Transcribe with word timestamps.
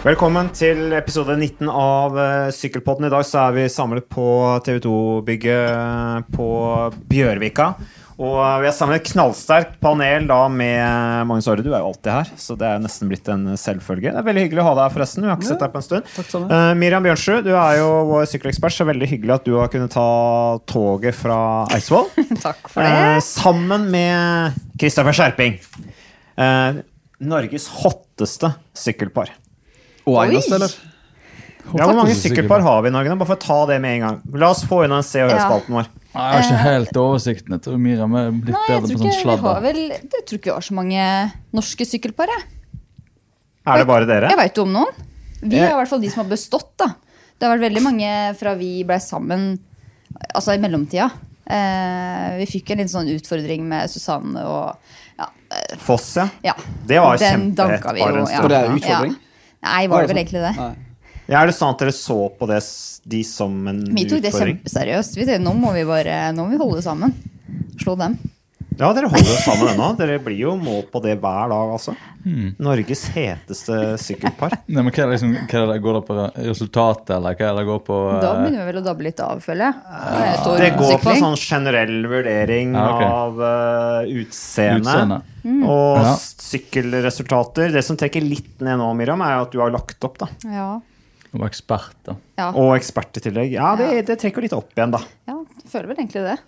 Velkommen 0.00 0.46
til 0.56 0.94
episode 0.96 1.34
19 1.36 1.68
av 1.68 2.14
uh, 2.16 2.48
Sykkelpodden. 2.56 3.04
I 3.04 3.12
dag 3.12 3.24
så 3.28 3.42
er 3.42 3.56
vi 3.58 3.64
samlet 3.68 4.06
på 4.08 4.24
TV 4.64 4.78
2-bygget 4.86 6.30
på 6.32 6.46
Bjørvika. 7.10 7.66
Og 8.16 8.38
uh, 8.38 8.54
vi 8.62 8.70
har 8.70 8.72
samlet 8.72 9.02
et 9.02 9.10
knallsterkt 9.10 9.74
panel 9.84 10.24
da 10.30 10.38
med 10.48 11.28
Magnus 11.28 11.50
Aare. 11.52 11.60
Du 11.60 11.68
er 11.74 11.82
jo 11.82 11.90
alltid 11.90 12.14
her, 12.14 12.30
så 12.40 12.56
det 12.56 12.70
er 12.70 12.80
nesten 12.80 13.10
blitt 13.12 13.28
en 13.28 13.44
selvfølge. 13.60 14.14
Det 14.14 14.22
er 14.22 14.28
veldig 14.30 14.44
hyggelig 14.46 14.62
å 14.62 14.66
ha 14.70 14.72
deg 14.78 14.82
her, 14.86 14.94
forresten. 14.94 15.26
Vi 15.26 15.28
har 15.28 15.36
ikke 15.36 15.50
sett 15.50 15.66
deg 15.66 15.74
på 15.74 15.82
en 15.82 15.86
stund. 15.90 16.08
sammen. 16.22 16.48
Uh, 16.48 16.72
Miriam 16.80 17.04
Bjørnsrud, 17.04 17.44
du 17.44 17.52
er 17.52 17.82
jo 17.82 17.90
vår 18.14 18.24
sykkelekspert, 18.32 18.76
så 18.78 18.88
veldig 18.88 19.10
hyggelig 19.12 19.36
at 19.36 19.50
du 19.50 19.52
har 19.58 19.68
kunnet 19.74 19.92
ta 19.92 20.06
toget 20.64 21.20
fra 21.20 21.38
Eidsvoll. 21.76 22.08
Takk 22.46 22.72
for 22.72 22.80
det. 22.80 22.96
det. 22.96 23.26
sammen 23.28 23.84
med 23.92 24.64
Kristoffer 24.80 25.20
Skjerping. 25.20 25.60
Uh, 26.40 26.80
Norges 27.20 27.68
hotteste 27.82 28.54
sykkelpar. 28.72 29.36
Og 30.10 30.18
Oi. 30.18 30.26
eneste, 30.30 30.58
eller? 30.58 30.74
Ja, 31.70 31.86
Hvor 31.86 31.94
mange 32.00 32.14
sykkelpar 32.18 32.64
har 32.64 32.80
vi 32.82 32.90
i 32.90 32.92
Norge? 32.94 33.10
nå? 33.12 33.16
Bare 33.20 33.30
for 33.30 33.38
å 33.38 33.42
ta 33.44 33.58
det 33.70 33.76
med 33.82 33.98
en 33.98 34.04
gang. 34.06 34.16
La 34.42 34.48
oss 34.50 34.64
få 34.66 34.80
unna 34.86 35.02
Se 35.06 35.20
og 35.22 35.30
Hør-spalten 35.30 35.76
vår. 35.76 35.90
Nei, 36.10 36.22
Jeg 36.24 36.32
har 36.34 36.46
ikke 36.48 36.62
helt 36.64 36.96
oversikten. 36.98 37.54
Jeg 37.54 37.62
tror 37.66 37.76
Miriam 37.78 38.16
er 38.18 38.32
blitt 38.34 38.56
Nei, 38.56 38.64
bedre 38.66 38.88
tror 38.88 38.96
på 38.96 39.04
sånn 39.04 39.20
sladder. 39.20 39.60
vel 39.62 39.78
Jeg 39.94 40.24
tror 40.26 40.40
ikke 40.40 40.50
vi 40.50 40.56
har 40.56 40.66
så 40.66 40.74
mange 40.74 41.04
norske 41.54 41.86
sykkelpar. 41.86 42.32
Jeg, 42.34 42.42
Er 43.70 43.78
det 43.78 43.86
bare 43.86 44.08
dere? 44.08 44.32
jeg 44.32 44.40
veit 44.40 44.56
jo 44.58 44.66
om 44.66 44.72
noen. 44.72 45.06
Vi 45.42 45.56
er 45.60 45.70
i 45.70 45.78
hvert 45.78 45.88
fall 45.88 46.02
de 46.02 46.10
som 46.10 46.24
har 46.24 46.30
bestått. 46.32 46.72
da 46.76 46.88
Det 47.38 47.46
har 47.46 47.54
vært 47.56 47.68
veldig 47.70 47.82
mange 47.86 48.10
fra 48.36 48.54
vi 48.58 48.82
ble 48.84 48.98
sammen, 48.98 49.58
altså 50.34 50.56
i 50.56 50.58
mellomtida. 50.58 51.10
Eh, 51.46 52.36
vi 52.42 52.46
fikk 52.46 52.70
en 52.70 52.78
liten 52.82 52.92
sånn 52.92 53.08
utfordring 53.14 53.62
med 53.66 53.90
Susanne 53.90 54.42
og 54.46 54.76
ja, 55.18 55.26
eh, 55.50 55.76
Foss, 55.78 56.16
ja. 56.16 56.28
ja. 56.42 56.54
Det 56.86 56.98
var 57.00 57.16
Den 57.18 57.52
kjempehett 57.54 57.82
danka 57.82 57.94
vi 57.94 58.02
en 58.02 58.14
jo, 58.20 58.26
stund. 58.26 58.40
For 58.40 58.48
det 58.48 58.58
er 58.58 58.74
utfordring? 58.74 59.14
Ja. 59.14 59.26
Nei, 59.62 59.86
var 59.92 60.04
det 60.04 60.12
vel 60.12 60.22
egentlig 60.22 60.44
det? 60.44 60.54
Nei. 60.56 60.72
Ja, 61.30 61.42
er 61.42 61.50
det 61.50 61.54
sånn 61.54 61.74
at 61.76 61.82
dere 61.82 61.92
så 61.94 62.16
på 62.34 62.46
det, 62.50 62.58
de 63.12 63.20
som 63.26 63.54
en 63.70 63.84
Vi 63.94 64.06
tok 64.10 64.22
det 64.24 64.32
kjempeseriøst. 64.34 65.18
Vi 65.18 65.26
tenkte, 65.28 65.44
nå 65.44 65.52
må 65.54 65.70
vi 65.76 65.84
bare 65.86 66.32
Nå 66.34 66.46
må 66.46 66.56
vi 66.56 66.58
holde 66.62 66.82
sammen. 66.82 67.14
Slå 67.78 67.94
dem. 68.00 68.16
Ja, 68.80 68.88
dere 68.96 69.10
holder 69.12 69.28
jo 69.28 69.38
sammen 69.44 69.68
ennå. 69.74 69.88
Dere 69.98 70.16
blir 70.24 70.38
jo 70.40 70.54
målt 70.56 70.88
på 70.92 71.02
det 71.04 71.18
hver 71.20 71.50
dag, 71.52 71.72
altså. 71.74 71.92
Mm. 72.24 72.54
Norges 72.64 73.02
heteste 73.14 73.76
sykkelpar. 74.00 74.54
Nei, 74.72 74.80
men 74.80 74.88
hva 74.88 75.04
er, 75.04 75.12
liksom, 75.14 75.34
hva 75.36 75.60
er 75.60 75.66
det, 75.70 75.76
Går 75.84 75.98
det 75.98 76.02
på 76.08 76.16
resultatet, 76.48 77.12
eller 77.18 77.36
hva 77.36 77.48
er 77.50 77.58
det 77.60 77.66
går 77.68 77.80
på 77.86 77.98
Da 78.20 78.30
eh, 78.32 78.40
begynner 78.40 78.60
vi 78.64 78.68
vel 78.70 78.80
å 78.80 78.84
dabbe 78.88 79.06
litt 79.06 79.20
av, 79.24 79.40
føler 79.44 79.68
jeg. 79.68 80.00
Det 80.10 80.50
år 80.52 80.64
Det 80.64 80.70
går 80.80 80.94
på 81.04 81.12
en 81.14 81.24
sånn 81.26 81.38
generell 81.40 81.96
vurdering 82.10 82.74
Ja, 82.76 82.86
okay. 82.94 83.10
av 83.20 83.42
uh, 83.44 84.12
utseende. 84.22 84.84
utseende? 84.84 85.20
Og 85.64 86.00
Ja. 86.04 86.14
sykkelresultater. 86.50 87.72
Det 87.72 87.84
som 87.84 87.98
trekker 88.00 88.24
litt 88.24 88.60
ned 88.64 88.80
nå, 88.80 88.90
Miriam, 88.96 89.20
er 89.24 89.42
at 89.44 89.52
du 89.52 89.60
har 89.60 89.72
lagt 89.72 90.04
opp. 90.08 90.18
da. 90.24 90.28
Ja. 90.48 90.70
Og 91.30 91.44
ekspert, 91.46 91.94
da. 92.08 92.16
Ja. 92.40 92.48
Og 92.58 92.72
ekspert 92.74 93.20
i 93.20 93.22
tillegg. 93.28 93.52
Ja, 93.54 93.74
det, 93.78 93.92
det 94.08 94.18
trekker 94.18 94.42
litt 94.42 94.56
opp 94.56 94.72
igjen, 94.74 94.96
da. 94.96 95.04
ja, 95.30 95.36
føler 95.70 95.92
vel 95.92 96.00
egentlig 96.02 96.24
det. 96.26 96.38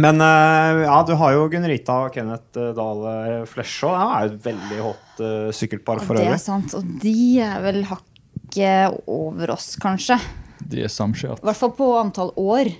Men 0.00 0.20
eh, 0.24 0.82
ja, 0.86 0.98
du 1.06 1.12
har 1.20 1.34
jo 1.36 1.48
Gunn 1.52 1.66
Rita 1.68 1.98
og 2.06 2.14
Kenneth 2.14 2.54
Dahl 2.56 2.76
Dale 2.78 3.42
Flesjå. 3.50 3.90
Det 3.92 4.04
er 4.06 4.22
jo 4.28 4.30
et 4.32 4.46
veldig 4.46 4.78
hot 4.86 5.24
eh, 5.26 5.50
sykkelpar 5.56 6.00
for 6.04 6.16
det 6.16 6.24
er 6.24 6.32
øvrig. 6.32 6.44
sant. 6.44 6.76
Og 6.78 6.94
de 7.02 7.16
er 7.44 7.58
vel 7.64 7.82
hakket 7.90 9.02
over 9.10 9.52
oss, 9.56 9.74
kanskje. 9.82 10.16
De 10.72 10.84
er 10.86 10.92
samkjørt. 10.92 11.42
I 11.42 11.48
hvert 11.50 11.60
fall 11.60 11.74
på 11.76 11.90
antall 11.98 12.32
år. 12.40 12.70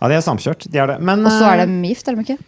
Ja, 0.00 0.10
de 0.10 0.18
er 0.18 0.24
samkjørt. 0.26 0.66
De 0.70 0.80
er 0.82 0.92
det. 0.94 0.98
Men, 1.00 1.24
Og 1.24 1.32
så 1.32 1.50
er 1.50 1.64
eh, 1.64 1.70
de 1.70 1.90
gift, 1.92 2.08
er 2.08 2.18
de 2.18 2.24
ikke? 2.26 2.38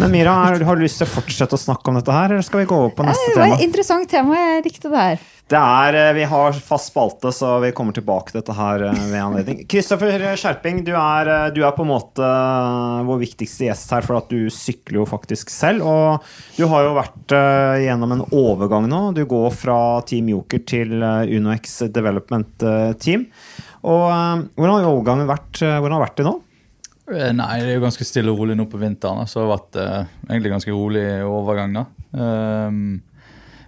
men 0.00 0.12
Mira, 0.12 0.34
er, 0.50 0.64
har 0.66 0.78
du 0.78 0.84
lyst 0.84 1.00
til 1.02 1.08
å 1.08 1.14
fortsette 1.16 1.56
å 1.56 1.60
snakke 1.60 1.90
om 1.92 1.98
dette 1.98 2.12
her, 2.14 2.34
eller 2.34 2.46
skal 2.46 2.62
vi 2.62 2.68
gå 2.70 2.76
over 2.76 2.92
på 2.96 3.06
neste 3.08 3.32
tema? 3.32 3.34
Det 3.34 3.40
var 3.42 3.56
et 3.58 3.66
interessant 3.66 4.12
tema. 4.12 4.36
Jeg 4.42 4.68
likte 4.68 4.92
det 4.92 5.02
her. 5.06 5.24
Det 5.46 5.58
er, 5.62 5.94
eh, 5.94 6.12
Vi 6.16 6.24
har 6.26 6.56
fast 6.58 6.90
spalte, 6.90 7.30
så 7.30 7.60
vi 7.62 7.70
kommer 7.70 7.94
tilbake 7.94 8.32
til 8.32 8.40
dette 8.40 8.54
her 8.56 8.82
eh, 8.88 9.02
ved 9.12 9.20
anledning. 9.22 9.60
Kristoffer 9.70 10.24
Skjerping, 10.34 10.80
du 10.86 10.90
er, 10.98 11.30
eh, 11.30 11.50
du 11.54 11.60
er 11.62 11.74
på 11.76 11.84
en 11.86 11.92
måte 11.92 12.24
eh, 12.26 13.04
vår 13.06 13.20
viktigste 13.22 13.68
gjest 13.68 13.94
her, 13.94 14.02
for 14.02 14.18
at 14.18 14.32
du 14.32 14.48
sykler 14.50 15.02
jo 15.02 15.06
faktisk 15.06 15.52
selv. 15.54 15.86
Og 15.86 16.26
du 16.58 16.64
har 16.72 16.88
jo 16.88 16.96
vært 16.98 17.36
eh, 17.38 17.84
gjennom 17.86 18.16
en 18.16 18.24
overgang 18.34 18.88
nå. 18.90 19.02
Du 19.14 19.22
går 19.30 19.54
fra 19.54 19.78
Team 20.08 20.32
Joker 20.34 20.64
til 20.66 20.98
eh, 20.98 21.36
UnoX 21.38 21.78
Development 21.94 22.66
eh, 22.66 22.90
Team. 22.98 23.28
Og 23.86 24.08
eh, 24.10 24.44
Hvordan 24.58 24.80
har 24.80 24.90
overgangen 24.90 25.30
vært, 25.30 25.62
eh, 25.62 25.78
hvordan 25.78 25.98
har 26.00 26.06
vært 26.08 26.18
det 26.24 26.26
nå? 26.26 26.36
Eh, 27.06 27.32
Nei, 27.36 27.60
det 27.62 27.70
er 27.70 27.76
jo 27.78 27.84
ganske 27.84 28.06
stille 28.06 28.32
og 28.32 28.40
rolig 28.40 28.56
nå 28.58 28.66
på 28.70 28.80
vinteren. 28.82 29.28
Så 29.30 29.40
det 29.40 29.46
har 29.46 29.52
vært 29.54 29.78
eh, 29.82 30.14
egentlig 30.28 30.54
ganske 30.56 30.74
rolig 30.74 31.04
overgang, 31.26 31.76
da. 31.76 31.84
Um, 32.16 33.02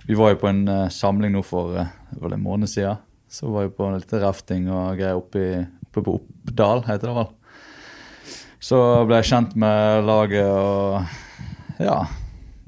vi 0.08 0.16
var 0.16 0.32
jo 0.32 0.40
på 0.40 0.48
en 0.48 0.62
uh, 0.70 0.86
samling 0.92 1.34
nå 1.34 1.42
for 1.44 1.74
uh, 1.76 1.90
vel 2.14 2.22
var 2.22 2.32
det 2.32 2.38
en 2.38 2.46
måned 2.46 2.70
siden. 2.72 3.02
Så 3.28 3.50
var 3.52 3.66
vi 3.66 3.74
på 3.76 3.90
litt 3.92 4.14
rafting 4.22 4.70
og 4.72 4.96
greier 4.96 5.18
oppe, 5.20 5.66
oppe 5.84 6.04
på 6.04 6.14
Oppdal, 6.16 6.86
heter 6.86 7.10
det 7.10 7.16
vel. 7.18 7.28
Så 8.58 8.78
ble 9.06 9.20
jeg 9.20 9.28
kjent 9.28 9.52
med 9.60 10.08
laget 10.08 10.48
og 10.48 11.76
ja. 11.78 12.00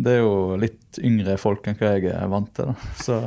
Det 0.00 0.12
er 0.16 0.22
jo 0.22 0.56
litt 0.60 1.00
yngre 1.04 1.36
folk 1.40 1.66
enn 1.68 1.76
hva 1.78 1.90
jeg 1.96 2.12
er 2.12 2.30
vant 2.30 2.50
til. 2.56 2.70
da. 2.70 2.90
Så 3.00 3.18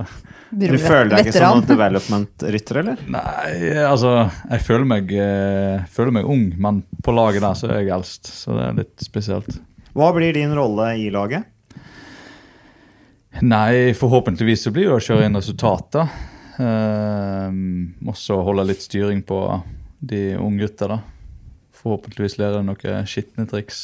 Du 0.50 0.78
føler 0.82 1.12
deg 1.14 1.28
ikke 1.28 1.36
som 1.38 1.60
en 1.60 1.68
development-rytter, 1.70 2.80
eller? 2.82 3.04
Nei, 3.14 3.54
altså 3.86 4.16
Jeg 4.26 4.66
føler 4.66 4.90
meg, 4.90 5.14
jeg 5.14 5.86
føler 5.94 6.18
meg 6.20 6.30
ung, 6.30 6.48
men 6.58 6.82
på 7.06 7.16
laget 7.16 7.46
der 7.46 7.58
så 7.60 7.70
er 7.70 7.84
jeg 7.84 7.94
eldst. 7.98 8.32
Så 8.44 8.58
det 8.58 8.68
er 8.68 8.80
litt 8.82 9.06
spesielt. 9.06 9.60
Hva 9.94 10.10
blir 10.16 10.34
din 10.34 10.54
rolle 10.58 10.96
i 10.98 11.10
laget? 11.14 11.50
Nei, 13.42 13.94
forhåpentligvis 13.98 14.68
så 14.68 14.74
blir 14.74 14.90
det 14.90 14.98
å 14.98 15.04
kjøre 15.04 15.26
inn 15.28 15.38
resultater. 15.38 16.10
Um, 16.58 17.96
også 18.06 18.38
holde 18.46 18.68
litt 18.70 18.84
styring 18.86 19.24
på 19.26 19.40
de 20.06 20.36
unggutta, 20.38 20.90
da. 20.92 21.00
Forhåpentligvis 21.84 22.38
lærer 22.40 22.62
jeg 22.62 22.68
noen 22.70 23.08
skitne 23.12 23.46
triks. 23.52 23.80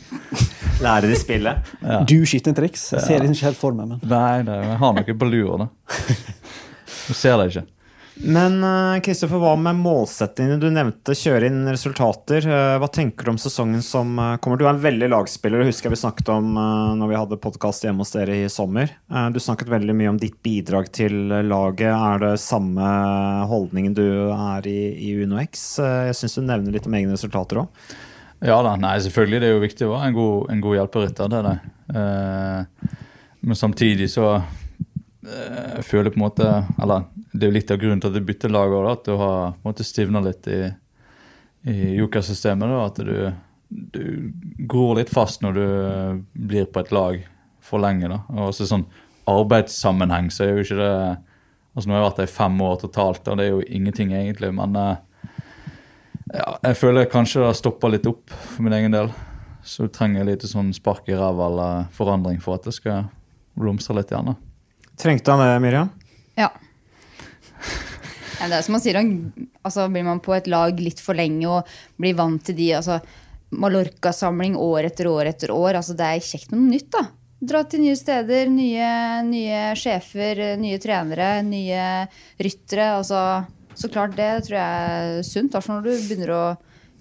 lærer 0.84 1.08
de 1.08 1.16
spillet? 1.16 1.70
Ja. 1.80 2.02
Du 2.04 2.18
skitne 2.28 2.52
triks. 2.56 2.90
Jeg 2.92 3.06
ser 3.06 3.22
det 3.24 3.30
ikke 3.32 3.48
helt 3.48 3.60
for 3.60 3.76
meg, 3.76 3.88
men 3.94 4.02
Nei, 4.10 4.42
nei, 4.44 4.58
jeg 4.68 4.80
har 4.82 4.98
noe 4.98 5.16
på 5.22 5.30
lur, 5.30 5.64
da. 5.64 5.70
Du 7.04 7.12
ser 7.16 7.36
det 7.40 7.50
ikke. 7.50 7.64
Men 8.22 8.60
eh, 8.64 9.00
Kristoffer, 9.02 9.40
hva 9.42 9.56
med 9.58 9.74
målsettingene? 9.82 10.60
Du 10.62 10.68
nevnte 10.70 11.16
kjøre 11.18 11.48
inn 11.50 11.64
resultater. 11.66 12.44
Eh, 12.46 12.74
Hva 12.78 12.86
tenker 12.94 13.26
du 13.26 13.32
om 13.32 13.40
sesongen 13.42 13.82
som 13.82 14.12
eh, 14.22 14.36
kommer? 14.44 14.60
Du 14.60 14.62
er 14.68 14.70
en 14.70 14.82
veldig 14.84 15.08
lagspiller, 15.10 15.58
det 15.64 15.72
husker 15.72 15.88
jeg 15.90 15.96
vi 15.96 16.00
snakket 16.04 16.30
om 16.30 16.52
eh, 16.54 16.92
når 17.00 17.10
vi 17.10 17.18
hadde 17.18 17.38
podkast 17.42 17.82
hjemme 17.88 18.04
hos 18.04 18.14
dere 18.14 18.36
i 18.44 18.48
sommer. 18.52 18.92
Eh, 19.10 19.26
Du 19.34 19.40
snakket 19.42 19.72
veldig 19.72 19.96
mye 19.98 20.12
om 20.12 20.20
ditt 20.22 20.36
bidrag 20.46 20.92
til 20.94 21.16
laget. 21.50 21.90
Er 21.90 22.22
det 22.22 22.32
samme 22.44 22.86
holdningen 23.50 23.96
du 23.98 24.04
er 24.30 24.70
i, 24.70 24.78
i 25.08 25.14
UnoX? 25.26 25.64
Eh, 25.82 26.04
Jeg 26.12 26.20
syns 26.22 26.38
du 26.38 26.44
nevner 26.46 26.76
litt 26.78 26.86
om 26.86 26.94
egne 26.94 27.18
resultater 27.18 27.64
òg. 27.64 27.84
Ja 28.44 28.60
da, 28.62 28.76
nei, 28.78 28.94
selvfølgelig. 29.02 29.40
Det 29.42 29.48
er 29.50 29.56
jo 29.56 29.64
viktig 29.66 29.86
å 29.88 29.94
være 29.96 30.12
en 30.12 30.16
god, 30.20 30.50
en 30.54 30.62
god 30.68 30.78
hjelperytter. 30.78 31.34
Det 31.34 31.42
er 31.42 31.50
det. 31.50 31.58
Eh, 31.98 32.94
men 33.44 33.58
samtidig 33.58 34.06
så 34.14 34.30
eh, 34.38 35.80
jeg 35.80 35.84
føler 35.90 36.12
på 36.14 36.16
en 36.20 36.22
måte 36.28 36.46
Eller 36.80 37.02
det 37.34 37.46
er 37.46 37.50
jo 37.50 37.56
litt 37.56 37.70
av 37.74 37.80
grunnen 37.82 38.00
til 38.02 38.12
at 38.12 38.18
jeg 38.20 38.26
bytter 38.28 38.52
lag 38.54 38.72
òg, 38.72 38.88
at 38.92 39.08
du 39.08 39.16
har 39.18 39.82
stivna 39.82 40.22
litt 40.22 40.46
i, 40.46 40.60
i 41.66 41.94
jokersystemet. 41.98 42.70
da, 42.70 42.84
At 42.86 43.00
du, 43.02 43.16
du 43.68 44.66
gror 44.70 44.94
litt 45.00 45.10
fast 45.10 45.42
når 45.42 45.58
du 45.58 45.64
blir 46.46 46.68
på 46.70 46.84
et 46.84 46.92
lag 46.94 47.18
for 47.64 47.82
lenge. 47.82 48.08
da, 48.12 48.20
og 48.30 48.52
også 48.52 48.68
sånn 48.70 48.86
arbeidssammenheng 49.30 50.30
så 50.30 50.44
er 50.44 50.52
jo 50.52 50.66
ikke 50.66 50.82
det 50.82 50.94
altså 51.74 51.88
Nå 51.90 51.94
har 51.96 52.02
jeg 52.02 52.06
vært 52.06 52.18
der 52.20 52.28
i 52.28 52.30
fem 52.36 52.60
år 52.62 52.74
totalt, 52.78 53.28
og 53.28 53.38
det 53.40 53.44
er 53.44 53.50
jo 53.50 53.62
ingenting 53.66 54.12
egentlig. 54.14 54.52
men 54.54 54.76
eh, 54.78 55.30
ja, 56.36 56.52
jeg 56.62 56.76
føler 56.78 57.08
kanskje 57.10 57.40
det 57.40 57.48
har 57.48 57.56
stoppa 57.58 57.90
litt 57.90 58.06
opp 58.06 58.30
for 58.30 58.62
min 58.62 58.76
egen 58.78 58.94
del. 58.94 59.10
Så 59.66 59.88
du 59.88 59.90
trenger 59.90 60.28
litt 60.28 60.44
sånn 60.46 60.70
spark 60.76 61.08
i 61.10 61.16
ræva 61.18 61.48
eller 61.50 61.88
forandring 61.96 62.38
for 62.44 62.60
at 62.60 62.68
det 62.68 62.76
skal 62.76 63.08
blomstre 63.58 63.96
litt 63.98 64.12
igjen. 64.14 64.30
da. 64.30 64.36
Trengte 65.02 65.34
han 65.34 65.42
det, 65.42 65.58
Miriam? 65.64 65.90
Ja. 66.38 66.52
Ja 68.44 68.50
det 68.52 68.60
er 68.60 68.66
som 68.66 68.76
man 68.76 68.84
sier, 68.84 69.00
altså, 69.64 69.88
blir 69.92 70.04
man 70.06 70.20
på 70.24 70.34
et 70.36 70.48
lag 70.52 70.78
litt 70.80 71.00
for 71.02 71.16
lenge 71.16 71.48
og 71.48 71.70
blir 72.00 72.16
vant 72.18 72.42
til 72.44 72.58
de 72.58 72.70
altså, 72.78 73.00
Mallorca-samling 73.54 74.56
år 74.60 74.90
etter 74.90 75.08
år 75.08 75.30
etter 75.30 75.52
år. 75.54 75.78
Altså, 75.78 75.96
det 75.96 76.06
er 76.06 76.24
kjekt 76.24 76.52
med 76.52 76.60
noe 76.60 76.72
nytt, 76.74 76.90
da. 76.94 77.06
Dra 77.44 77.60
til 77.68 77.82
nye 77.84 77.96
steder, 77.98 78.48
nye, 78.50 78.90
nye 79.28 79.60
sjefer, 79.78 80.40
nye 80.60 80.78
trenere, 80.80 81.28
nye 81.46 81.84
ryttere. 82.40 82.88
Altså, 82.98 83.20
så 83.76 83.90
klart 83.92 84.16
det 84.18 84.30
tror 84.46 84.58
jeg 84.58 84.94
er 84.96 85.26
sunt. 85.26 85.54
I 85.54 85.70
når 85.70 85.84
du 85.84 85.92
begynner 85.92 86.34
å 86.34 86.44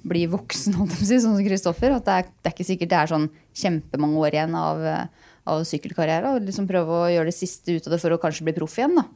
bli 0.03 0.25
voksen, 0.29 0.77
si, 0.99 1.15
sånn 1.15 1.37
som 1.37 1.43
Kristoffer. 1.45 1.95
At 1.95 2.07
det 2.07 2.17
er, 2.19 2.31
det 2.31 2.51
er 2.51 2.57
ikke 2.57 2.69
sikkert 2.69 2.93
det 2.93 3.01
er 3.01 3.13
sånn 3.13 3.29
kjempemange 3.63 4.23
år 4.25 4.39
igjen 4.39 4.57
av, 4.59 4.85
av 5.49 5.65
sykkelkarriere. 5.69 6.35
Og 6.35 6.47
liksom 6.49 6.69
prøve 6.69 7.01
å 7.01 7.11
gjøre 7.13 7.31
det 7.31 7.37
siste 7.37 7.77
ut 7.77 7.87
av 7.87 7.95
det 7.95 8.01
for 8.03 8.15
å 8.15 8.21
kanskje 8.21 8.47
bli 8.49 8.57
proff 8.57 8.77
igjen. 8.79 8.99
da. 8.99 9.07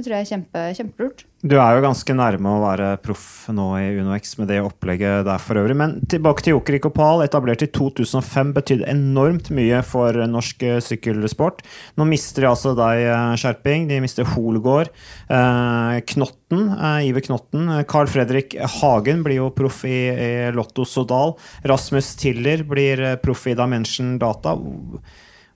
Det 0.00 0.06
tror 0.06 0.14
jeg 0.16 0.24
er 0.24 0.28
kjempe, 0.30 0.60
kjempelurt. 0.78 1.22
Du 1.44 1.54
er 1.60 1.74
jo 1.76 1.82
ganske 1.84 2.14
nærme 2.16 2.48
å 2.48 2.60
være 2.62 2.86
proff 3.04 3.50
nå 3.52 3.66
i 3.76 3.98
UnoX 4.00 4.38
med 4.38 4.48
det 4.48 4.62
opplegget 4.64 5.26
der 5.26 5.42
for 5.44 5.60
øvrig. 5.60 5.76
Men 5.76 5.92
tilbake 6.08 6.40
til 6.46 6.54
Jokerik 6.54 6.88
Opal, 6.88 7.20
etablert 7.20 7.66
i 7.66 7.68
2005, 7.68 8.54
betydde 8.56 8.88
enormt 8.88 9.52
mye 9.52 9.82
for 9.84 10.16
norsk 10.32 10.64
eh, 10.64 10.80
sykkelsport. 10.86 11.60
Nå 12.00 12.08
mister 12.08 12.46
de 12.46 12.48
altså 12.48 12.72
deg, 12.78 13.02
eh, 13.12 13.36
Skjerping. 13.44 13.90
De 13.92 14.00
mister 14.00 14.32
Holgård. 14.32 14.88
Eh, 15.28 16.00
Knotten, 16.14 16.66
eh, 16.78 17.08
Iver 17.10 17.28
Knotten. 17.28 17.68
Eh, 17.76 17.84
Carl 17.92 18.08
Fredrik 18.08 18.56
Hagen 18.80 19.20
blir 19.26 19.42
jo 19.42 19.52
proff 19.52 19.84
i, 19.84 19.98
i 20.16 20.34
Lotto 20.56 20.88
Sodal. 20.88 21.36
Rasmus 21.68 22.14
Tiller 22.24 22.64
blir 22.64 23.04
eh, 23.04 23.18
proff 23.20 23.50
i 23.52 23.58
Dimension 23.58 24.16
Data. 24.22 24.56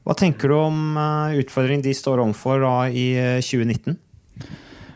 Hva 0.05 0.20
tenker 0.20 0.52
du 0.52 0.61
om 0.61 0.99
eh, 1.00 1.38
utfordringen 1.41 1.88
de 1.88 1.96
står 1.96 2.20
overfor 2.20 2.69
i 2.93 3.14
eh, 3.17 3.38
2019? 3.41 4.02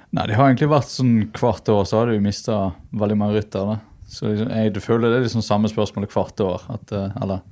Nei, 0.09 0.25
det 0.25 0.39
har 0.39 0.49
egentlig 0.49 0.71
vært 0.73 0.89
sånn 0.89 1.17
hvert 1.37 1.69
år 1.69 1.85
så 1.85 2.01
har 2.01 2.09
du 2.09 2.23
mista 2.25 2.59
veldig 2.97 3.17
mange 3.21 3.37
ryttere. 3.37 3.77
Så 4.09 4.31
liksom, 4.31 4.53
jeg 4.57 4.81
føler 4.81 5.13
det 5.13 5.19
er 5.19 5.27
liksom 5.27 5.45
samme 5.45 5.69
spørsmålet 5.69 6.15
hvert 6.15 6.41
år. 6.41 6.65
At, 6.73 6.93
eh, 6.97 7.19
eller 7.21 7.43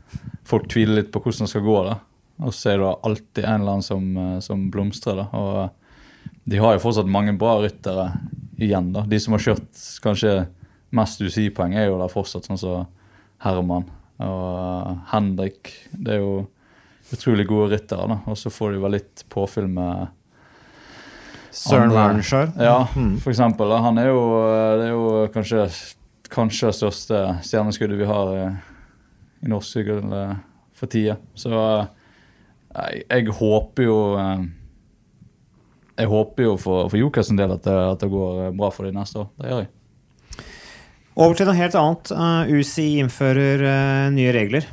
folk 0.49 0.71
tviler 0.73 1.03
litt 1.03 1.11
på 1.13 1.21
hvordan 1.21 1.45
det 1.45 1.53
skal 1.53 1.67
gå. 1.67 1.77
da. 1.85 1.99
Og 2.47 2.55
så 2.57 2.73
er 2.73 2.81
det 2.81 2.95
alltid 3.09 3.45
en 3.45 3.61
eller 3.61 3.77
annen 3.77 3.85
som, 3.85 4.17
eh, 4.17 4.39
som 4.41 4.71
blomstrer. 4.73 5.21
da. 5.21 5.27
Og 5.37 5.59
eh, 5.65 6.33
de 6.49 6.63
har 6.63 6.77
jo 6.77 6.85
fortsatt 6.87 7.13
mange 7.13 7.37
bra 7.37 7.59
ryttere 7.61 8.09
igjen. 8.57 8.93
da. 8.97 9.05
De 9.05 9.21
som 9.21 9.37
har 9.37 9.45
kjørt 9.45 9.85
kanskje 10.01 10.49
mest 10.97 11.21
UCI-poeng, 11.21 11.77
er 11.77 11.91
jo 11.91 12.01
der 12.01 12.13
fortsatt, 12.13 12.47
sånn 12.49 12.61
som 12.61 12.87
Herman 13.45 13.85
og 14.23 15.03
Henrik. 15.13 15.75
Det 15.93 16.15
er 16.15 16.23
jo 16.23 16.47
utrolig 17.13 17.47
gode 17.51 17.75
ryttere. 17.75 18.09
da. 18.09 18.21
Og 18.27 18.41
så 18.41 18.49
får 18.49 18.73
de 18.73 18.81
vel 18.81 18.97
litt 18.97 19.27
påfyll 19.29 19.69
med 19.69 20.09
Søren 21.55 21.91
Andre- 21.91 21.97
Wernskjær. 22.01 22.53
Ja, 22.61 22.79
for 23.23 23.31
eksempel. 23.33 23.73
Han 23.83 23.99
er 23.99 24.09
jo, 24.11 24.21
det 24.81 24.87
er 24.89 24.93
jo 24.95 25.29
kanskje, 25.35 25.67
kanskje 26.33 26.71
det 26.73 26.79
største 26.81 27.21
stjerneskuddet 27.47 27.99
vi 28.01 28.09
har 28.11 28.33
i, 28.35 28.45
i 29.47 29.51
norsk 29.53 29.77
sykkel 29.79 30.13
eh, 30.13 30.35
for 30.77 30.93
tida. 30.93 31.17
Så 31.39 31.53
eh, 31.55 31.87
jeg, 32.77 33.05
jeg 33.11 33.35
håper 33.39 33.87
jo 33.89 33.99
eh, 34.21 34.47
Jeg 35.97 36.11
håper 36.13 36.45
jo 36.45 36.57
for, 36.61 36.91
for 36.93 37.01
Jokers 37.01 37.31
del 37.33 37.55
at 37.55 37.63
det, 37.65 37.77
at 37.95 38.03
det 38.05 38.11
går 38.13 38.47
eh, 38.47 38.55
bra 38.59 38.69
for 38.75 38.85
dem 38.89 38.99
neste 39.01 39.23
år. 39.23 39.31
Det 39.41 39.51
gjør 39.53 39.63
jeg. 39.65 39.73
Over 41.17 41.33
til 41.39 41.47
noe 41.49 41.57
helt 41.57 41.77
annet. 41.81 42.11
UCI 42.53 42.89
innfører 43.01 43.63
eh, 43.65 44.09
nye 44.13 44.33
regler. 44.37 44.67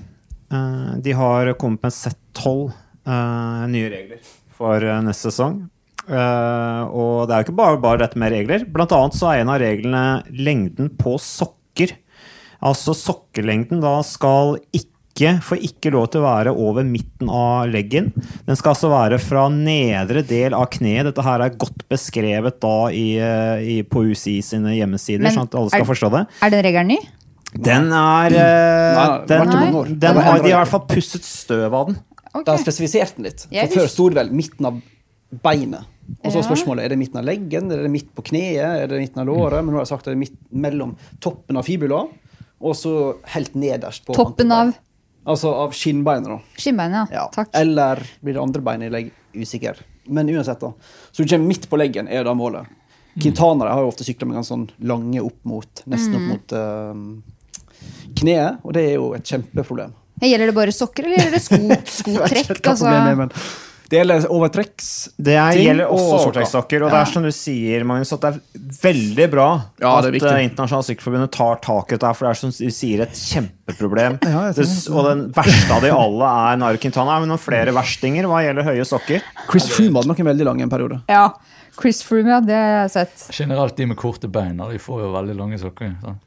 Eh, 0.52 0.90
de 1.06 1.14
har 1.16 1.54
kommet 1.56 1.86
med 1.86 1.96
sett 1.96 2.20
tolv 2.36 2.74
eh, 3.08 3.62
nye 3.72 3.88
regler 3.94 4.20
for 4.54 4.84
eh, 4.84 5.00
neste 5.06 5.32
sesong. 5.32 5.62
Eh, 6.10 6.84
og 6.92 7.28
det 7.30 7.36
er 7.36 7.44
jo 7.44 7.48
ikke 7.48 7.60
bare, 7.60 7.80
bare 7.84 8.02
dette 8.04 8.20
med 8.20 8.34
regler. 8.36 8.66
Blant 8.74 8.92
annet 8.96 9.16
så 9.18 9.30
er 9.32 9.44
en 9.44 9.52
av 9.54 9.62
reglene 9.64 10.02
lengden 10.36 10.90
på 11.00 11.16
sokker. 11.22 11.96
Altså 12.64 12.96
sokkelengden 12.96 13.82
da 13.84 13.98
skal 14.08 14.58
ikke 14.72 15.36
får 15.46 15.60
ikke 15.62 15.92
lov 15.94 16.08
til 16.10 16.24
å 16.24 16.26
være 16.26 16.52
over 16.58 16.86
midten 16.88 17.30
av 17.30 17.68
leggen. 17.70 18.08
Den 18.48 18.58
skal 18.58 18.72
altså 18.74 18.90
være 18.90 19.20
fra 19.22 19.44
nedre 19.54 20.24
del 20.26 20.56
av 20.58 20.72
kneet. 20.74 21.06
Dette 21.12 21.22
her 21.28 21.44
er 21.46 21.58
godt 21.62 21.84
beskrevet 21.92 22.58
da 22.64 22.76
i, 22.90 23.04
eh, 23.22 23.62
i, 23.62 23.76
på 23.86 24.02
UCI 24.10 24.40
sine 24.42 24.74
hjemmesider, 24.74 25.22
Men 25.28 25.36
sånn 25.36 25.52
at 25.52 25.56
alle 25.60 25.70
skal 25.70 25.86
er- 25.86 25.92
forstå 25.92 26.12
det. 26.16 26.24
Er 26.42 26.50
den 26.56 26.66
regelen 26.66 26.88
ny? 26.96 26.98
Den 27.54 27.92
er 27.94 28.34
eh, 28.34 28.96
Nei, 28.98 29.26
den, 29.30 29.44
vært 29.44 29.54
i 29.54 29.60
mange 29.60 29.78
år. 29.84 29.92
den 30.02 30.16
har, 30.18 30.40
De 30.42 30.50
har 30.50 30.50
i 30.50 30.58
hvert 30.64 30.72
fall 30.74 30.88
pusset 30.90 31.24
støv 31.28 31.74
av 31.78 31.92
den. 31.92 32.00
Okay. 32.34 32.44
De 32.48 32.50
har 32.56 32.64
spesifisert 32.64 33.16
den 33.16 33.28
litt. 33.30 33.46
For 33.46 33.76
før 33.78 33.92
sto 33.94 34.10
det 34.10 34.18
vel 34.18 34.32
midten 34.34 34.66
av 34.66 34.80
beinet. 35.46 35.86
Og 36.24 36.32
så 36.32 36.40
er 36.40 36.46
spørsmålet 36.46 36.86
er 36.86 36.94
det 36.94 37.00
midten 37.00 37.20
av 37.20 37.28
leggen, 37.28 37.72
er 37.72 37.84
det 37.86 37.92
midt 37.92 38.10
på 38.16 38.26
kneet, 38.28 38.84
er 38.84 38.92
det 38.92 39.00
midten 39.00 39.24
av 39.24 39.30
låret. 39.30 39.64
Men 39.64 39.74
nå 39.74 39.80
har 39.80 39.86
jeg 39.86 39.94
sagt 39.94 40.06
at 40.06 40.12
det 40.12 40.18
er 40.18 40.24
midt 40.24 40.38
mellom 40.52 40.96
toppen 41.24 41.60
av 41.60 41.68
fibula 41.68 42.04
og 42.64 42.76
så 42.80 42.94
helt 43.34 43.56
nederst 43.60 44.06
på 44.08 44.16
Toppen 44.16 44.52
av. 44.56 44.72
Altså 45.28 45.52
av 45.56 45.76
skinnbeinet, 45.76 46.30
da. 46.32 46.60
skinnbeinet, 46.60 47.12
ja. 47.12 47.24
Ja. 47.24 47.26
Takk. 47.32 47.52
Eller 47.56 48.02
blir 48.24 48.36
det 48.36 48.44
andre 48.44 48.64
beinet? 48.64 48.88
i 48.88 48.94
legg? 48.94 49.12
usikker. 49.34 49.80
Men 50.04 50.30
uansett, 50.30 50.60
da. 50.60 50.74
Så 51.12 51.24
du 51.24 51.30
kommer 51.30 51.48
midt 51.48 51.70
på 51.70 51.78
leggen, 51.80 52.08
er 52.08 52.24
da 52.28 52.34
målet. 52.38 52.68
Kintanere 53.20 53.74
har 53.74 53.84
jo 53.86 53.92
ofte 53.92 54.06
sykla 54.06 54.28
med 54.28 54.40
ganske 54.40 54.54
sånn 54.54 54.68
lange 54.90 55.22
opp 55.22 55.40
mot 55.48 55.84
nesten 55.90 56.18
opp 56.18 56.28
mot 56.32 56.56
uh, 56.58 56.94
kneet, 58.20 58.64
og 58.64 58.74
det 58.76 58.88
er 58.90 58.96
jo 58.98 59.12
et 59.18 59.28
kjempeproblem. 59.28 59.94
Gjelder 60.24 60.50
det 60.50 60.56
bare 60.56 60.74
sokker, 60.76 61.08
eller 61.08 61.20
gjelder 61.20 61.38
det 61.38 61.44
sko, 61.44 61.60
skotrekk? 62.00 62.72
Altså? 62.74 62.94
Er, 63.84 63.90
Det 63.92 64.00
gjelder 64.00 64.26
overtrekks. 64.34 64.90
Det 65.18 65.36
er, 65.36 65.60
gjelder 65.60 65.92
også 65.94 66.32
og 66.32 66.48
sokker. 66.50 66.86
Og 66.86 66.94
det 66.94 67.00
er 67.00 67.12
som 67.12 67.26
du 67.26 67.32
sier, 67.36 67.86
Magnus, 67.88 68.14
at 68.16 68.24
det 68.24 68.32
er 68.32 68.68
veldig 68.84 69.28
bra 69.34 69.48
Ja, 69.82 69.96
at 70.00 70.08
eh, 70.10 70.44
Internasjonale 70.48 70.88
Sykkelforbundet 70.88 71.34
tar 71.36 71.62
tak 71.64 71.92
i 71.92 71.98
dette, 71.98 72.14
for 72.18 72.28
det 72.28 72.32
er 72.34 72.42
som 72.42 72.54
du 72.54 72.76
sier 72.78 73.06
et 73.06 73.18
kjempeproblem. 73.20 74.20
Ja, 74.24 74.46
det, 74.56 74.68
og 74.92 75.10
den 75.10 75.26
verste 75.36 75.78
av 75.78 75.84
de 75.86 75.92
alle 75.96 76.36
er 76.50 76.62
Nairo 76.64 76.82
Quintana. 76.84 77.20
Men 77.24 77.34
noen 77.34 77.42
flere 77.42 77.76
verstinger 77.76 78.30
hva 78.32 78.44
gjelder 78.46 78.70
høye 78.72 78.88
sokker? 78.88 79.26
Chris 79.50 79.70
Froome 79.72 80.02
hadde 80.02 80.14
noen 80.14 80.32
veldig 80.34 80.50
lang 80.52 80.64
en 80.64 80.74
periode. 80.74 81.04
Ja. 81.12 81.28
Chris 81.80 82.04
Froome, 82.06 82.30
ja, 82.30 82.40
det 82.44 82.54
har 82.58 82.84
jeg 82.84 82.92
sett. 82.94 83.24
Generelt 83.34 83.78
de 83.78 83.88
med 83.90 83.98
korte 83.98 84.30
bein 84.30 84.60
de 84.62 84.80
får 84.82 85.02
jo 85.04 85.12
veldig 85.16 85.36
lange 85.40 85.58
sokker. 85.62 85.96
Sånn. 86.04 86.20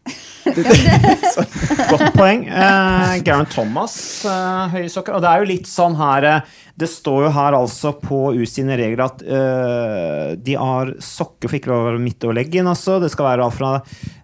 Godt 1.90 2.12
poeng. 2.16 2.44
Eh, 2.46 3.14
Garen 3.26 3.48
Thomas, 3.50 3.96
eh, 4.26 4.74
høye 4.74 4.90
sokker. 4.92 5.16
Og 5.16 5.22
det 5.24 5.30
er 5.30 5.42
jo 5.42 5.48
litt 5.50 5.70
sånn 5.70 5.96
her 5.98 6.26
eh, 6.30 6.54
Det 6.78 6.88
står 6.90 7.26
jo 7.26 7.32
her 7.34 7.56
altså 7.56 7.94
på 8.00 8.20
U 8.36 8.44
sine 8.48 8.76
regler 8.78 9.06
at 9.06 9.22
eh, 9.24 10.36
de 10.36 10.58
har 10.60 10.94
sokker 11.02 11.50
for 11.50 11.58
ikke 11.58 11.72
lov 11.72 11.82
å 11.84 11.88
være 11.90 12.04
midt 12.04 12.26
over 12.26 12.38
leggen. 12.40 12.70
Altså. 12.70 12.98
Det 13.02 13.10
skal 13.14 13.30
være 13.30 13.46
alt 13.46 13.58
fra 13.58 13.72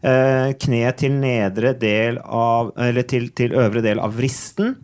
eh, 0.03 0.53
kne 0.59 0.85
til 0.99 1.19
nedre 1.23 1.75
del 1.79 2.21
av 2.23 2.75
Eller 2.83 3.07
til, 3.09 3.31
til 3.37 3.55
øvre 3.59 3.85
del 3.85 4.03
av 4.03 4.19
vristen. 4.19 4.77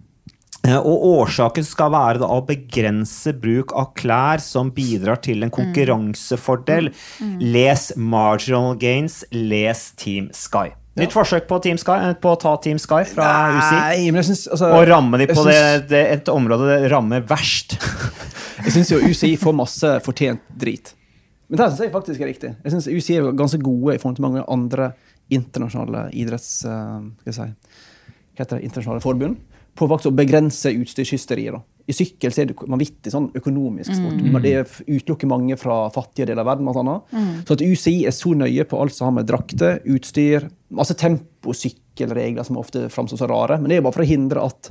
Eh, 0.68 0.76
Og 0.76 1.04
årsaken 1.22 1.64
skal 1.66 1.92
være 1.94 2.22
da 2.22 2.28
å 2.32 2.42
begrense 2.46 3.32
bruk 3.40 3.72
av 3.78 3.92
klær 3.98 4.42
som 4.44 4.72
bidrar 4.74 5.22
til 5.24 5.46
en 5.46 5.52
konkurransefordel. 5.54 6.92
Les 7.40 7.88
Marginal 7.96 8.76
Gains, 8.80 9.22
les 9.32 9.88
Team 9.96 10.28
Sky. 10.36 10.74
Nytt 10.98 11.14
forsøk 11.14 11.46
på, 11.46 11.60
Team 11.62 11.78
Sky, 11.78 11.96
eh, 12.08 12.14
på 12.18 12.32
å 12.34 12.38
ta 12.42 12.56
Team 12.58 12.78
Sky 12.82 13.04
fra 13.06 13.28
UCI 13.54 13.76
Nei, 13.78 14.08
jeg 14.10 14.26
syns 14.26 14.48
altså, 14.50 14.70
og 14.74 14.86
ramme 14.90 15.20
de 15.20 15.28
på 15.30 15.44
synes, 15.44 15.84
det, 15.84 15.90
det, 15.92 16.00
et 16.16 16.30
område 16.32 16.66
det 16.72 16.90
rammer 16.90 17.22
verst. 17.22 17.76
Jeg 18.64 18.72
syns 18.74 18.88
jo 18.90 18.98
UCI 18.98 19.36
får 19.38 19.54
masse 19.54 19.90
fortjent 20.02 20.42
drit. 20.50 20.90
Men 21.46 21.60
det 21.60 21.68
syns 21.70 21.84
jeg 21.84 21.92
faktisk 21.94 22.24
er 22.24 22.26
riktig. 22.26 22.48
Jeg 22.64 22.72
synes 22.74 22.88
UCI 22.90 23.14
er 23.20 23.28
ganske 23.38 23.60
gode 23.62 23.94
i 23.94 24.00
forhold 24.02 24.16
til 24.18 24.24
mange 24.26 24.42
andre 24.50 24.88
internasjonale 25.30 26.08
idretts... 26.18 26.64
Uh, 26.66 27.06
skal 27.20 27.30
jeg 27.30 27.36
si, 27.36 27.46
hva 28.34 28.42
heter 28.42 28.58
det, 28.58 28.66
internasjonale 28.66 29.04
forbund. 29.04 29.38
På 29.78 29.86
faktisk 29.86 30.10
å 30.10 30.18
begrense 30.18 30.72
utstyrshysteriet. 30.74 31.54
da. 31.54 31.62
I 31.88 31.94
sykkel 31.96 32.32
så 32.34 32.42
er 32.42 32.50
det 32.50 32.56
vanvittig 32.58 33.12
sånn 33.12 33.30
økonomisk 33.38 33.94
sport. 33.96 34.18
Men 34.20 34.42
det 34.44 34.56
utelukker 34.84 35.30
mange 35.30 35.56
fra 35.56 35.86
fattige 35.94 36.26
deler 36.28 36.42
av 36.42 36.50
verden. 36.50 36.68
Annet. 36.82 37.14
Så 37.48 37.56
at 37.56 37.62
UCI 37.64 37.94
er 38.10 38.16
så 38.16 38.34
nøye 38.36 38.66
på 38.68 38.80
alt 38.82 38.96
som 38.96 39.08
har 39.08 39.14
med 39.20 39.30
drakter, 39.30 39.78
utstyr, 39.88 40.50
masse 40.76 40.98
temposykkelregler 41.00 42.44
som 42.44 42.60
ofte 42.60 42.90
framstår 42.92 43.22
så 43.22 43.30
rare. 43.30 43.56
Men 43.62 43.72
det 43.72 43.78
er 43.78 43.86
bare 43.86 43.96
for 43.96 44.04
å 44.04 44.10
hindre 44.10 44.44
at 44.50 44.68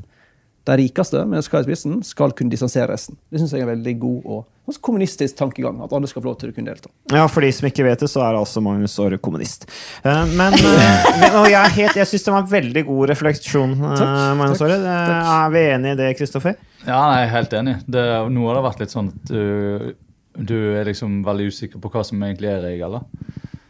de 0.67 0.75
rikeste 0.81 1.21
med 1.29 1.43
Sky 1.45 1.61
i 1.61 1.65
spissen 1.69 1.97
skal 2.03 2.33
kunne 2.35 2.51
distansere 2.51 2.89
resten. 2.91 3.15
Det 3.31 3.39
syns 3.41 3.53
jeg 3.55 3.63
er 3.63 3.67
en 3.67 3.73
veldig 3.73 3.93
god 4.01 4.25
og 4.35 4.77
kommunistisk 4.83 5.37
tankegang. 5.39 5.77
At 5.85 5.93
alle 5.95 6.09
skal 6.11 6.21
få 6.21 6.27
lov 6.27 6.37
til 6.41 6.51
å 6.51 6.55
kunne 6.55 6.67
delta. 6.73 6.89
Ja, 7.15 7.23
For 7.31 7.39
de 7.45 7.51
som 7.55 7.69
ikke 7.69 7.85
vet 7.87 8.01
det, 8.03 8.09
så 8.11 8.19
er 8.25 8.35
altså 8.35 8.59
Magnus 8.63 8.97
Aare 8.99 9.17
kommunist. 9.23 9.63
Eh, 10.03 10.25
Men 10.35 10.53
eh, 10.59 11.05
men- 11.21 11.37
og 11.39 11.47
jeg, 11.49 11.71
helt- 11.77 11.95
jeg 11.95 12.07
syns 12.11 12.25
det 12.27 12.33
var 12.35 12.41
en 12.43 12.51
veldig 12.51 12.83
god 12.89 13.09
refleksjon, 13.13 13.77
takk, 13.79 14.37
Magnus 14.41 14.61
Aare. 14.61 14.79
Eh, 14.83 15.31
Er 15.37 15.49
vi 15.55 15.63
enige 15.71 15.91
i 15.93 16.01
det, 16.03 16.09
Kristoffer? 16.19 16.55
Ja, 16.85 16.99
jeg 17.15 17.27
er 17.29 17.31
helt 17.37 17.53
enig. 17.53 17.77
Det, 17.87 18.03
nå 18.35 18.47
har 18.47 18.59
det 18.59 18.65
vært 18.67 18.79
litt 18.83 18.91
sånn 18.91 19.07
at 19.13 19.31
du, 19.31 19.95
du 20.37 20.57
er 20.75 20.85
liksom 20.85 21.23
veldig 21.25 21.47
usikker 21.47 21.79
på 21.79 21.89
hva 21.95 22.03
som 22.05 22.19
egentlig 22.27 22.51
er 22.51 22.61
regel. 22.67 22.91
da. 22.99 23.01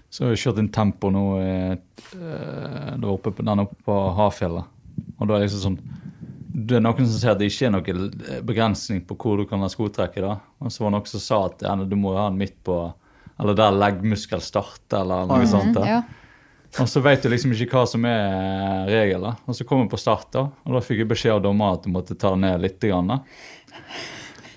Så 0.10 0.24
jeg 0.24 0.30
har 0.34 0.42
kjørt 0.48 0.60
inn 0.64 0.70
tempo 0.74 1.10
nå 1.14 1.24
eh, 1.44 1.78
der 2.98 3.10
oppe 3.12 3.32
på, 3.36 3.44
den 3.46 3.60
oppe 3.68 3.76
på 3.86 3.98
Hafjellet. 4.18 4.66
Og 5.20 5.28
da 5.28 5.36
er 5.36 5.40
det 5.44 5.50
liksom 5.52 5.64
sånn 5.76 5.80
Det 6.58 6.80
er 6.80 6.82
noen 6.82 7.06
som 7.06 7.20
sier 7.20 7.36
at 7.36 7.38
det 7.42 7.52
ikke 7.52 7.68
er 7.68 7.74
noen 7.76 8.46
begrensning 8.48 9.04
på 9.06 9.14
hvor 9.22 9.38
du 9.38 9.46
kan 9.46 9.62
ha 9.62 9.68
skotrekket. 9.70 10.18
i. 10.18 10.26
da. 10.26 10.40
Og 10.64 10.72
så 10.74 10.82
var 10.82 10.90
det 10.90 10.96
noen 10.98 11.12
som 11.12 11.22
sa 11.22 11.42
at 11.46 11.62
ja, 11.68 11.76
du 11.78 11.96
må 12.00 12.16
ha 12.18 12.30
den 12.32 12.40
midt 12.42 12.56
på 12.66 12.78
Eller 13.38 13.54
der 13.54 13.76
leggmuskel 13.78 14.42
starter, 14.42 15.04
eller 15.04 15.28
noe 15.30 15.46
sånt. 15.46 15.76
da. 15.78 15.84
Ja. 15.86 16.00
Og 16.82 16.88
så 16.90 17.02
vet 17.06 17.22
du 17.22 17.30
liksom 17.30 17.54
ikke 17.54 17.78
hva 17.78 17.84
som 17.88 18.04
er 18.10 18.88
regelen. 18.90 19.38
Og 19.46 19.54
så 19.56 19.64
kom 19.70 19.84
jeg 19.84 19.92
på 19.92 20.00
start, 20.02 20.32
da, 20.34 20.48
og 20.66 20.74
da 20.74 20.82
fikk 20.82 21.04
jeg 21.04 21.10
beskjed 21.12 21.36
av 21.36 21.44
dommer 21.46 21.78
at 21.78 21.86
du 21.86 21.92
måtte 21.94 22.18
ta 22.18 22.32
det 22.34 22.42
ned 22.42 22.62
litt. 22.66 22.80
Grann, 22.82 23.08
da. 23.14 23.20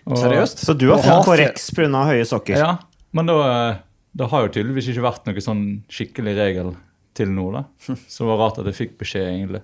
Og- 0.07 0.16
Seriøst? 0.19 0.64
Så 0.64 0.73
du 0.78 0.88
har 0.90 0.99
fått 1.04 1.28
korreks 1.28 1.69
pga. 1.76 2.04
høye 2.09 2.25
sokker? 2.25 2.57
Ja, 2.57 2.78
men 3.12 3.26
da, 3.28 3.37
eh, 3.71 3.76
det 4.16 4.30
har 4.33 4.49
jo 4.49 4.52
tydeligvis 4.57 4.88
ikke 4.88 5.04
vært 5.04 5.28
noen 5.28 5.45
sånn 5.45 5.62
skikkelig 5.92 6.35
regel 6.40 6.73
til 7.14 7.28
nå, 7.28 7.52
da. 7.52 7.64
Så 8.09 8.25
det 8.25 8.30
var 8.33 8.38
rart 8.47 8.59
at 8.59 8.64
jeg 8.73 8.75
fikk 8.80 8.97
beskjed, 9.04 9.28
egentlig. 9.28 9.62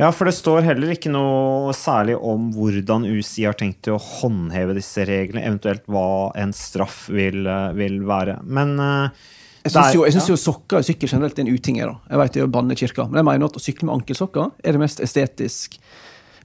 Ja, 0.00 0.08
for 0.14 0.28
det 0.28 0.34
står 0.36 0.64
heller 0.66 0.94
ikke 0.94 1.12
noe 1.12 1.74
særlig 1.76 2.16
om 2.16 2.48
hvordan 2.54 3.04
UCI 3.04 3.44
har 3.48 3.58
tenkt 3.58 3.90
å 3.92 3.98
håndheve 4.00 4.76
disse 4.78 5.04
reglene, 5.08 5.44
eventuelt 5.44 5.84
hva 5.90 6.32
en 6.40 6.54
straff 6.56 7.04
vil, 7.12 7.44
eh, 7.46 7.68
vil 7.76 8.00
være. 8.08 8.38
Men 8.44 8.74
uh, 8.80 9.28
Jeg 9.62 9.74
syns 9.74 9.94
jo, 9.94 10.06
ja. 10.08 10.24
jo 10.32 10.38
sokker 10.40 10.80
i 10.80 10.88
sykkel 10.88 11.12
generelt 11.12 11.38
er 11.38 11.44
en 11.44 11.52
uting. 11.52 11.78
her, 11.82 11.92
da. 11.92 12.14
Jeg 12.14 12.22
vet 12.22 12.38
det 12.38 12.42
er 12.42 12.48
å 12.48 12.54
banne 12.56 12.78
kirka, 12.78 13.06
men 13.10 13.20
jeg 13.20 13.28
mener 13.28 13.52
at 13.52 13.60
å 13.60 13.62
sykle 13.62 13.90
med 13.90 13.98
ankelsokker 14.00 14.50
er 14.64 14.78
det 14.78 14.82
mest 14.82 15.04
estetisk, 15.04 15.78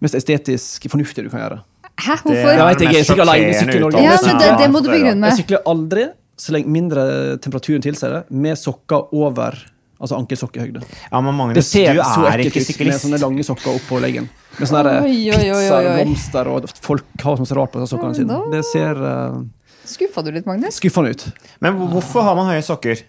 mest 0.04 0.20
estetisk 0.20 0.92
fornuftige 0.92 1.26
du 1.26 1.34
kan 1.34 1.46
gjøre. 1.46 1.64
Hæ, 1.98 2.14
Det 2.14 2.22
hvorfor? 2.28 2.52
Jeg 2.52 2.68
vet 2.68 2.82
ikke, 2.84 2.94
jeg 2.94 3.02
er 3.02 3.08
sikkert 3.08 3.26
alene 3.26 3.50
i 3.50 3.58
Sykkel-Norge. 3.58 4.02
Ja, 4.06 4.18
men 4.22 4.38
det, 4.38 4.52
det 4.60 4.68
må 4.70 4.84
du 4.86 4.92
begrunne 4.92 5.32
Jeg 5.32 5.40
sykler 5.40 5.64
aldri 5.66 6.04
så 6.38 6.54
lenge 6.54 6.70
mindre 6.70 7.04
temperaturen 7.42 7.82
tilsier 7.82 8.14
det, 8.14 8.20
med 8.30 8.60
sokker 8.60 9.10
over 9.18 9.58
altså 10.00 10.18
ankelsokkhøyde. 10.20 10.82
Ja, 11.12 11.22
men 11.22 11.36
Magnus, 11.36 11.56
Det 11.56 11.66
ser 11.66 11.94
du 11.98 12.02
så 12.04 12.26
er 12.30 12.44
ikke 12.46 12.62
syklist. 12.64 12.80
ut 12.80 12.88
med 12.88 13.02
sånne 13.02 13.20
lange 13.24 13.44
sokker 13.48 13.76
oppå 13.76 14.00
leggen. 14.04 14.30
Med 14.60 14.70
sånne 14.70 14.84
der 14.88 15.02
Oi, 15.04 15.18
oi, 15.34 15.52
oi, 15.52 16.06
pizza 16.14 16.44
oi, 16.44 16.48
oi. 16.48 16.62
og 16.62 16.70
folk 16.82 17.06
har 17.24 17.38
sånn 17.38 17.52
rart 17.58 17.72
på 17.74 17.84
seg 17.84 17.92
sokkene 17.96 18.16
sine. 18.16 18.40
Det 18.54 18.64
ser 18.72 18.98
uh, 19.02 19.44
Skuffa 19.88 20.24
du 20.26 20.32
litt, 20.36 20.46
Magnus? 20.46 20.78
skuffende 20.82 21.14
ut. 21.16 21.28
Men 21.64 21.78
hvorfor 21.92 22.26
har 22.28 22.36
man 22.36 22.50
høye 22.54 22.64
sokker? 22.66 23.04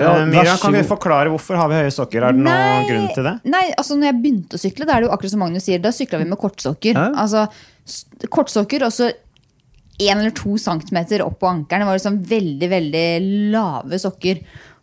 Ja, 0.00 0.14
Eh, 0.16 0.24
Miriam, 0.24 0.56
kan 0.56 0.72
vi 0.72 0.80
forklare 0.88 1.28
hvorfor 1.28 1.58
har 1.60 1.68
vi 1.68 1.74
høye 1.76 1.90
sokker? 1.92 2.24
Er 2.24 2.32
det 2.32 2.40
noen 2.40 2.86
grunn 2.88 3.08
til 3.12 3.26
det? 3.26 3.34
Nei, 3.52 3.66
altså 3.76 3.98
når 3.98 4.08
jeg 4.08 4.16
begynte 4.22 4.56
å 4.56 4.60
sykle, 4.62 4.86
da 4.88 4.94
er 4.94 5.02
det 5.02 5.10
jo 5.10 5.12
akkurat 5.12 5.34
som 5.34 5.42
Magnus 5.44 5.66
sier, 5.68 5.78
da 5.82 5.92
sykla 5.92 6.22
vi 6.22 6.28
med 6.30 6.40
kortsokker. 6.40 6.96
Ja. 6.96 7.10
Altså 7.20 7.42
kortsokker 8.32 8.86
og 8.86 8.94
så 8.94 9.10
én 10.00 10.16
eller 10.16 10.32
to 10.32 10.56
centimeter 10.56 11.20
opp 11.24 11.38
på 11.42 11.50
ankelen. 11.50 11.84
Det 11.84 11.90
var 11.90 11.98
liksom 11.98 12.18
veldig, 12.30 12.68
veldig 12.72 13.06
lave 13.52 13.98
sokker. 14.00 14.40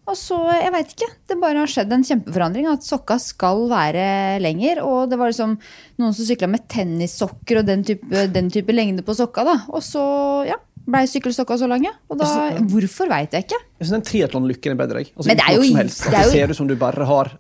Og 0.08 0.16
så, 0.16 0.38
jeg 0.56 0.72
veit 0.72 0.92
ikke, 0.94 1.10
det 1.28 1.36
bare 1.42 1.60
har 1.60 1.68
skjedd 1.72 1.92
en 1.92 2.06
kjempeforandring. 2.08 2.68
At 2.72 2.86
sokka 2.88 3.18
skal 3.20 3.66
være 3.72 4.06
lenger. 4.44 4.80
Og 4.88 5.10
det 5.12 5.18
var 5.20 5.34
liksom 5.34 5.58
noen 6.00 6.14
som 6.16 6.28
sykla 6.30 6.48
med 6.52 6.64
tennissokker 6.72 7.60
og 7.60 7.68
den 7.68 7.84
type, 7.88 8.28
den 8.32 8.48
type 8.54 8.72
lengde 8.76 9.04
på 9.04 9.16
sokka. 9.18 9.44
da. 9.44 9.58
Og 9.68 9.84
så, 9.84 10.04
ja, 10.48 10.56
blei 10.88 11.04
sykkelsokka 11.12 11.58
så 11.60 11.68
lange. 11.68 11.92
Og 12.08 12.22
da, 12.22 12.30
hvorfor 12.72 13.12
veit 13.12 13.36
jeg 13.36 13.48
ikke. 13.50 13.60
Jeg 13.82 13.90
syns 13.90 13.98
den 13.98 14.06
triatlonlykken 14.08 14.78
er 14.78 14.80
bedre. 14.80 15.04
Jeg. 15.04 15.12
Altså, 15.18 15.28
Men 15.28 15.42
det 15.42 15.46
er 15.50 15.58
jo- 15.58 15.68
som 15.68 15.82
helst. 15.84 16.04
Det 16.08 16.14
er 16.14 16.24
jo- 16.24 16.32
ser 16.38 16.50
ut 16.56 16.62
som 16.62 16.68
du 16.72 16.76
bare 16.76 17.06
har 17.06 17.34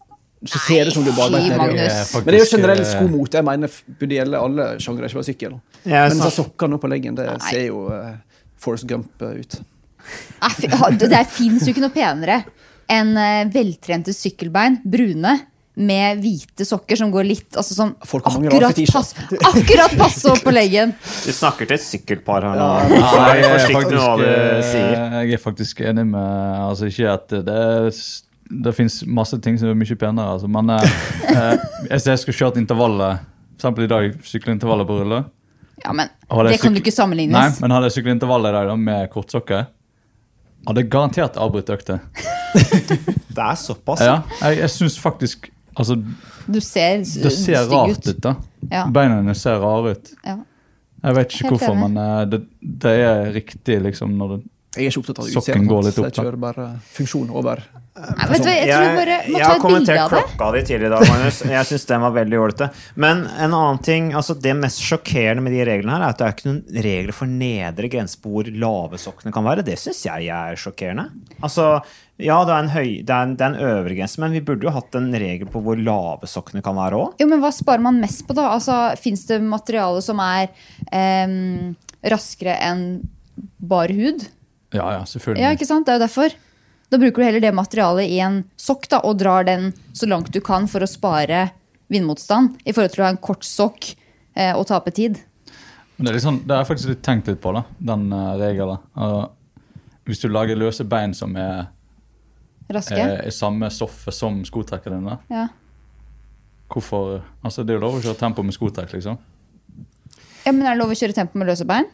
så 0.46 0.60
ser 0.68 0.86
det 0.86 0.94
som 0.94 1.04
du 1.04 1.12
bare 1.18 1.32
Nei. 1.32 1.50
Men 1.50 1.76
det 1.76 2.34
er 2.36 2.44
jo 2.46 2.58
generelt 2.58 2.82
eh, 2.82 2.92
skomote. 2.92 3.40
Jeg 3.40 3.44
mener 3.48 3.72
burde 3.98 4.14
gjelde 4.20 4.38
alle 4.38 4.68
sjangre, 4.78 5.08
ikke 5.10 5.18
bare 5.18 5.26
sykkel. 5.26 5.56
Ja, 5.84 6.04
Men 6.08 6.18
så 6.20 6.28
disse 6.30 6.44
sokkene 6.44 6.78
på 6.78 6.88
leggen, 6.92 7.16
det 7.18 7.26
Nei. 7.26 7.40
ser 7.50 7.66
jo 7.66 7.88
uh, 7.90 8.12
Forest 8.62 8.86
Gump 8.86 9.10
eh, 9.22 9.40
ut. 9.42 9.58
Ha- 10.42 10.92
Det 10.92 11.28
fins 11.34 11.66
jo 11.66 11.74
ikke 11.74 11.82
noe 11.82 11.90
penere 11.96 12.44
enn 12.91 13.13
eh, 13.20 13.46
veltrente 13.53 14.15
sykkelbein, 14.15 14.82
brune, 14.88 15.38
med 15.77 16.24
hvite 16.24 16.65
sokker 16.65 16.98
som 16.98 17.12
går 17.13 17.27
litt 17.27 17.58
altså 17.60 17.75
som 17.75 17.91
akkurat, 18.01 18.79
pass, 18.89 19.12
akkurat 19.29 19.91
passe 20.00 20.32
opp 20.32 20.41
på 20.41 20.53
leggen. 20.56 20.96
Du 21.27 21.29
snakker 21.36 21.70
til 21.70 21.77
et 21.77 21.84
sykkelpar 21.86 22.48
her 22.48 22.58
nå. 22.58 22.70
Ja. 22.98 23.12
Jeg, 23.38 23.44
er 23.46 23.75
faktisk, 23.75 24.24
eh, 24.25 25.20
jeg 25.20 25.38
er 25.38 25.44
faktisk 25.44 25.84
enig 25.86 26.08
med 26.10 26.63
altså 26.63 26.89
Ikke 26.89 27.12
at 27.13 27.36
det 27.46 27.60
det 28.50 28.74
fins 28.74 29.01
masse 29.06 29.38
ting 29.44 29.58
som 29.60 29.72
er 29.72 29.77
mye 29.77 29.98
penere, 30.00 30.36
altså. 30.38 30.48
men 30.51 30.72
eh, 30.72 31.00
eh, 31.34 31.98
jeg 31.98 32.22
skulle 32.22 32.38
kjørt 32.38 32.60
intervallet 32.62 33.20
For 33.20 33.60
eksempel 33.60 33.88
i 33.88 33.91
dag 33.91 34.15
sykle-intervallet 34.24 34.88
på 34.88 35.00
rulle. 35.01 35.24
Ja, 35.84 35.94
men 35.94 36.10
Det 36.50 36.60
kan 36.62 36.74
du 36.74 36.79
ikke 36.79 36.91
Nei, 36.91 36.96
sammenlignes. 36.96 37.60
men 37.62 37.74
hadde 37.74 37.89
jeg 37.89 38.00
syklet 38.00 38.17
intervallet 38.17 38.53
i 38.53 38.58
dag 38.58 38.72
da, 38.72 38.75
med 38.77 39.10
kortsokker, 39.13 39.67
hadde 40.67 40.84
jeg 40.84 40.91
garantert 40.94 41.38
avbrutt 41.41 41.70
økta. 41.74 42.00
Det 43.38 43.44
er 43.44 43.56
såpass. 43.60 44.01
Ja, 44.01 44.22
jeg, 44.42 44.58
jeg 44.63 44.70
syns 44.74 45.00
faktisk 45.00 45.50
Altså, 45.77 45.94
Du 46.48 46.58
ser 46.63 47.04
det 47.04 47.32
ser 47.36 47.68
rart 47.70 48.08
ut, 48.08 48.22
da. 48.24 48.32
Ja. 48.72 48.88
Beina 48.89 49.20
dine 49.20 49.36
ser 49.38 49.60
rare 49.62 49.92
ut. 49.94 50.13
Ja. 50.25 50.39
Jeg 51.04 51.16
vet 51.20 51.34
ikke 51.36 51.44
Helt 51.44 51.51
hvorfor, 51.54 51.75
enig. 51.75 51.89
men 51.92 52.00
eh, 52.01 52.22
det, 52.32 52.39
det 52.82 52.94
er 53.06 53.27
riktig, 53.36 53.75
liksom, 53.86 54.16
når 54.18 54.32
det 54.32 54.39
Jeg 54.78 54.88
er 54.88 54.94
ikke 54.94 55.04
opptatt 55.04 55.20
av 55.24 55.30
utseendet. 55.32 55.86
litt 55.88 56.00
Jeg 56.06 56.16
kjører 56.22 56.40
bare 56.42 56.68
funksjon 56.94 57.30
over. 57.34 57.64
Nei, 57.98 58.26
vet 58.30 58.44
du 58.46 58.50
jeg 58.52 58.68
tror 58.70 58.84
vi 58.84 58.98
bare 59.00 59.16
må 59.26 59.40
jeg 59.40 59.42
ta 59.42 59.48
har 59.50 59.56
et 59.58 59.62
bilde 59.62 59.62
kommentert 59.64 60.00
av 60.04 60.12
det. 60.12 60.20
klokka 60.22 60.48
di 60.54 60.60
tidligere 60.68 60.88
i 60.88 60.94
dag, 60.94 61.06
Magnus. 61.10 61.38
Jeg 61.50 61.68
syns 61.72 61.86
den 61.90 62.04
var 62.06 62.12
veldig 62.14 62.42
ålreit. 62.44 62.82
Men 63.06 63.24
en 63.26 63.56
annen 63.58 63.80
ting, 63.88 64.12
altså 64.20 64.36
det 64.38 64.54
mest 64.60 64.84
sjokkerende 64.86 65.42
med 65.42 65.56
de 65.58 65.64
reglene 65.66 65.96
her, 65.96 66.06
er 66.06 66.14
at 66.14 66.20
det 66.22 66.28
er 66.28 66.36
ikke 66.36 66.50
noen 66.50 66.84
regler 66.88 67.18
for 67.18 67.32
nedre 67.32 67.90
grense 67.96 68.22
på 68.22 68.34
hvor 68.36 68.52
lave 68.66 69.02
sokkene 69.02 69.34
kan 69.34 69.48
være. 69.50 69.66
Det 69.66 69.80
syns 69.82 70.04
jeg 70.06 70.30
er 70.30 70.62
sjokkerende. 70.62 71.08
Altså, 71.42 71.72
ja, 72.22 72.38
det 72.46 72.54
er 72.54 72.62
en, 72.68 72.72
høy, 72.76 72.88
det 73.02 73.18
er 73.18 73.26
en, 73.26 73.36
det 73.38 73.48
er 73.48 73.56
en 73.56 73.68
øvre 73.72 73.98
grense, 73.98 74.22
men 74.22 74.38
vi 74.38 74.46
burde 74.46 74.70
jo 74.70 74.78
hatt 74.78 75.02
en 75.02 75.10
regel 75.18 75.50
på 75.54 75.66
hvor 75.66 75.82
lave 75.82 76.30
sokkene 76.30 76.62
kan 76.66 76.78
være 76.78 77.02
òg. 77.02 77.18
Jo, 77.22 77.32
men 77.34 77.42
Hva 77.42 77.54
sparer 77.56 77.82
man 77.90 77.98
mest 78.04 78.28
på, 78.30 78.38
da? 78.38 78.52
Altså, 78.54 78.78
Fins 79.02 79.26
det 79.30 79.42
materiale 79.42 80.06
som 80.06 80.22
er 80.22 80.52
eh, 80.94 81.38
raskere 82.14 82.62
enn 82.70 82.88
bar 83.58 83.90
hud? 83.94 84.30
Ja, 84.76 84.86
ja, 84.98 85.06
selvfølgelig. 85.08 85.44
Ja, 85.44 85.54
ikke 85.56 85.68
sant? 85.70 85.88
Det 85.88 85.94
er 85.94 86.00
jo 86.00 86.06
derfor. 86.06 86.36
Da 86.92 87.00
bruker 87.00 87.22
du 87.22 87.28
heller 87.28 87.44
det 87.44 87.54
materialet 87.56 88.12
i 88.12 88.20
en 88.24 88.42
sokk 88.60 88.88
da, 88.92 89.02
og 89.04 89.20
drar 89.20 89.48
den 89.48 89.72
så 89.96 90.08
langt 90.08 90.32
du 90.32 90.40
kan 90.44 90.68
for 90.72 90.84
å 90.84 90.90
spare 90.90 91.50
vindmotstand, 91.92 92.60
i 92.68 92.74
forhold 92.76 92.94
til 92.94 93.04
å 93.04 93.08
ha 93.08 93.14
en 93.16 93.24
kort 93.24 93.48
sokk 93.48 93.94
eh, 94.36 94.54
og 94.54 94.68
tape 94.68 94.92
tid. 94.96 95.22
Men 95.98 96.10
det 96.10 96.14
er, 96.14 96.22
sånn, 96.22 96.42
det 96.46 96.54
er 96.54 96.68
faktisk 96.68 96.92
litt 96.92 97.04
tenkt 97.06 97.30
litt 97.32 97.40
på, 97.42 97.52
da, 97.56 97.64
den 97.92 98.12
uh, 98.14 98.36
regelen. 98.38 98.82
Uh, 98.94 99.26
hvis 100.08 100.22
du 100.22 100.28
lager 100.30 100.60
løse 100.60 100.86
bein 100.88 101.16
som 101.18 101.34
er, 101.40 101.72
Raske. 102.72 102.96
er, 102.96 103.16
er 103.26 103.34
samme 103.36 103.70
stoffet 103.74 104.16
som 104.16 104.44
skotrekkene 104.48 105.00
dine, 105.02 105.18
Ja. 105.34 105.48
hvorfor 106.70 107.24
Altså, 107.42 107.64
det 107.64 107.74
er 107.74 107.80
jo 107.80 107.86
lov 107.88 107.98
å 107.98 108.04
kjøre 108.04 108.20
tempo 108.20 108.44
med 108.44 108.56
skotrekk, 108.56 108.94
liksom. 108.94 109.18
ja, 110.46 110.52
Men 110.52 110.68
er 110.68 110.76
det 110.76 110.82
lov 110.84 110.94
å 110.94 111.00
kjøre 111.00 111.16
tempo 111.18 111.40
med 111.40 111.50
løse 111.50 111.66
bein? 111.68 111.90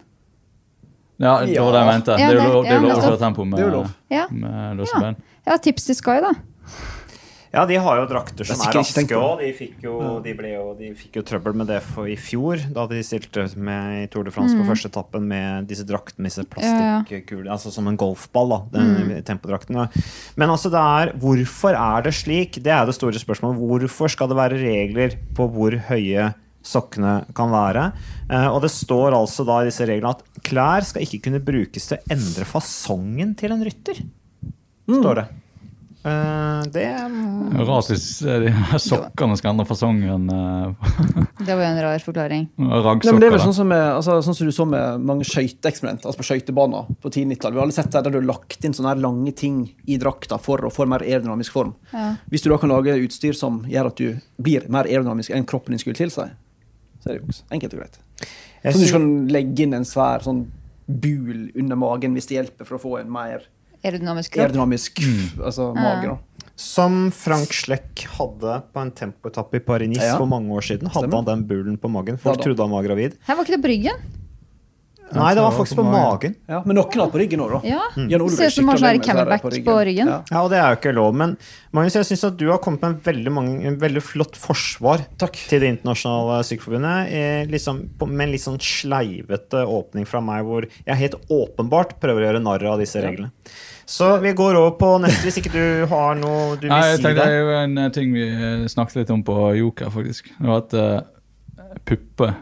Ja, 1.19 1.45
det 1.45 1.59
var 1.59 1.71
det 1.71 1.79
jeg 1.83 1.91
mente. 1.93 2.17
Ja, 2.19 2.27
det 2.31 2.37
det- 2.39 2.47
lov, 2.53 2.65
er 2.65 2.73
jo 2.73 2.87
lov 2.87 2.97
å 2.97 3.17
ta 3.17 3.25
tempo 3.25 3.45
med. 3.45 3.59
Ja. 4.09 4.27
med 4.31 4.77
løse 4.77 4.93
Ja. 4.95 4.99
bein. 4.99 5.15
Ja, 5.47 5.57
tips 5.57 5.85
til 5.85 5.95
Sky, 5.95 6.19
da. 6.21 6.31
Ja, 7.53 7.67
de 7.69 7.75
har 7.75 7.97
jo 7.99 8.07
drakter 8.09 8.43
som 8.43 8.55
er 8.65 8.73
raske 8.73 9.03
òg. 9.13 9.37
De, 9.39 9.51
fikk 9.53 9.83
jo- 9.83 10.19
de, 10.23 10.33
jo- 10.33 10.73
de 10.73 10.87
fikk 10.97 11.19
jo 11.19 11.21
trøbbel 11.21 11.53
med 11.53 11.67
det 11.67 11.83
for 11.83 12.07
i 12.07 12.15
fjor, 12.15 12.57
da 12.73 12.87
de 12.87 12.95
stilte 13.03 13.55
med 13.55 14.03
i 14.03 14.07
Tour 14.07 14.23
de 14.23 14.31
France 14.31 14.55
på 14.57 14.65
første 14.65 14.89
etappen 14.89 15.21
med 15.27 15.67
disse 15.67 15.85
draktene, 15.85 16.25
disse 16.25 16.41
Mm. 16.41 16.49
Ja, 16.57 16.71
ja. 16.71 17.03
plastikkulene, 17.03 17.51
altså 17.51 17.71
som 17.71 17.87
en 17.87 17.95
golfball, 17.95 18.49
da, 18.49 18.79
den 18.79 19.21
tempodrakten. 19.23 19.87
Men 20.35 20.49
altså, 20.49 20.71
det 20.71 20.81
er 20.81 21.13
Hvorfor 21.19 21.75
er 21.77 22.01
det 22.01 22.13
slik? 22.13 22.53
Det 22.53 22.73
er 22.73 22.85
det 22.87 22.95
store 22.95 23.13
spørsmålet. 23.13 23.59
Hvorfor 23.61 24.09
skal 24.09 24.27
det 24.29 24.35
være 24.37 24.57
regler 24.57 25.11
på 25.35 25.47
hvor 25.53 25.77
høye 25.89 26.33
sokkene 26.63 27.13
kan 27.35 27.51
være? 27.53 27.89
Eh, 28.29 28.47
og 28.49 28.61
det 28.63 28.71
står 28.73 29.15
altså 29.17 29.45
da 29.47 29.61
i 29.61 29.69
disse 29.69 29.87
reglene 29.87 30.15
at 30.15 30.43
klær 30.47 30.87
skal 30.87 31.05
ikke 31.05 31.25
kunne 31.27 31.43
brukes 31.43 31.89
til 31.89 31.99
å 31.99 32.15
endre 32.15 32.47
fasongen 32.49 33.35
til 33.39 33.55
en 33.55 33.65
rytter. 33.67 34.03
Står 34.89 35.21
det. 35.21 35.29
Uh, 36.03 36.59
det 36.75 36.81
er 36.83 37.11
hvis 37.87 38.07
eh, 38.27 38.41
de 38.43 38.49
her 38.51 38.79
sokkene 38.81 39.37
skal 39.39 39.53
endre 39.53 39.63
fasongen. 39.69 40.25
Uh, 40.27 40.73
Det 41.47 41.55
var 41.55 41.61
jo 41.63 41.69
en 41.69 41.79
rar 41.85 42.03
forklaring. 42.03 42.43
Raggsokker. 42.57 43.21
det 43.21 43.29
er 43.29 43.33
vel 43.37 43.43
sånn 43.43 43.55
som, 43.55 43.69
med, 43.71 43.83
altså, 44.01 44.17
sånn 44.25 44.35
som 44.35 44.49
du 44.49 44.55
så 44.55 44.65
med 44.67 45.05
mange 45.07 45.27
skøyteeksperimenter 45.27 46.09
altså 46.09 46.19
på 46.19 46.27
skøytebaner 46.27 46.91
på 46.99 47.11
10-90-tallet. 47.11 47.55
Vi 47.55 47.61
har 47.61 47.67
alle 47.69 47.77
sett 47.77 47.91
der, 47.95 48.03
der 48.03 48.15
du 48.15 48.19
har 48.19 48.29
lagt 48.33 48.67
inn 48.67 48.75
sånne 48.75 48.91
her 48.91 49.03
lange 49.03 49.31
ting 49.39 49.63
i 49.87 49.99
drakta 49.99 50.39
for 50.43 50.67
å 50.67 50.71
få 50.73 50.87
mer 50.91 51.05
aerodynamisk 51.07 51.55
form. 51.55 51.71
Ja. 51.95 52.09
Hvis 52.31 52.43
du 52.43 52.51
da 52.51 52.59
kan 52.59 52.71
lage 52.71 52.99
utstyr 52.99 53.35
som 53.39 53.63
gjør 53.71 53.93
at 53.93 54.03
du 54.03 54.19
blir 54.43 54.67
mer 54.71 54.91
aerodynamisk 54.91 55.31
enn 55.35 55.47
kroppen 55.47 55.75
din 55.75 55.83
skulle 55.83 55.99
tilsi, 55.99 56.27
så 57.03 57.09
er 57.11 57.17
det 57.19 57.21
juks. 57.25 57.43
enkelt 57.51 57.73
og 57.75 57.79
greit. 57.83 57.97
Jeg 58.63 58.73
Sånn 58.77 58.85
du 58.85 58.91
kan 58.95 59.07
legge 59.35 59.65
inn 59.67 59.73
en 59.75 59.83
svær 59.87 60.23
sånn 60.23 60.45
bul 60.87 61.49
under 61.59 61.75
magen 61.79 62.13
hvis 62.15 62.27
det 62.29 62.37
hjelper 62.39 62.65
for 62.67 62.77
å 62.79 62.81
få 62.81 62.93
en 63.01 63.11
mer 63.11 63.43
Aerodynamisk 63.83 64.37
aerodynamisk 64.39 65.01
altså, 65.43 65.73
mage. 65.75 66.07
da. 66.13 66.17
Som 66.55 67.09
Frank 67.11 67.51
Schleck 67.51 68.05
hadde 68.15 68.61
på 68.71 68.79
en 68.79 68.91
tempoetappe 68.95 69.57
i 69.59 69.59
Paris-Nice 69.59 70.05
Ja. 70.13 70.17
for 70.17 70.25
mange 70.29 70.47
år 70.55 70.61
siden. 70.63 70.87
Hadde 70.87 71.09
Stemmer. 71.09 71.25
han 71.25 71.25
den 71.25 71.47
bulen 71.49 71.77
på 71.77 71.89
magen. 71.91 72.17
Folk 72.17 72.37
Ja 72.39 72.43
trodde 72.45 72.63
han 72.63 72.71
var 72.71 72.83
gravid. 72.83 73.17
Her 73.27 73.35
var 73.35 73.43
ikke 73.43 73.57
det 73.57 73.61
på 73.65 73.71
ryggen? 73.73 73.99
Nei, 75.15 75.31
det 75.37 75.43
var 75.45 75.55
faktisk 75.55 75.77
på 75.77 75.83
på 75.83 75.91
magen. 75.91 76.03
magen. 76.03 76.35
Ja, 76.49 76.61
men 76.65 76.77
noen 76.79 77.01
har 77.03 77.11
på 77.13 77.21
ryggen 77.21 77.43
òg, 77.43 77.55
da. 77.55 77.59
Ja. 77.67 77.81
Jan 77.95 78.23
Ser 78.33 78.51
ut 78.51 78.55
som 78.57 78.67
man 78.69 78.77
har 78.77 78.97
sånn 78.97 79.03
camelback 79.05 79.43
dessverre 79.43 79.65
på 79.67 79.75
ryggen. 79.89 80.11
Ja. 80.13 80.19
Ja, 80.31 80.43
og 80.43 80.49
det 80.53 80.61
er 80.61 80.73
jo 80.73 80.79
ikke 80.79 80.95
lov. 80.95 81.17
Men 81.19 81.35
Magnus, 81.75 81.97
jeg 81.99 82.09
syns 82.11 82.25
at 82.29 82.39
du 82.39 82.47
har 82.51 82.61
kommet 82.63 82.83
med 82.85 82.95
en 82.95 83.01
veldig, 83.07 83.33
mange, 83.33 83.57
en 83.69 83.77
veldig 83.81 84.03
flott 84.05 84.39
forsvar 84.39 85.05
Takk. 85.21 85.37
til 85.49 85.63
Det 85.63 85.73
internasjonale 85.75 86.39
sykkelforbundet. 86.47 87.13
Eh, 87.13 87.43
liksom, 87.51 87.83
med 88.07 88.25
en 88.27 88.33
litt 88.33 88.45
sånn 88.45 88.59
sleivete 88.63 89.65
åpning 89.67 90.07
fra 90.09 90.21
meg, 90.23 90.45
hvor 90.47 90.67
jeg 90.69 91.01
helt 91.03 91.19
åpenbart 91.29 91.97
prøver 92.03 92.23
å 92.23 92.27
gjøre 92.29 92.43
narr 92.43 92.67
av 92.73 92.83
disse 92.83 93.01
reglene. 93.03 93.31
Så 93.85 94.17
vi 94.23 94.31
går 94.33 94.55
over 94.55 94.77
på 94.79 94.89
neste, 95.03 95.25
hvis 95.25 95.41
ikke 95.41 95.51
du 95.53 95.85
har 95.91 96.15
noe 96.15 96.55
du 96.55 96.67
vil 96.67 96.71
Nei, 96.71 96.85
jeg 96.93 97.01
si 97.01 97.03
tenkte 97.03 97.25
Det 97.25 97.33
er 97.35 97.41
jo 97.41 97.55
en 97.57 97.81
eh, 97.81 97.91
ting 97.95 98.13
vi 98.15 98.27
eh, 98.31 98.63
snakket 98.71 99.01
litt 99.01 99.11
om 99.13 99.23
på 99.27 99.37
Joker, 99.59 99.91
faktisk. 99.93 100.31
Det 100.37 100.47
var 100.47 100.63
at 100.63 100.75
uh, 100.77 101.73
pupper, 101.83 102.35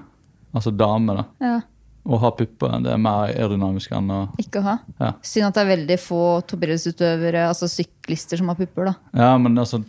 altså 0.53 0.73
damer, 0.75 1.21
da. 1.21 1.25
Ja. 1.41 1.57
Å 2.05 2.17
ha 2.17 2.31
pupper 2.33 2.79
det 2.81 2.91
er 2.95 2.97
mer 2.97 3.29
aerodynamisk 3.29 3.91
enn 3.93 4.07
å 4.09 4.19
Ikke 4.41 4.59
å 4.59 4.63
ha. 4.65 4.77
Ja. 4.99 5.11
Synd 5.21 5.45
at 5.51 5.53
det 5.59 5.61
er 5.61 5.69
veldig 5.77 5.97
få 6.01 6.21
toppidrettsutøvere, 6.49 7.43
altså 7.51 7.67
syklister, 7.69 8.37
som 8.41 8.47
har 8.49 8.55
pupper. 8.57 8.85
da. 8.85 8.93
Ja, 9.13 9.37
men 9.37 9.55
altså 9.61 9.83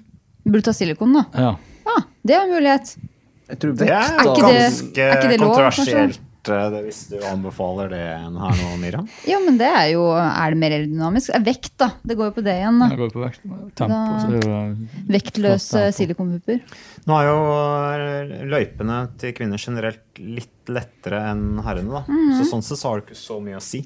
Burde 0.45 0.63
ta 0.67 0.73
silikon, 0.75 1.13
da. 1.15 1.25
Ja. 1.39 1.53
Ja, 1.87 1.97
Det 2.27 2.35
er 2.35 2.43
en 2.43 2.51
mulighet. 2.53 2.97
Jeg 3.49 3.59
tror 3.63 3.73
Det 3.79 3.89
er 3.89 3.95
er 3.95 4.19
ikke 4.19 4.35
det- 4.35 4.61
ganske 4.61 4.99
er 5.03 5.17
ikke 5.17 5.29
det 5.31 5.41
lov, 5.41 5.49
kontroversielt, 5.55 6.19
eh, 6.19 6.23
det, 6.49 6.81
hvis 6.87 7.01
du 7.13 7.17
anbefaler 7.29 7.91
det 7.93 8.01
her 8.03 8.31
nå, 8.35 8.71
Miriam. 8.83 9.09
Ja, 9.31 9.39
men 9.45 9.59
det 9.61 9.69
er 9.69 9.91
jo 9.93 10.05
Er 10.17 10.53
det 10.55 10.59
mer 10.59 10.75
aerodynamisk? 10.77 11.31
Eh, 11.37 11.45
Vekt, 11.47 11.73
da. 11.79 11.91
Det 12.03 12.17
går 12.19 12.31
jo 12.31 12.35
på 12.39 12.45
det 12.47 12.57
igjen. 12.61 12.81
Det 12.91 12.99
går 12.99 13.13
på 13.15 13.23
vekt, 13.23 13.45
tempo. 13.79 14.01
Så 14.23 14.31
det 14.33 14.41
er 14.43 14.49
jo, 14.49 14.89
Vektløse 15.13 15.85
silikonpupper. 15.97 16.63
Nå 17.07 17.19
er 17.21 17.29
jo 17.29 17.37
eh, 17.53 18.35
løypene 18.53 18.99
til 19.23 19.35
kvinner 19.39 19.63
generelt 19.63 20.03
litt 20.23 20.49
lettere 20.71 21.19
enn 21.33 21.57
herrene, 21.65 21.91
da. 21.91 22.03
Mhm. 22.07 22.35
Så 22.39 22.45
sånn 22.53 22.63
sett 22.63 22.79
så 22.79 22.91
har 22.93 23.01
det 23.01 23.09
ikke 23.09 23.19
så 23.19 23.39
mye 23.43 23.59
å 23.59 23.63
si. 23.65 23.81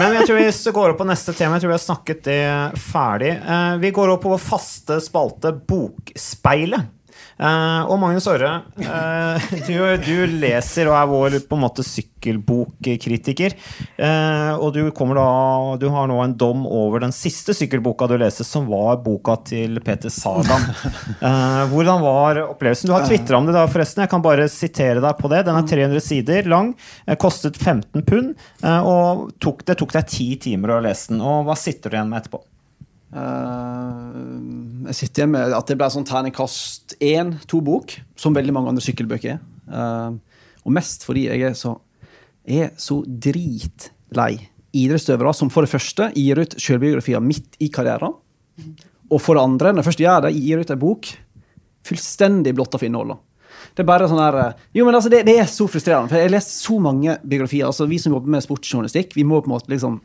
Men 0.00 0.12
jeg 0.18 0.26
tror 0.28 0.40
vi 0.42 0.72
går 0.76 0.92
opp 0.92 0.98
på 1.00 1.06
neste 1.08 1.32
tema. 1.36 1.56
Jeg 1.56 1.64
tror 1.64 1.72
vi 1.72 1.78
har 1.78 1.86
snakket 1.86 2.24
det 2.26 2.40
ferdig. 2.88 3.30
Eh, 3.40 3.76
Vi 3.82 3.90
går 3.96 4.12
opp 4.16 4.22
på 4.26 4.32
vår 4.34 4.42
faste 4.42 4.98
spalte 5.04 5.52
Bokspeilet. 5.68 6.90
Eh, 7.42 7.90
og 7.90 7.98
Magnus 7.98 8.28
Orre, 8.30 8.50
uh, 8.78 9.46
du, 9.66 9.74
du 10.04 10.16
leser 10.38 10.86
og 10.86 10.94
er 10.94 11.08
vår 11.10 11.36
på 11.48 11.56
en 11.58 11.64
måte 11.64 11.82
sykkelbokkritiker. 11.86 13.56
Uh, 13.98 14.54
og 14.62 14.76
du, 14.76 14.82
da, 14.86 15.26
du 15.82 15.88
har 15.90 16.10
nå 16.10 16.20
en 16.22 16.36
dom 16.38 16.62
over 16.70 17.02
den 17.02 17.14
siste 17.14 17.56
sykkelboka 17.56 18.06
du 18.06 18.14
leste, 18.20 18.46
som 18.46 18.68
var 18.70 19.00
boka 19.02 19.36
til 19.48 19.80
Peter 19.84 20.12
Sagan. 20.12 20.70
Eh, 21.22 21.62
hvordan 21.70 22.00
var 22.02 22.38
opplevelsen? 22.42 22.88
Du 22.88 22.94
har 22.94 23.04
tvitra 23.06 23.38
om 23.38 23.46
det 23.46 23.54
da, 23.54 23.62
forresten. 23.70 24.02
Jeg 24.02 24.10
kan 24.10 24.22
bare 24.24 24.48
sitere 24.50 25.02
deg 25.02 25.18
på 25.18 25.28
det. 25.30 25.42
Den 25.46 25.58
er 25.58 25.66
300 25.68 26.02
sider 26.02 26.48
lang, 26.50 26.72
eh, 27.06 27.16
kostet 27.20 27.58
15 27.60 28.02
pund, 28.06 28.32
eh, 28.64 28.88
og 28.88 29.30
tok, 29.42 29.62
det 29.68 29.76
tok 29.80 29.94
deg 29.94 30.08
ti 30.10 30.28
timer 30.42 30.76
å 30.76 30.80
lese 30.84 31.12
den. 31.12 31.22
Og 31.22 31.46
hva 31.46 31.56
sitter 31.58 31.92
du 31.92 31.98
igjen 31.98 32.10
med 32.10 32.22
etterpå? 32.22 32.42
Eh, 33.12 34.18
jeg 34.90 34.98
sitter 34.98 35.22
igjen 35.22 35.34
med 35.34 35.54
at 35.56 35.70
det 35.70 35.78
ble 35.80 35.88
sånn 35.92 36.06
terningkast 36.08 36.96
én, 37.02 37.36
to-bok, 37.50 37.94
som 38.18 38.34
veldig 38.36 38.54
mange 38.56 38.72
andre 38.72 38.84
sykkelbøker 38.84 39.36
er. 39.36 39.42
Uh, 39.72 40.18
og 40.66 40.74
mest 40.76 41.06
fordi 41.06 41.26
jeg 41.28 41.44
er 41.48 41.56
så, 41.58 41.76
er 42.44 42.72
så 42.80 43.00
dritlei 43.06 44.34
idrettsutøvere 44.72 45.34
som 45.36 45.50
for 45.52 45.66
det 45.66 45.72
første 45.72 46.08
gir 46.16 46.40
ut 46.40 46.56
selvbiografier 46.60 47.22
midt 47.24 47.58
i 47.62 47.68
karrieren. 47.72 48.14
Og 49.12 49.20
for 49.20 49.36
det 49.36 49.44
andre, 49.44 49.72
når 49.72 49.82
jeg 49.82 49.90
først 49.90 50.02
gjør 50.04 50.24
det, 50.26 50.32
gir 50.38 50.62
ut 50.62 50.72
en 50.72 50.80
bok 50.80 51.10
fullstendig 51.86 52.54
blotta 52.56 52.78
for 52.78 52.88
innholdet. 52.88 53.20
Det 53.72 53.84
er 53.84 53.88
bare 53.88 54.08
sånn 54.10 54.20
her 54.20 54.38
eh, 54.40 54.62
Jo, 54.76 54.86
men 54.86 54.96
altså, 54.96 55.10
det, 55.12 55.22
det 55.28 55.36
er 55.40 55.48
så 55.50 55.66
frustrerende. 55.70 56.10
For 56.10 56.18
jeg 56.18 56.28
har 56.28 56.34
lest 56.34 56.56
så 56.60 56.78
mange 56.82 57.16
biografier. 57.22 57.68
altså 57.68 57.86
Vi 57.90 57.98
som 58.02 58.14
jobber 58.14 58.32
med 58.34 58.44
sportsjournalistikk, 58.44 59.16
vi 59.16 59.26
må 59.28 59.40
på 59.40 59.50
en 59.50 59.54
måte 59.54 59.72
liksom 59.72 60.00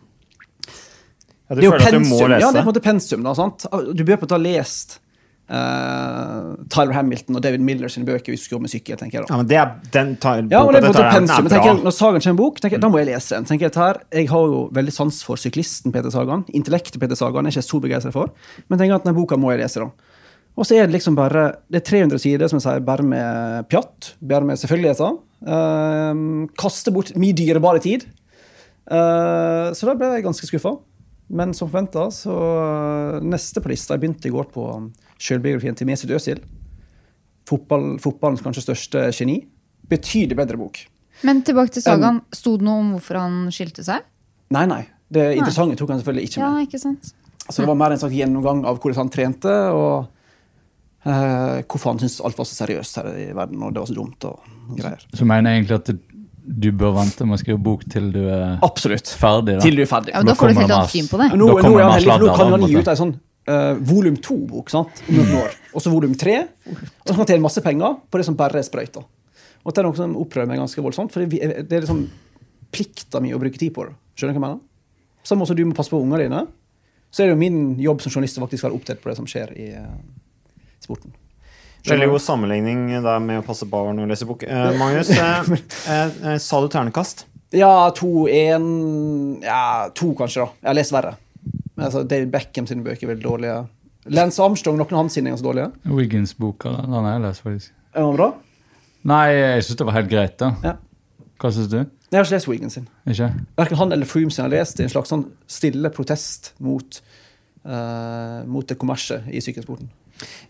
Ja, 1.47 1.55
du 1.55 1.61
det 1.61 1.65
er 1.65 1.71
jo 1.71 1.77
pensum. 1.79 2.31
Ja, 2.31 2.37
det 2.37 2.47
er 2.47 2.63
på 2.63 2.65
en 2.65 2.71
måte 2.73 2.83
pensum. 2.83 3.23
Da, 3.23 3.33
sant? 3.37 3.67
Du 3.71 4.03
bør 4.03 4.17
på 4.17 4.25
en 4.25 4.27
måte 4.27 4.39
ha 4.39 4.43
lest 4.43 4.99
Uh, 5.47 6.57
Tyler 6.67 6.91
Hamilton 6.91 7.37
og 7.39 7.43
David 7.45 7.61
Miller 7.63 7.87
sine 7.87 8.03
bøker 8.03 8.33
hvis 8.33 8.41
du 8.43 8.47
skal 8.49 8.57
jobbe 8.57 8.65
med 8.67 8.71
sykkel. 8.73 8.97
tenker 8.99 9.21
jeg 9.21 9.27
da. 9.27 9.31
Ja, 9.31 9.37
men 9.39 9.47
det 9.47 9.59
er, 9.61 9.69
den 9.93 10.09
tar, 10.19 10.41
Ja, 10.51 10.59
og 10.65 10.73
det 10.75 10.81
er 10.83 10.89
er- 10.89 11.13
pensum. 11.13 11.45
Men 11.45 11.53
er 11.53 11.63
jeg, 11.63 11.83
når 11.85 11.93
Sagan 11.95 12.19
kommer 12.19 12.33
en 12.33 12.41
bok, 12.41 12.59
tenker 12.59 12.75
jeg, 12.75 12.81
da 12.83 12.89
må 12.91 12.99
jeg 12.99 13.07
lese 13.07 13.29
den. 13.35 13.45
tenker 13.45 13.69
Jeg 13.69 13.75
her, 13.79 14.01
jeg 14.11 14.27
har 14.27 14.45
jo 14.51 14.69
veldig 14.75 14.91
sans 14.91 15.23
for 15.23 15.39
syklisten 15.39 15.93
Peter 15.93 16.11
Sagan. 16.11 16.43
Intellektet 16.53 16.99
Peter 16.99 17.15
Sagan 17.15 17.45
er 17.45 17.51
jeg 17.51 17.63
ikke 17.63 17.69
så 17.71 17.79
begeistra 17.79 18.11
for. 18.11 18.33
Men 18.67 18.79
tenker 18.79 18.95
at 18.95 19.05
denne 19.05 19.15
boka 19.15 19.37
må 19.37 19.55
jeg 19.55 19.63
lese. 19.63 19.79
da. 19.79 19.89
Og 20.57 20.65
så 20.65 20.75
er 20.75 20.87
det 20.87 20.97
liksom 20.97 21.15
bare 21.15 21.55
det 21.71 21.79
er 21.79 21.85
300 21.95 22.19
sider 22.19 22.47
som 22.49 22.59
jeg 22.59 22.63
sier, 22.67 22.83
bare 22.83 23.03
med 23.03 23.69
pjatt. 23.69 24.15
Bare 24.19 24.43
med 24.43 24.57
selvfølgeligheter. 24.59 25.17
Uh, 25.47 26.47
kaste 26.59 26.91
bort 26.91 27.15
mye 27.15 27.31
dyrebare 27.31 27.79
tid. 27.79 28.03
Uh, 28.91 29.71
så 29.71 29.85
da 29.87 29.95
ble 29.95 30.11
jeg 30.17 30.27
ganske 30.27 30.43
skuffa. 30.49 30.75
Men 31.27 31.53
som 31.53 31.67
forventa, 31.67 32.07
så 32.13 32.33
eh, 32.33 33.23
neste 33.27 33.59
på 33.63 33.71
lista 33.71 33.95
Jeg 33.97 34.03
begynte 34.05 34.29
i 34.29 34.33
går 34.33 34.47
på 34.53 34.67
sjølbiografien 35.19 35.75
til 35.75 35.89
Mesut 35.89 36.13
Özil. 36.15 36.39
Fotball, 37.47 37.95
fotballens 38.03 38.43
kanskje 38.43 38.63
største 38.67 39.07
geni. 39.15 39.41
Betydelig 39.87 40.37
bedre 40.39 40.59
bok. 40.59 40.79
Men 41.27 41.41
tilbake 41.47 41.73
til 41.75 41.83
sagaen. 41.83 42.21
Sto 42.35 42.57
det 42.59 42.67
noe 42.67 42.83
om 42.83 42.91
hvorfor 42.95 43.19
han 43.19 43.37
skilte 43.55 43.83
seg? 43.87 44.05
Nei, 44.53 44.65
nei. 44.69 44.83
Det 45.07 45.23
interessante 45.37 45.77
tok 45.79 45.93
han 45.93 46.01
selvfølgelig 46.01 46.29
ikke 46.29 46.41
Ja, 46.41 46.51
med. 46.53 46.67
ikke 46.67 46.81
sant? 46.81 47.13
Så 47.47 47.63
det 47.63 47.69
var 47.69 47.79
mer 47.79 47.95
en 47.95 48.01
slags 48.01 48.15
gjennomgang 48.15 48.65
av 48.67 48.79
hvordan 48.83 49.05
han 49.05 49.11
trente, 49.11 49.53
og 49.71 50.09
uh, 51.07 51.63
hvorfor 51.63 51.93
han 51.93 52.01
syntes 52.01 52.19
alt 52.27 52.39
var 52.39 52.47
så 52.49 52.57
seriøst 52.59 52.99
her 52.99 53.07
i 53.15 53.27
verden, 53.35 53.61
og 53.63 53.71
det 53.71 53.83
var 53.83 53.87
så 53.87 53.95
dumt 53.95 54.27
og 54.27 54.49
greier. 54.75 55.05
så 55.15 55.27
mener 55.27 55.55
jeg 55.55 55.63
egentlig 55.63 55.77
at 55.79 55.93
du 56.47 56.71
bør 56.71 56.93
vente 56.95 57.25
med 57.27 57.35
å 57.35 57.41
skrive 57.41 57.59
bok 57.59 57.83
til 57.91 58.11
du 58.13 58.21
er 58.31 58.57
Absolutt. 58.63 59.09
ferdig. 59.19 59.57
da. 59.57 59.63
Til 59.65 59.75
du 59.75 59.81
er 59.83 59.89
ferdig. 59.89 60.13
Ja, 60.13 60.21
Da 60.23 60.31
Da 60.31 60.35
får 60.39 60.47
du 60.47 60.53
et 60.53 60.61
helt 60.63 60.71
annet 60.77 60.93
syn 60.93 61.07
på 61.11 61.17
det. 61.19 61.27
Nå, 61.35 61.47
nå, 61.47 61.55
det 61.59 61.87
heldig, 61.91 62.19
nå 62.23 62.35
kan 62.35 62.51
han 62.53 62.61
en 62.63 62.69
gi 62.69 62.77
ut 62.79 62.87
ei 62.87 62.95
sånn 62.95 63.13
uh, 63.49 63.73
volum 63.91 64.15
to-bok 64.17 64.69
sant? 64.71 65.01
om 65.09 65.15
noen 65.19 65.33
år. 65.41 65.57
Og 65.73 65.81
så 65.83 65.91
volum 65.91 66.15
tre. 66.15 66.37
Og 66.67 67.03
så 67.03 67.11
kan 67.13 67.19
han 67.23 67.29
tjene 67.33 67.43
masse 67.43 67.61
penger 67.65 67.97
på 68.09 68.17
det 68.21 68.25
som 68.25 68.35
bare 68.39 68.59
er 68.61 68.67
sprøyter. 68.67 69.03
Og 69.67 69.73
det 69.73 69.81
er 69.83 69.87
noe 69.89 69.99
som 69.99 70.15
opprører 70.15 70.47
meg 70.47 70.59
ganske 70.61 70.81
voldsomt, 70.81 71.11
for 71.11 71.25
det 71.25 71.41
er- 71.43 71.63
det 71.63 71.73
er 71.73 71.81
liksom 71.83 72.07
plikta 72.71 73.19
mi 73.21 73.33
å 73.33 73.39
bruke 73.39 73.57
tid 73.59 73.73
på 73.75 73.83
det. 73.85 73.95
Skjønner 74.15 74.33
du 74.33 74.39
hva 74.39 74.47
jeg 74.47 74.55
mener? 74.55 74.59
Samme 75.23 75.45
som 75.47 75.55
du 75.55 75.65
må 75.65 75.75
passe 75.75 75.89
på 75.91 75.99
ungene 76.01 76.23
dine, 76.29 76.47
så 77.11 77.23
er 77.23 77.27
det 77.27 77.33
jo 77.35 77.39
min 77.43 77.75
jobb 77.77 78.01
som 78.01 78.11
journalist 78.11 78.37
å 78.39 78.47
faktisk 78.47 78.63
være 78.63 78.75
opptatt 78.79 79.01
på 79.01 79.09
det 79.09 79.17
som 79.17 79.25
skjer 79.25 79.51
i 79.57 79.67
eh, 79.75 79.87
sporten. 80.79 81.11
Veldig 81.87 82.09
god 82.11 82.23
sammenligning 82.23 82.81
der 83.03 83.23
med 83.23 83.41
å 83.41 83.45
passe 83.47 83.67
barn 83.69 83.99
og 84.03 84.09
lese 84.11 84.27
bok. 84.27 84.43
Eh, 84.43 84.69
Magnus, 84.79 85.11
eh, 85.13 85.51
eh, 85.93 86.17
eh, 86.33 86.37
sa 86.43 86.59
du 86.63 86.67
ternekast? 86.71 87.25
Ja, 87.55 87.89
to, 87.95 88.27
én 88.27 89.39
Ja, 89.43 89.87
to 89.95 90.11
kanskje, 90.17 90.43
da. 90.43 90.61
Jeg 90.61 90.71
har 90.71 90.77
lest 90.77 90.95
verre. 90.95 91.15
Men 91.77 91.85
Altså, 91.87 92.03
David 92.03 92.33
Beckham 92.33 92.67
sine 92.67 92.83
bøker 92.83 93.07
er 93.07 93.13
veldig 93.13 93.23
dårlige. 93.23 93.61
Lance 94.17 94.43
Armstrong, 94.43 94.79
noen 94.79 94.95
av 94.95 95.03
hans 95.03 95.15
sine 95.15 95.29
er 95.29 95.35
ganske 95.35 95.47
dårlige. 95.47 95.71
Wiggins-boka, 95.91 96.73
den 96.83 96.95
har 96.97 97.13
jeg 97.13 97.23
lest, 97.27 97.43
faktisk. 97.45 97.71
Er 97.93 98.03
den 98.03 98.17
bra? 98.17 98.31
Nei, 99.07 99.23
jeg 99.35 99.67
syns 99.67 99.79
det 99.79 99.87
var 99.87 99.97
helt 99.99 100.11
greit, 100.11 100.35
da. 100.41 100.51
Ja. 100.63 100.75
Hva 101.37 101.51
syns 101.53 101.69
du? 101.71 101.79
Jeg 102.07 102.15
har 102.15 102.25
ikke 102.25 102.37
lest 102.37 102.47
Wiggins 102.47 102.77
sin. 102.77 102.87
Ikke? 103.07 103.29
Verken 103.59 103.79
han 103.81 103.93
eller 103.93 104.07
Froome 104.07 104.31
sin 104.31 104.45
har 104.45 104.51
lest 104.53 104.79
i 104.79 104.85
en 104.85 104.91
slags 104.91 105.11
sånn 105.11 105.25
stille 105.51 105.91
protest 105.93 106.53
mot, 106.63 106.99
uh, 107.67 108.43
mot 108.47 108.67
det 108.67 108.77
kommersielle 108.79 109.27
i 109.27 109.43
sykkelsporten. 109.43 109.89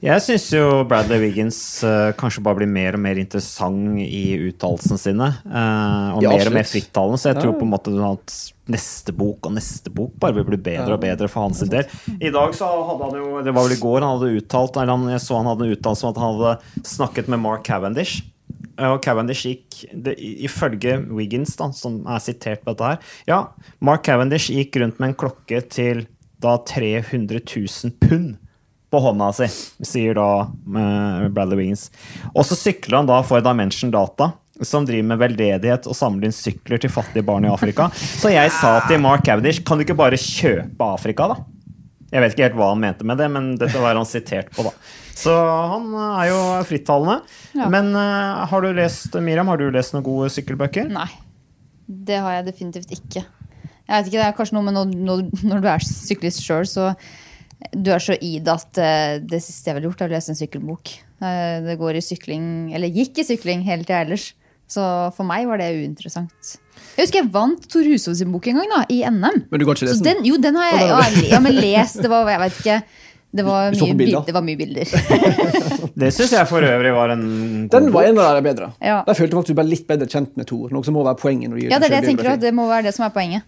Jeg 0.03 0.21
syns 0.21 0.45
jo 0.53 0.83
Bradley 0.87 1.19
Wiggins 1.23 1.57
uh, 1.83 2.11
kanskje 2.17 2.43
bare 2.45 2.59
blir 2.61 2.69
mer 2.71 2.95
og 2.95 3.01
mer 3.03 3.17
interessant 3.19 3.97
i 4.03 4.37
uttalelsene 4.51 4.99
sine. 5.01 5.29
Uh, 5.45 6.15
og 6.17 6.23
Ja, 6.23 6.31
mer 6.35 6.51
og 6.51 6.55
mer 6.59 6.67
frittalende. 6.69 7.17
Så 7.19 7.31
jeg 7.31 7.35
Ja. 7.37 7.41
tror 7.41 7.57
på 7.57 7.65
en 7.65 7.73
måte 7.73 7.93
at 8.11 8.35
neste 8.67 9.13
bok 9.15 9.47
og 9.47 9.53
neste 9.55 9.89
bok 9.93 10.13
bare 10.19 10.35
vil 10.35 10.43
bli 10.51 10.57
bedre 10.57 10.93
og 10.93 11.01
bedre 11.01 11.27
for 11.31 11.47
hans 11.47 11.59
del. 11.67 11.85
I 12.21 12.29
dag 12.29 12.53
så 12.53 12.67
hadde 12.67 13.03
han 13.09 13.15
jo 13.19 13.41
Det 13.41 13.53
var 13.55 13.67
vel 13.67 13.77
i 13.77 13.81
går 13.81 14.01
han 14.01 14.19
hadde 14.19 14.41
uttalt 14.41 14.75
eller 14.77 14.91
han, 14.95 15.09
Jeg 15.09 15.21
så 15.23 15.37
han 15.41 15.45
hadde 15.51 15.65
en 15.67 15.75
uttalelse 15.75 16.03
om 16.03 16.09
at 16.11 16.17
han 16.23 16.33
hadde 16.35 16.83
snakket 16.83 17.27
med 17.27 17.39
Mark 17.39 17.63
Cavendish. 17.63 18.21
Eh, 18.77 18.87
Og 18.91 19.01
Cavendish 19.01 19.45
gikk, 19.47 19.85
det, 19.93 20.15
ifølge 20.19 20.99
Wiggins, 21.09 21.55
da, 21.55 21.71
som 21.71 22.05
er 22.07 22.19
sitert 22.19 22.63
på 22.63 22.75
dette 22.75 22.83
her 22.93 22.99
Ja, 23.27 23.47
Mark 23.81 24.03
Cavendish 24.03 24.51
gikk 24.53 24.75
rundt 24.79 24.99
med 24.99 25.09
en 25.09 25.15
klokke 25.15 25.63
til 25.67 26.05
da 26.39 26.57
300 26.57 27.41
000 27.41 27.91
pund 27.99 28.37
på 28.91 29.01
hånda 29.03 29.31
si, 29.35 29.47
sier 29.83 30.17
da 30.17 30.27
eh, 30.47 31.27
Bradley 31.33 31.59
Wiggins. 31.59 31.87
Og 32.33 32.45
så 32.47 32.57
sykler 32.57 33.01
han 33.01 33.09
da 33.09 33.19
for 33.27 33.43
Dimension 33.43 33.91
Data, 33.93 34.31
som 34.65 34.87
driver 34.87 35.11
med 35.11 35.21
veldedighet 35.21 35.89
og 35.89 35.97
samler 35.97 36.29
inn 36.29 36.35
sykler 36.35 36.81
til 36.81 36.93
fattige 36.93 37.25
barn 37.27 37.45
i 37.45 37.51
Afrika. 37.51 37.89
Så 37.93 38.31
jeg 38.33 38.53
sa 38.55 38.77
til 38.87 39.01
Mark 39.03 39.25
Cavendish, 39.27 39.61
kan 39.65 39.77
du 39.77 39.85
ikke 39.85 39.97
bare 39.99 40.19
kjøpe 40.21 40.87
Afrika, 40.95 41.29
da? 41.33 41.43
Jeg 42.07 42.23
vet 42.23 42.33
ikke 42.33 42.45
helt 42.45 42.55
hva 42.55 42.71
han 42.71 42.79
mente 42.79 43.05
med 43.07 43.19
det, 43.19 43.27
men 43.33 43.51
dette 43.59 43.83
var 43.83 43.97
han 43.99 44.07
sitert 44.07 44.49
på, 44.55 44.63
da. 44.63 44.71
Så 45.17 45.33
han 45.33 45.91
er 45.97 46.29
jo 46.29 46.39
frittalende. 46.69 47.17
Ja. 47.57 47.67
Men 47.73 47.91
uh, 47.97 48.45
har 48.47 48.63
du 48.63 48.69
lest, 48.77 49.17
Miriam, 49.23 49.49
har 49.51 49.59
du 49.59 49.67
lest 49.73 49.95
noen 49.95 50.05
gode 50.05 50.31
sykkelbøker? 50.31 50.87
Nei. 50.93 51.09
Det 51.87 52.19
har 52.23 52.37
jeg 52.37 52.47
definitivt 52.47 52.93
ikke. 52.95 53.23
Jeg 53.87 53.91
vet 53.91 54.09
ikke, 54.09 54.19
Det 54.19 54.25
er 54.25 54.35
kanskje 54.35 54.57
noe 54.57 54.67
med 54.67 54.75
når, 54.75 54.95
når, 55.07 55.23
når 55.47 55.63
du 55.63 55.69
er 55.71 55.83
syklist 55.87 56.43
sjøl, 56.43 56.67
så 56.67 56.91
du 57.73 57.89
er 57.93 58.01
så 58.03 58.13
i 58.21 58.37
det 58.43 58.53
at 58.53 58.77
eh, 58.81 59.17
det 59.25 59.39
siste 59.43 59.71
jeg 59.71 59.77
ville 59.77 59.89
gjort, 59.89 60.01
er 60.05 60.11
å 60.11 60.15
lese 60.15 60.33
en 60.33 60.37
sykkelbok. 60.39 60.91
Eh, 61.21 61.55
Det 61.65 61.77
går 61.79 61.97
i 61.97 62.03
sykling, 62.05 62.45
eller 62.77 62.91
gikk 62.93 63.23
i 63.23 63.25
sykling 63.25 63.63
hele 63.65 63.83
tida 63.87 64.03
ellers. 64.05 64.31
Så 64.67 64.83
for 65.15 65.23
meg 65.23 65.47
var 65.47 65.61
det 65.61 65.71
uinteressant. 65.79 66.57
Jeg 66.97 67.05
husker 67.07 67.21
jeg 67.21 67.31
vant 67.31 67.67
Tor 67.71 67.85
Husov 67.87 68.17
sin 68.19 68.31
bok 68.33 68.47
en 68.51 68.59
gang, 68.59 68.69
da, 68.73 68.81
i 68.91 68.99
NM. 69.07 69.45
Men 69.49 69.59
du 69.61 69.65
kan 69.65 69.77
ikke 69.77 69.87
lese 69.87 70.03
den? 70.03 70.19
den, 70.19 70.25
jo, 70.27 70.37
den 70.43 70.57
har 70.59 70.67
jeg 70.73 70.87
ja, 70.89 70.97
ja, 71.37 71.39
men 71.43 71.55
lest. 71.55 72.01
Det 72.03 72.09
var, 72.11 72.27
jeg 72.29 72.41
vet 72.43 72.57
ikke 72.61 72.77
Det 73.37 73.45
var 73.47 73.71
mye, 73.71 73.95
bilder? 74.01 74.25
det 74.27 74.35
var 74.35 74.43
mye 74.43 74.59
bilder. 74.59 74.91
Det 76.03 76.11
syns 76.13 76.33
jeg 76.35 76.45
for 76.49 76.61
øvrig 76.61 76.91
var 76.93 77.09
en 77.15 77.23
god 77.25 77.71
Den 77.73 77.87
var 77.95 78.05
en 78.11 78.19
av 78.21 78.35
de 78.37 78.41
bedre. 78.45 78.67
Ja. 78.83 78.99
Der 79.07 79.17
følte 79.17 79.33
jeg 79.33 79.39
faktisk 79.39 79.55
du 79.55 79.57
ble 79.61 79.65
litt 79.71 79.87
bedre 79.89 80.07
kjent 80.11 80.35
med 80.37 80.47
Thor. 80.51 80.69
Noe 80.75 80.85
som 80.85 80.93
må 80.93 81.03
være 81.07 81.17
poenget. 81.23 81.49
når 81.49 81.57
du 81.57 81.61
gir 81.63 81.71
Ja, 81.73 81.79
det 81.79 81.87
er 81.87 81.95
det 81.95 82.01
jeg 82.03 82.09
tenker 82.11 82.29
også. 82.33 82.41
Det 82.43 82.51
må 82.59 82.67
være 82.69 82.85
det 82.89 82.93
som 82.97 83.07
er 83.07 83.13
poenget. 83.15 83.47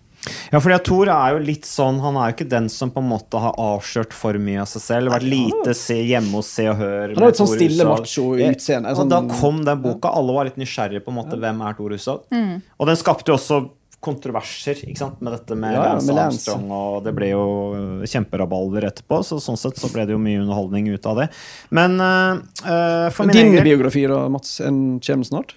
Ja, 0.51 0.59
fordi 0.59 0.77
Tor 0.83 0.99
Thor 0.99 1.09
er 1.13 1.33
jo 1.35 1.39
litt 1.45 1.65
sånn 1.69 1.99
Han 2.03 2.17
er 2.19 2.29
jo 2.31 2.35
ikke 2.37 2.49
den 2.49 2.67
som 2.73 2.89
på 2.91 2.99
en 2.99 3.09
måte 3.09 3.39
har 3.39 3.53
avslørt 3.55 4.11
for 4.15 4.33
mye 4.41 4.61
av 4.63 4.67
seg 4.67 4.81
selv. 4.81 5.13
Vært 5.13 5.27
lite 5.29 5.75
se, 5.77 5.95
hjemme 6.03 6.31
hos 6.39 6.47
Se 6.51 6.67
og 6.71 6.77
Hør. 6.81 7.13
Han 7.15 7.23
har 7.23 7.29
et 7.29 7.39
sånn 7.39 7.51
stille 7.53 7.85
macho-utseende, 7.87 8.95
sånn- 8.97 9.09
da 9.09 9.21
kom 9.39 9.63
den 9.63 9.81
boka. 9.81 10.11
Alle 10.13 10.33
var 10.33 10.45
litt 10.49 10.57
nysgjerrige 10.57 11.03
på 11.05 11.13
en 11.13 11.19
måte. 11.21 11.39
Hvem 11.39 11.61
er 11.67 11.73
Thor 11.77 11.89
Hushovd? 11.95 12.61
Og 12.79 12.87
den 12.87 12.95
skapte 12.99 13.31
jo 13.31 13.37
også 13.37 13.69
kontroverser 14.01 14.79
ikke 14.87 14.97
sant? 14.97 15.21
med 15.21 15.33
dette 15.35 15.55
med 15.59 15.73
Ja, 15.75 15.83
ja, 15.83 15.93
Lance 15.93 16.07
med 16.07 16.15
Lance. 16.15 16.51
Armstrong, 16.51 16.71
og 16.71 17.03
det 17.03 17.13
ble 17.17 17.29
jo 17.33 18.03
kjemperabalder 18.07 18.87
etterpå, 18.87 19.19
så 19.27 19.39
sånn 19.43 19.57
sett 19.59 19.75
så 19.81 19.91
ble 19.91 20.05
det 20.07 20.15
jo 20.15 20.21
mye 20.23 20.39
underholdning 20.39 20.87
ut 20.93 21.05
av 21.05 21.17
det. 21.19 21.29
Men 21.75 21.99
eh, 21.99 22.39
eh, 22.63 23.09
for 23.11 23.25
min 23.27 23.35
Din 23.35 23.53
egen 23.53 23.63
biografi, 23.67 24.05
da, 24.07 24.21
Mats, 24.31 24.59
en 24.61 24.99
kommer 25.03 25.27
snart? 25.27 25.55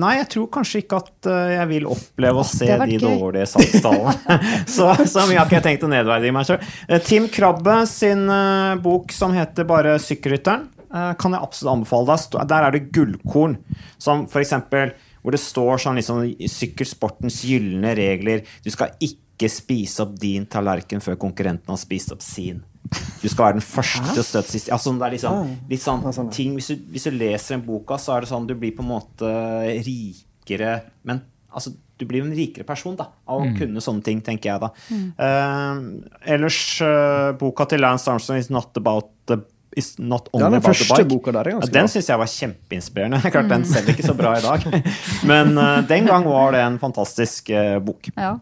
Nei, 0.00 0.14
jeg 0.16 0.28
tror 0.32 0.46
kanskje 0.52 0.80
ikke 0.80 0.98
at 1.02 1.28
eh, 1.28 1.50
jeg 1.58 1.68
vil 1.74 1.88
oppleve 1.92 2.40
å 2.40 2.46
se 2.46 2.68
de 2.70 2.94
gøy. 2.94 3.02
dårlige 3.02 3.48
salgstallene. 3.50 4.38
så, 4.76 4.88
så 5.04 5.26
mye 5.28 5.36
har 5.36 5.44
ikke 5.44 5.58
jeg 5.58 5.66
tenkt 5.66 5.84
å 5.84 5.90
nedverdige 5.92 6.34
meg 6.34 6.48
sjøl. 6.48 6.70
Tim 7.04 7.28
Krabbe 7.32 7.82
sin 7.90 8.24
eh, 8.32 8.78
bok 8.80 9.12
som 9.12 9.36
heter 9.36 9.68
bare 9.68 9.98
'Sykkelrytteren', 10.00 10.64
eh, 10.88 11.12
kan 11.20 11.36
jeg 11.36 11.44
absolutt 11.44 11.74
anbefale 11.74 12.16
deg. 12.16 12.48
Der 12.54 12.64
er 12.64 12.76
det 12.78 12.88
gullkorn, 12.96 13.58
som 14.00 14.24
eksempel 14.40 14.96
hvor 15.20 15.34
det 15.34 15.42
står 15.42 15.82
sånn 15.82 15.98
liksom 15.98 16.24
sykkelsportens 16.48 17.42
gylne 17.44 17.92
regler. 17.98 18.46
Du 18.64 18.70
skal 18.72 18.94
ikke 18.96 19.27
spise 19.46 20.02
opp 20.02 20.16
din 20.18 20.48
tallerken 20.50 20.98
før 21.04 21.14
konkurrenten 21.22 21.70
har 21.70 21.78
spist 21.78 22.10
opp 22.10 22.24
sin. 22.26 22.64
Du 23.22 23.28
skal 23.28 23.44
være 23.44 23.58
den 23.60 23.66
første 23.66 24.10
til 24.10 24.22
å 24.22 24.26
støte 24.26 24.50
sist. 24.50 24.70
Altså, 24.74 24.94
det 24.98 25.06
er 25.06 25.14
liksom, 25.14 25.50
litt 25.70 25.84
sånn 25.84 26.06
sånn, 26.16 26.30
ting 26.34 26.54
hvis 26.56 26.72
du, 26.72 26.86
hvis 26.90 27.06
du 27.06 27.14
leser 27.14 27.54
den 27.54 27.66
boka, 27.66 27.98
så 28.00 28.16
er 28.16 28.24
det 28.24 28.32
sånn 28.32 28.48
du 28.48 28.56
blir 28.58 28.74
på 28.74 28.82
en 28.82 28.90
måte 28.90 29.34
rikere 29.86 30.80
Men 31.06 31.22
altså, 31.52 31.74
du 31.98 32.06
blir 32.08 32.22
jo 32.22 32.28
en 32.30 32.34
rikere 32.34 32.66
person 32.66 32.96
da, 32.98 33.10
av 33.28 33.44
å 33.44 33.52
kunne 33.58 33.82
sånne 33.84 34.06
ting, 34.06 34.24
tenker 34.24 34.52
jeg 34.52 34.62
da. 34.62 34.68
Eh, 34.94 35.80
ellers, 36.34 36.58
uh, 36.84 37.34
boka 37.38 37.66
til 37.70 37.82
Lance 37.82 38.10
Armstrong 38.10 38.38
is 38.38 38.50
not 38.54 38.76
about 38.78 39.10
the 39.30 39.40
is 39.78 39.98
not 39.98 40.28
only 40.32 40.44
Ja, 40.44 40.50
den 40.50 40.58
about 40.58 40.72
the 40.74 40.84
første 40.84 40.96
bike. 40.96 41.08
boka 41.10 41.32
der 41.32 41.48
er 41.48 41.56
ganske 41.56 41.68
Ja, 41.68 41.74
den 41.80 41.90
syns 41.92 42.08
jeg 42.08 42.18
var 42.18 42.30
kjempeinspirerende. 42.32 43.20
Klart 43.34 43.50
Den 43.50 43.66
selger 43.68 43.94
ikke 43.94 44.06
så 44.06 44.14
bra 44.16 44.36
i 44.38 44.44
dag, 44.44 44.64
men 45.30 45.58
uh, 45.58 45.80
den 45.88 46.08
gang 46.08 46.26
var 46.28 46.54
det 46.56 46.62
en 46.64 46.78
fantastisk 46.82 47.50
eh, 47.50 47.76
bok. 47.82 48.10
Ja. 48.16 48.36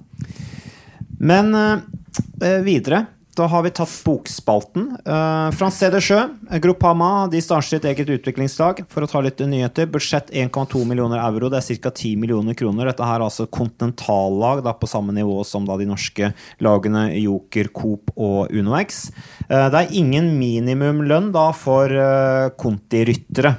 Men 1.18 1.54
eh, 1.54 2.60
videre, 2.64 3.06
da 3.36 3.44
har 3.46 3.62
vi 3.62 3.70
tatt 3.70 3.92
bokspalten. 4.04 4.86
Uh, 5.04 5.50
Francé 5.52 5.90
de 5.92 6.00
Sjø, 6.00 6.22
Groupama, 6.62 7.26
de 7.28 7.42
starter 7.44 7.74
sitt 7.74 7.86
eget 7.88 8.08
utviklingslag. 8.14 8.80
For 8.88 9.04
å 9.04 9.08
ta 9.10 9.20
litt 9.24 9.42
nyheter. 9.44 9.90
Budsjett 9.92 10.32
1,2 10.32 10.86
millioner 10.88 11.20
euro, 11.20 11.50
det 11.52 11.60
er 11.60 11.80
ca. 11.84 11.92
10 11.92 12.16
millioner 12.22 12.56
kroner. 12.56 12.88
Dette 12.88 13.04
her 13.04 13.20
er 13.20 13.26
altså 13.26 13.44
kontinentallag 13.52 14.64
på 14.80 14.88
samme 14.88 15.12
nivå 15.16 15.42
som 15.44 15.68
da 15.68 15.76
de 15.76 15.88
norske 15.90 16.32
lagene 16.64 17.10
Joker, 17.20 17.68
Coop 17.76 18.14
og 18.16 18.54
UnoX. 18.56 19.10
Uh, 19.50 19.68
det 19.68 19.82
er 19.82 19.96
ingen 20.00 20.32
minimumlønn 20.40 21.28
da 21.36 21.50
for 21.56 21.92
uh, 21.92 22.54
Conti-ryttere. 22.56 23.58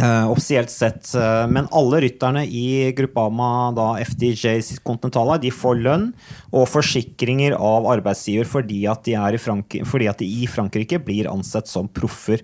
Eh, 0.00 0.30
offisielt 0.30 0.70
sett. 0.70 1.14
Uh, 1.14 1.44
men 1.50 1.68
alle 1.76 2.00
rytterne 2.00 2.44
i 2.46 2.92
Gruppama, 2.96 3.68
da 3.76 3.92
FDJ 4.00 4.78
Continentala, 4.86 5.36
de 5.40 5.50
får 5.52 5.80
lønn 5.84 6.06
og 6.54 6.68
forsikringer 6.70 7.56
av 7.58 7.88
arbeidsgiver 7.90 8.48
fordi 8.48 8.84
at 8.88 9.04
de, 9.04 9.18
i, 9.18 9.40
Frank 9.42 9.76
fordi 9.84 10.08
at 10.08 10.22
de 10.22 10.28
i 10.40 10.48
Frankrike 10.48 11.02
blir 11.04 11.28
ansett 11.28 11.68
som 11.68 11.90
proffer. 11.92 12.40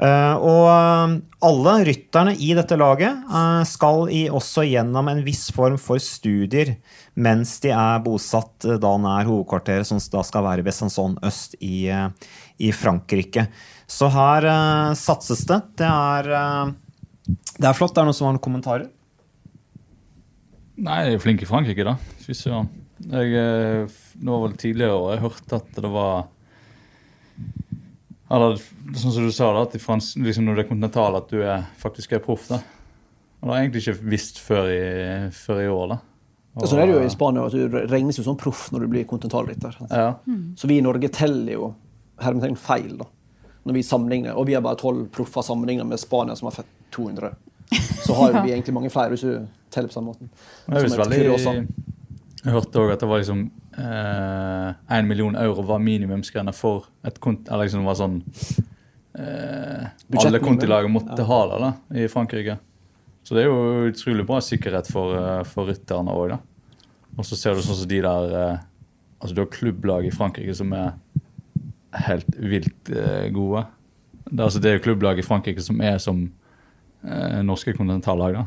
Uh, 0.00 0.32
og 0.40 0.68
alle 1.44 1.74
rytterne 1.84 2.32
i 2.40 2.54
dette 2.56 2.78
laget 2.80 3.34
skal 3.68 4.06
i, 4.08 4.22
også 4.32 4.64
gjennom 4.64 5.10
en 5.12 5.20
viss 5.26 5.50
form 5.52 5.76
for 5.76 6.00
studier 6.00 6.78
mens 7.20 7.58
de 7.60 7.74
er 7.76 8.00
bosatt 8.00 8.64
da 8.80 8.94
nær 8.96 9.28
hovedkvarteret, 9.28 9.84
som 9.84 10.00
da 10.14 10.24
skal 10.24 10.46
være 10.46 10.64
Besançon 10.64 11.18
øst 11.28 11.58
i, 11.60 11.90
i 12.56 12.72
Frankrike. 12.72 13.50
Så 13.90 14.08
her 14.14 14.46
uh, 14.46 14.94
satses 14.98 15.42
det. 15.48 15.60
Det 15.80 15.86
er, 15.88 16.30
uh, 16.30 17.36
det 17.58 17.66
er 17.68 17.76
flott. 17.76 17.94
Det 17.96 18.02
er 18.02 18.08
noen 18.08 18.16
som 18.16 18.28
har 18.28 18.36
noen 18.36 18.44
kommentarer? 18.44 18.88
Nei, 20.80 21.00
jeg 21.04 21.18
er 21.18 21.22
flink 21.22 21.42
i 21.44 21.48
Frankrike, 21.48 21.84
da. 21.84 21.96
Fy 22.24 22.36
søren. 22.36 22.70
Jeg, 23.00 23.32
eh, 23.32 24.00
nå 24.20 24.38
var 24.42 24.52
det 24.52 24.60
tidligere 24.60 24.92
år 24.92 25.14
jeg 25.14 25.22
hørte 25.22 25.56
at 25.56 25.78
det 25.80 25.88
var 25.88 26.26
Eller 28.28 28.58
sånn 28.60 29.14
som 29.14 29.24
du 29.24 29.32
sa, 29.32 29.48
da, 29.56 29.62
at 29.64 29.76
i 29.78 29.80
frans, 29.80 30.10
liksom 30.20 30.44
når 30.44 30.58
det 30.58 30.64
er 30.64 30.68
kontinental, 30.68 31.16
at 31.16 31.32
du 31.32 31.40
er, 31.40 31.64
faktisk 31.80 32.12
er 32.14 32.22
proff. 32.22 32.44
da. 32.52 32.60
Og 33.40 33.48
det 33.48 33.50
har 33.50 33.56
jeg 33.56 33.68
egentlig 33.70 33.82
ikke 33.86 34.10
visst 34.12 34.40
før 34.44 34.68
i, 34.70 34.82
før 35.34 35.62
i 35.64 35.70
år. 35.72 35.94
da. 35.94 35.98
Og, 36.60 36.66
Sånn 36.68 36.82
er 36.82 36.90
det 36.90 36.94
jo 36.94 37.02
i 37.06 37.10
Spania, 37.10 37.46
at 37.48 37.56
du 37.56 37.78
regnes 37.90 38.20
jo 38.20 38.26
som 38.26 38.36
proff 38.38 38.68
når 38.70 38.84
du 38.84 38.92
blir 38.92 39.08
kontinentalrytter. 39.10 39.80
Ja. 39.88 40.12
Så 40.60 40.70
vi 40.70 40.78
i 40.78 40.84
Norge 40.84 41.10
teller 41.14 41.56
jo 41.56 41.72
hermetegn 42.22 42.58
feil, 42.60 42.92
da. 43.00 43.08
Når 43.70 43.76
vi 43.76 43.84
sammenligner, 43.86 44.34
og 44.34 44.48
vi 44.48 44.56
er 44.58 44.64
bare 44.64 44.78
tolv 44.80 45.04
proffer 45.14 45.46
sammenlignet 45.46 45.86
med 45.86 46.00
Spania, 46.02 46.34
som 46.36 46.50
har 46.50 46.56
fått 46.58 46.70
200. 46.96 47.30
Så 48.02 48.16
har 48.18 48.40
vi 48.42 48.50
egentlig 48.50 48.74
mange 48.74 48.90
flere, 48.90 49.14
hvis 49.14 49.22
du 49.22 49.46
teller 49.70 49.92
på 49.92 49.94
samme 49.94 50.10
måten. 50.10 50.30
Veldig, 50.66 51.20
jeg 52.40 52.54
hørte 52.54 52.80
òg 52.80 52.94
at 52.94 53.02
det 53.02 53.08
var 53.08 53.20
liksom 53.20 53.44
én 54.90 55.06
million 55.06 55.36
euro 55.36 55.62
var 55.62 55.78
minimumsgrensa 55.78 56.52
for 56.56 56.88
et 57.06 57.20
kont... 57.20 57.48
Eller 57.48 57.68
liksom 57.68 57.84
var 57.86 57.98
sånn 57.98 58.16
eh, 59.14 59.86
Alle 60.24 60.40
kontilag 60.42 60.88
måtte 60.90 61.22
ha 61.28 61.40
det 61.52 61.60
da, 61.62 61.70
i 62.02 62.08
Frankrike. 62.10 62.56
Så 63.22 63.36
det 63.36 63.44
er 63.44 63.50
jo 63.50 63.90
utrolig 63.92 64.26
bra 64.26 64.40
sikkerhet 64.42 64.90
for, 64.90 65.14
eh, 65.20 65.42
for 65.48 65.70
rytterne 65.70 66.16
òg, 66.16 66.34
da. 66.34 66.40
Og 67.18 67.28
så 67.28 67.38
ser 67.38 67.54
du 67.54 67.62
sånn 67.64 67.78
som 67.82 67.90
de 67.90 68.02
der 68.02 68.36
eh, 68.40 68.66
Altså 69.20 69.36
du 69.36 69.42
har 69.42 69.50
klubblag 69.52 70.06
i 70.08 70.12
Frankrike 70.14 70.54
som 70.56 70.70
er 70.72 70.94
helt 72.06 72.36
vilt 72.36 72.90
eh, 72.94 73.28
gode. 73.34 73.64
Det, 74.24 74.38
er 74.38 74.44
altså, 74.46 74.60
det 74.62 74.70
er 74.70 74.78
jo 74.78 74.84
klubblag 74.84 75.18
i 75.18 75.26
Frankrike 75.26 75.62
som 75.64 75.80
er 75.82 75.98
som 76.02 76.22
eh, 77.04 77.40
norske 77.46 77.74
kontinentallag, 77.76 78.40
da. 78.40 78.46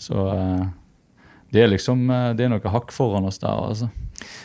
Så 0.00 0.16
eh, 0.34 0.66
det 1.50 1.64
er 1.64 1.72
liksom 1.72 2.06
eh, 2.10 2.30
Det 2.38 2.46
er 2.46 2.52
noe 2.54 2.72
hakk 2.76 2.92
foran 2.94 3.26
oss 3.28 3.40
der, 3.42 3.50
altså. 3.50 3.90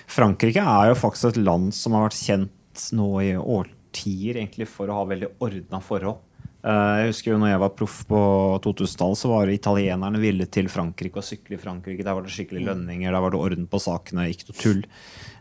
Frankrike 0.10 0.64
er 0.64 0.92
jo 0.92 1.00
faktisk 1.00 1.34
et 1.34 1.42
land 1.44 1.74
som 1.76 1.96
har 1.98 2.08
vært 2.08 2.22
kjent 2.22 2.86
nå 2.96 3.10
i 3.24 3.34
årtier 3.40 4.40
egentlig 4.40 4.68
for 4.72 4.90
å 4.92 5.02
ha 5.02 5.06
veldig 5.12 5.34
ordna 5.44 5.80
forhold. 5.84 6.24
Eh, 6.66 6.96
Jeg 7.04 7.12
husker 7.12 7.32
jo 7.34 7.40
når 7.42 7.54
jeg 7.54 7.62
var 7.62 7.74
proff 7.78 8.00
på 8.10 8.20
2000-tallet, 8.66 9.20
så 9.22 9.30
var 9.32 9.52
italienerne 9.54 10.22
ville 10.22 10.48
til 10.52 10.68
Frankrike 10.72 11.22
og 11.22 11.28
sykle 11.28 11.60
i 11.60 11.62
Frankrike. 11.62 12.04
Der 12.04 12.18
var 12.18 12.26
det 12.26 12.34
skikkelig 12.34 12.66
lønninger, 12.72 13.12
der 13.14 13.22
var 13.24 13.36
det 13.36 13.42
orden 13.44 13.68
på 13.70 13.82
sakene, 13.84 14.30
ikke 14.32 14.50
noe 14.50 14.62
tull. 14.64 14.82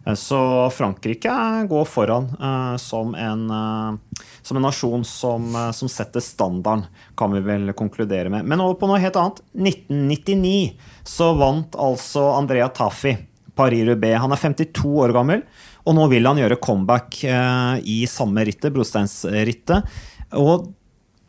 Eh, 0.06 0.14
Så 0.14 0.70
Frankrike 0.70 1.32
går 1.68 1.84
foran 1.84 2.24
eh, 2.40 2.76
som, 2.76 3.14
en, 3.14 3.50
eh, 3.50 4.20
som 4.42 4.56
en 4.56 4.62
nasjon 4.62 5.04
som, 5.04 5.72
som 5.72 5.88
setter 5.88 6.20
standarden, 6.20 6.86
kan 7.16 7.32
vi 7.32 7.40
vel 7.40 7.72
konkludere 7.72 8.30
med. 8.30 8.44
Men 8.44 8.60
over 8.60 8.78
på 8.80 8.90
noe 8.90 9.02
helt 9.02 9.16
annet. 9.16 9.42
1999 9.54 10.74
så 11.04 11.32
vant 11.38 11.76
altså 11.76 12.30
Andrea 12.34 12.68
Tafi 12.68 13.16
Paris-Roubais. 13.54 14.18
Han 14.18 14.34
er 14.34 14.42
52 14.42 14.96
år 15.06 15.14
gammel, 15.14 15.44
og 15.84 15.94
nå 15.96 16.08
vil 16.10 16.26
han 16.26 16.40
gjøre 16.40 16.58
comeback 16.58 17.20
i 17.22 17.98
samme 18.10 18.42
rittet, 18.48 18.72
brosteinsrittet. 18.74 19.84
Og 20.40 20.72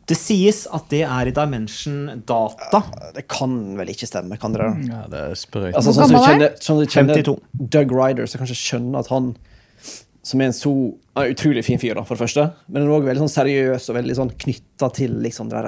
det 0.06 0.16
sies 0.18 0.64
at 0.70 0.86
det 0.92 1.00
er 1.02 1.26
i 1.26 1.34
Dimension 1.34 2.22
Data. 2.28 2.80
Det 3.16 3.24
kan 3.32 3.56
vel 3.78 3.90
ikke 3.90 4.06
stemme, 4.06 4.38
kan 4.38 4.54
dere? 4.54 4.70
Ja, 4.86 5.02
det 5.10 5.22
er 5.32 5.34
sprøyt. 5.38 5.74
Altså, 5.74 5.94
sånn 5.96 6.08
som 6.08 6.14
du 6.14 6.20
er 6.20 6.28
kjenner, 6.30 6.52
sånn 6.60 6.78
som 6.78 6.82
du 6.84 6.94
kjenner 6.94 7.68
Doug 7.76 7.94
Ryder, 7.96 8.28
så 8.30 8.38
kanskje 8.38 8.58
skjønner 8.60 9.02
at 9.02 9.10
han 9.10 9.32
som 10.26 10.40
er 10.42 10.48
en 10.50 10.56
så 10.58 10.72
er 11.14 11.28
en 11.28 11.34
utrolig 11.36 11.62
fin 11.62 11.78
fyr, 11.78 11.94
da, 11.94 12.02
for 12.02 12.18
det 12.18 12.24
første, 12.24 12.48
men 12.66 12.82
han 12.82 12.88
er 12.90 12.94
også 12.96 13.06
veldig 13.08 13.22
sånn 13.22 13.34
seriøs 13.36 13.84
og 13.90 13.96
veldig 13.98 14.16
sånn 14.18 14.32
knytta 14.42 14.88
til 14.96 15.12
liksom 15.22 15.50
det 15.52 15.60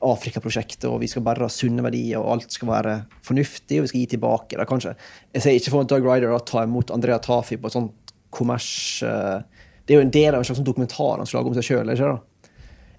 Afrikaprosjektet, 0.00 0.86
og 0.88 1.02
vi 1.02 1.08
skal 1.12 1.24
bare 1.26 1.44
ha 1.44 1.52
sunne 1.52 1.84
verdier, 1.84 2.16
og 2.22 2.30
alt 2.32 2.54
skal 2.56 2.70
være 2.70 2.94
fornuftig, 3.26 3.76
og 3.76 3.84
vi 3.84 3.90
skal 3.90 4.00
gi 4.00 4.10
tilbake. 4.14 4.56
Da, 4.56 4.64
kanskje. 4.68 4.94
Jeg 5.36 5.44
ser 5.44 5.58
ikke 5.58 5.74
for 5.74 5.82
meg 5.82 5.90
Doug 5.92 6.08
Ryder 6.08 6.32
å 6.32 6.40
ta 6.48 6.64
imot 6.64 6.92
Andrea 6.94 7.20
Tafi 7.20 7.60
på 7.60 7.68
et 7.68 7.76
sånt 7.76 8.14
kommers... 8.32 8.70
eh, 9.04 9.42
Det 9.84 9.92
er 9.92 10.00
jo 10.00 10.06
en 10.06 10.14
del 10.14 10.32
av 10.32 10.40
en 10.40 10.46
slags 10.48 10.60
sånn 10.62 10.68
dokumentar 10.68 11.18
han 11.20 11.28
skal 11.28 11.40
lage 11.42 11.50
om 11.52 11.58
seg 11.58 11.66
sjøl. 11.68 11.92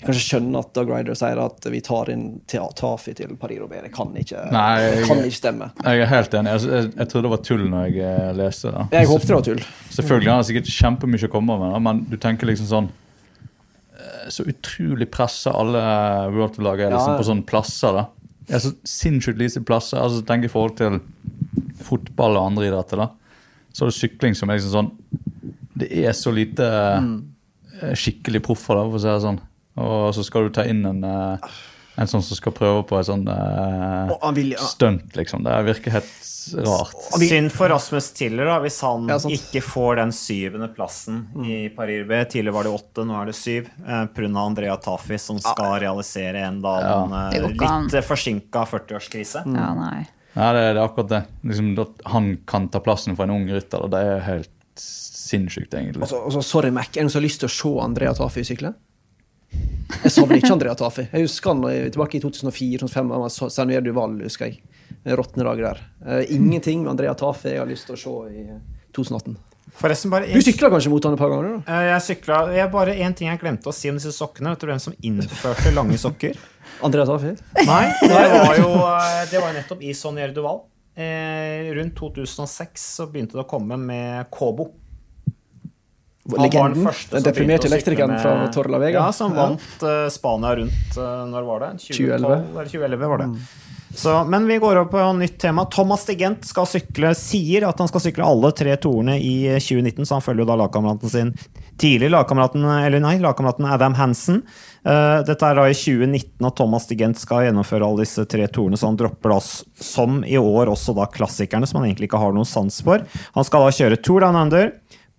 Jeg 0.02 0.08
kan 0.08 0.16
ikke 0.18 0.26
skjønne 0.26 0.62
at 0.64 0.70
Doug 0.74 0.90
Ryder 0.90 1.18
sier 1.20 1.40
at 1.44 1.66
vi 1.70 1.80
tar 1.86 2.10
inn 2.10 2.24
Tafi 2.50 3.12
til 3.14 3.36
Paris-Roubais. 3.38 3.84
Det 3.86 3.92
kan 3.94 4.16
kan 5.06 5.20
ikke 5.22 5.36
stemme. 5.38 5.68
Jeg 5.86 6.00
er 6.02 6.08
helt 6.10 6.34
enig. 6.40 6.54
Jeg, 6.56 6.72
jeg, 6.72 6.88
jeg 6.98 7.10
trodde 7.12 7.28
det 7.28 7.32
var 7.36 7.44
tull 7.46 7.66
når 7.70 7.84
jeg 7.86 8.08
eh, 8.08 8.32
leste 8.40 8.72
det. 8.74 8.86
Jeg 8.98 9.10
håpet 9.12 9.28
det 9.30 9.36
var 9.36 9.46
tull. 9.46 9.62
Selvfølgelig 9.94 10.32
har 10.32 10.40
han 10.40 10.48
sikkert 10.48 10.72
kjempemye 10.74 11.28
å 11.28 11.32
komme 11.36 11.58
med, 11.62 11.76
men 11.86 12.00
du 12.10 12.16
tenker 12.24 12.50
liksom 12.50 12.70
sånn 12.72 12.88
eh, 13.94 14.32
Så 14.34 14.48
utrolig 14.50 15.06
pressa 15.14 15.54
alle 15.60 15.84
World 16.34 16.58
Tour-lag 16.58 16.82
er 16.82 16.96
liksom 16.96 17.14
Ja. 17.14 17.20
på 17.22 17.30
sånne 17.30 17.46
plasser. 17.54 18.00
da. 18.00 18.08
Det 18.48 18.58
er 18.58 18.66
så 18.66 18.74
sinnssykt 18.96 19.38
lite 19.38 19.62
plasser. 19.70 20.02
altså 20.02 20.26
Tenk 20.26 20.50
i 20.50 20.52
forhold 20.56 20.80
til 20.82 20.98
fotball 21.86 22.42
og 22.42 22.50
andre 22.56 22.72
idretter. 22.72 23.06
da. 23.06 23.12
Så 23.70 23.86
er 23.86 23.94
det 23.94 24.00
sykling 24.00 24.34
som 24.34 24.50
er 24.50 24.58
liksom 24.58 24.74
sånn 24.80 24.92
Det 25.78 25.94
er 25.94 26.18
så 26.18 26.34
lite 26.34 26.66
mm. 27.06 27.16
skikkelig 27.94 28.42
proffer, 28.50 28.82
da, 28.82 28.90
for 28.90 28.98
å 28.98 29.06
si 29.06 29.14
det 29.14 29.22
sånn. 29.30 29.42
Og 29.82 30.14
så 30.16 30.24
skal 30.28 30.48
du 30.48 30.56
ta 30.56 30.64
inn 30.70 30.86
en, 30.86 31.04
eh, 31.04 31.52
en 32.02 32.08
sånn 32.08 32.24
som 32.24 32.38
skal 32.38 32.54
prøve 32.56 32.84
på 32.88 33.00
et 33.00 33.08
sånn 33.10 33.26
eh, 33.28 34.34
vil- 34.38 34.56
stunt, 34.58 35.16
liksom. 35.18 35.44
Det 35.44 35.58
virker 35.68 35.92
helt 35.98 36.18
rart. 36.66 36.96
Synd 37.22 37.52
for 37.54 37.70
Rasmus 37.70 38.12
Tiller 38.18 38.46
da, 38.50 38.60
hvis 38.64 38.80
han 38.82 39.08
Ja, 39.12 39.18
ikke 39.30 39.62
får 39.62 39.96
den 40.00 40.14
syvende 40.16 40.70
plassen 40.74 41.28
i 41.46 41.70
Paris 41.76 42.08
B. 42.08 42.24
Tidligere 42.26 42.54
var 42.56 42.64
det 42.64 42.72
åtte, 42.74 43.06
nå 43.06 43.20
er 43.22 43.26
det 43.30 43.36
syv. 43.38 43.70
Eh, 43.88 44.06
Pga. 44.16 44.32
Andrea 44.46 44.78
Tafi, 44.78 45.20
som 45.20 45.40
skal 45.40 45.80
realisere 45.84 46.42
en 46.48 46.62
da 46.64 46.78
går 46.82 47.36
eh, 47.36 47.48
litt 47.48 48.06
forsinka 48.08 48.66
40-årskrise. 48.66 49.44
Ja, 49.46 49.74
nei. 49.78 50.08
nei 50.36 50.54
det, 50.56 50.64
det 50.74 50.82
er 50.82 50.86
akkurat 50.88 51.10
det. 51.10 51.22
Liksom, 51.44 51.74
at 51.80 52.02
han 52.16 52.38
kan 52.48 52.70
ta 52.70 52.80
plassen 52.80 53.16
for 53.16 53.24
en 53.28 53.36
ung 53.38 53.48
rytter, 53.52 53.84
og 53.86 53.92
det 53.94 54.02
er 54.02 54.26
helt 54.26 54.50
sinnssykt, 54.82 55.74
egentlig. 55.78 56.02
Altså, 56.02 56.24
altså, 56.26 56.42
sorry, 56.44 56.72
Mac. 56.74 56.90
Er 56.92 57.02
det 57.02 57.06
noen 57.06 57.14
som 57.14 57.22
har 57.22 57.28
lyst 57.28 57.44
til 57.44 57.52
å 57.52 57.54
se 57.54 57.74
Andrea 57.86 58.14
Tafi 58.18 58.44
sykle? 58.48 58.74
Jeg 60.02 60.14
savner 60.16 60.40
ikke 60.40 60.54
Andrea 60.56 60.76
Tafi. 60.80 61.08
Jeg 61.12 61.28
husker 61.28 61.54
han 61.54 61.64
eh, 61.70 61.90
tilbake 61.92 62.18
i 62.18 62.24
2004-2005. 62.24 63.14
Han 63.60 63.74
Duval, 63.86 64.18
husker 64.24 64.50
jeg. 64.50 64.62
Råtne 65.18 65.46
dager 65.48 65.66
der. 65.72 65.80
Uh, 66.06 66.22
ingenting 66.34 66.84
med 66.84 66.92
Andrea 66.94 67.14
Tafi 67.18 67.56
jeg 67.56 67.62
har 67.64 67.70
lyst 67.70 67.88
til 67.90 67.98
å 67.98 68.02
se 68.02 68.14
i 68.32 68.44
eh, 68.54 68.60
2018. 68.96 69.38
Forresten, 69.82 70.12
bare 70.12 70.28
Du 70.28 70.42
sykla 70.44 70.68
kanskje 70.74 70.92
mot 70.92 71.06
han 71.08 71.16
et 71.16 71.22
par 71.22 71.32
ganger? 71.32 71.54
da? 71.54 71.62
Uh, 71.68 71.86
Jeg 71.94 72.04
sykla 72.08 72.40
jeg 72.56 72.72
Bare 72.74 72.96
én 73.00 73.16
ting 73.16 73.30
jeg 73.30 73.40
glemte 73.40 73.72
å 73.72 73.76
si 73.76 73.92
om 73.92 74.00
disse 74.00 74.14
sokkene. 74.16 74.54
Vet 74.54 74.64
du 74.64 74.72
hvem 74.72 74.82
som 74.84 74.96
innførte 75.02 75.74
lange 75.76 76.00
sokker? 76.02 76.40
Andrea 76.86 77.06
Tafi? 77.06 77.36
Nei, 77.68 77.86
det 78.02 78.12
var 78.12 78.58
jo, 78.58 78.70
eh, 78.90 79.24
det 79.32 79.42
var 79.42 79.56
nettopp 79.56 79.82
i 79.86 79.94
Sonjer 79.98 80.34
Duval. 80.36 80.64
Eh, 80.96 81.72
rundt 81.78 81.96
2006 81.98 82.88
så 82.98 83.08
begynte 83.12 83.38
det 83.38 83.46
å 83.46 83.50
komme 83.50 83.78
med 83.80 84.30
Kobo. 84.34 84.72
Var 86.24 86.38
den 86.38 86.46
Legenden? 86.46 86.86
første 86.86 87.18
Den 87.18 87.26
deprimerte 87.26 87.68
elektrikeren 87.68 88.20
fra 88.22 88.36
Torla 88.54 88.78
Vega? 88.82 89.08
Ja, 89.08 89.16
som 89.16 89.34
vant 89.34 89.84
uh, 89.86 90.06
Spania 90.14 90.54
rundt 90.60 90.98
uh, 90.98 91.26
Når 91.32 91.48
var 91.48 91.66
det? 91.66 91.72
2011. 91.88 92.22
2012 92.22 92.58
eller 92.60 92.72
2011 92.76 93.12
var 93.14 93.24
det. 93.24 93.30
Så, 93.96 94.24
men 94.24 94.48
vi 94.48 94.58
går 94.58 94.76
over 94.76 94.86
på 94.86 95.14
nytt 95.14 95.40
tema. 95.40 95.66
Thomas 95.66 96.06
Digent 96.06 96.46
skal 96.48 96.68
sykle, 96.70 97.12
sier 97.18 97.66
at 97.68 97.80
han 97.80 97.90
skal 97.92 98.04
sykle 98.06 98.24
alle 98.24 98.54
tre 98.56 98.76
torene 98.80 99.18
i 99.20 99.34
eh, 99.50 99.60
2019, 99.60 100.06
så 100.06 100.16
han 100.16 100.24
følger 100.24 100.46
jo 100.46 100.48
da 100.48 100.56
lagkameraten 100.62 101.12
sin 101.12 101.34
tidlig, 101.82 102.12
lagkameraten, 102.14 102.64
eller 102.86 103.04
nei, 103.04 103.18
lagkameraten 103.20 103.68
Adam 103.68 103.98
Hansen. 103.98 104.44
Uh, 104.86 105.22
dette 105.26 105.46
er 105.46 105.58
da 105.58 105.66
i 105.68 105.76
2019 105.76 106.48
at 106.48 106.56
Thomas 106.58 106.88
Digent 106.90 107.20
skal 107.20 107.48
gjennomføre 107.48 107.86
alle 107.86 108.06
disse 108.06 108.24
tre 108.30 108.48
torene, 108.54 108.80
så 108.80 108.88
han 108.90 109.00
dropper 109.00 109.34
da, 109.34 109.40
som 109.82 110.22
i 110.24 110.38
år, 110.40 110.72
også 110.72 110.96
da 110.98 111.10
klassikerne, 111.12 111.68
som 111.68 111.82
han 111.82 111.90
egentlig 111.90 112.08
ikke 112.10 112.22
har 112.22 112.36
noen 112.38 112.48
sans 112.48 112.80
for. 112.86 113.04
Han 113.36 113.48
skal 113.48 113.66
da 113.66 113.76
kjøre 113.76 114.00
Tour 114.00 114.24
Down 114.24 114.40
Under, 114.40 114.72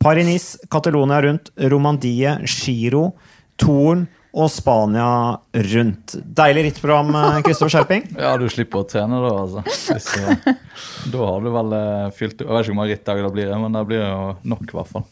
Paris-Nice, 0.02 0.66
Catalonia 0.70 1.20
rundt, 1.22 1.52
Romandie, 1.70 2.34
Giro, 2.46 3.12
Torn 3.60 4.04
og 4.32 4.48
Spania 4.50 5.38
rundt. 5.52 6.14
Deilig 6.24 6.64
rittprogram, 6.70 7.10
eh, 7.14 7.40
Kristoffer 7.46 7.76
Skjerping. 7.76 8.06
Ja, 8.24 8.32
du 8.40 8.46
slipper 8.50 8.82
å 8.82 8.86
trene 8.88 9.20
da, 9.22 9.32
altså. 9.44 9.62
Hvis, 9.92 10.08
eh, 10.18 10.54
da 11.12 11.26
har 11.28 11.44
du 11.44 11.50
vel 11.52 11.74
eh, 11.76 12.06
fylt 12.16 12.40
Jeg 12.40 12.48
vet 12.48 12.64
ikke 12.64 12.72
hvor 12.72 12.78
mange 12.80 12.94
rittdager 12.96 13.28
det 13.28 13.34
blir, 13.36 13.52
men 13.62 13.76
det 13.76 13.84
blir 13.90 14.02
jo 14.02 14.30
nok, 14.54 14.64
i 14.72 14.78
hvert 14.78 14.94
fall. 14.94 15.06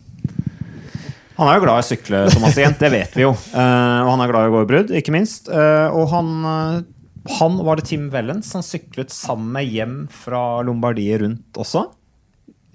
Han 1.40 1.48
er 1.48 1.56
jo 1.56 1.62
glad 1.64 1.78
i 1.78 1.84
å 1.84 1.88
sykle, 1.88 2.18
Thomas 2.34 2.56
Jent, 2.58 2.80
det 2.82 2.90
vet 2.92 3.14
vi 3.16 3.22
jo. 3.24 3.30
Eh, 3.32 4.00
og 4.02 4.10
han 4.14 4.24
er 4.24 4.32
glad 4.32 4.48
i 4.48 4.50
å 4.50 4.56
gå 4.56 4.64
i 4.64 4.70
brudd, 4.72 4.90
ikke 4.98 5.14
minst. 5.14 5.48
Eh, 5.48 5.86
og 5.96 6.10
han, 6.12 6.34
eh, 6.50 7.30
han 7.38 7.62
var 7.64 7.80
det 7.80 7.86
Tim 7.92 8.10
Wellens 8.12 8.50
som 8.52 8.64
syklet 8.64 9.12
sammen 9.14 9.52
med 9.54 9.70
hjem 9.70 9.96
fra 10.12 10.60
Lombardiet 10.66 11.22
rundt 11.22 11.60
også. 11.60 11.86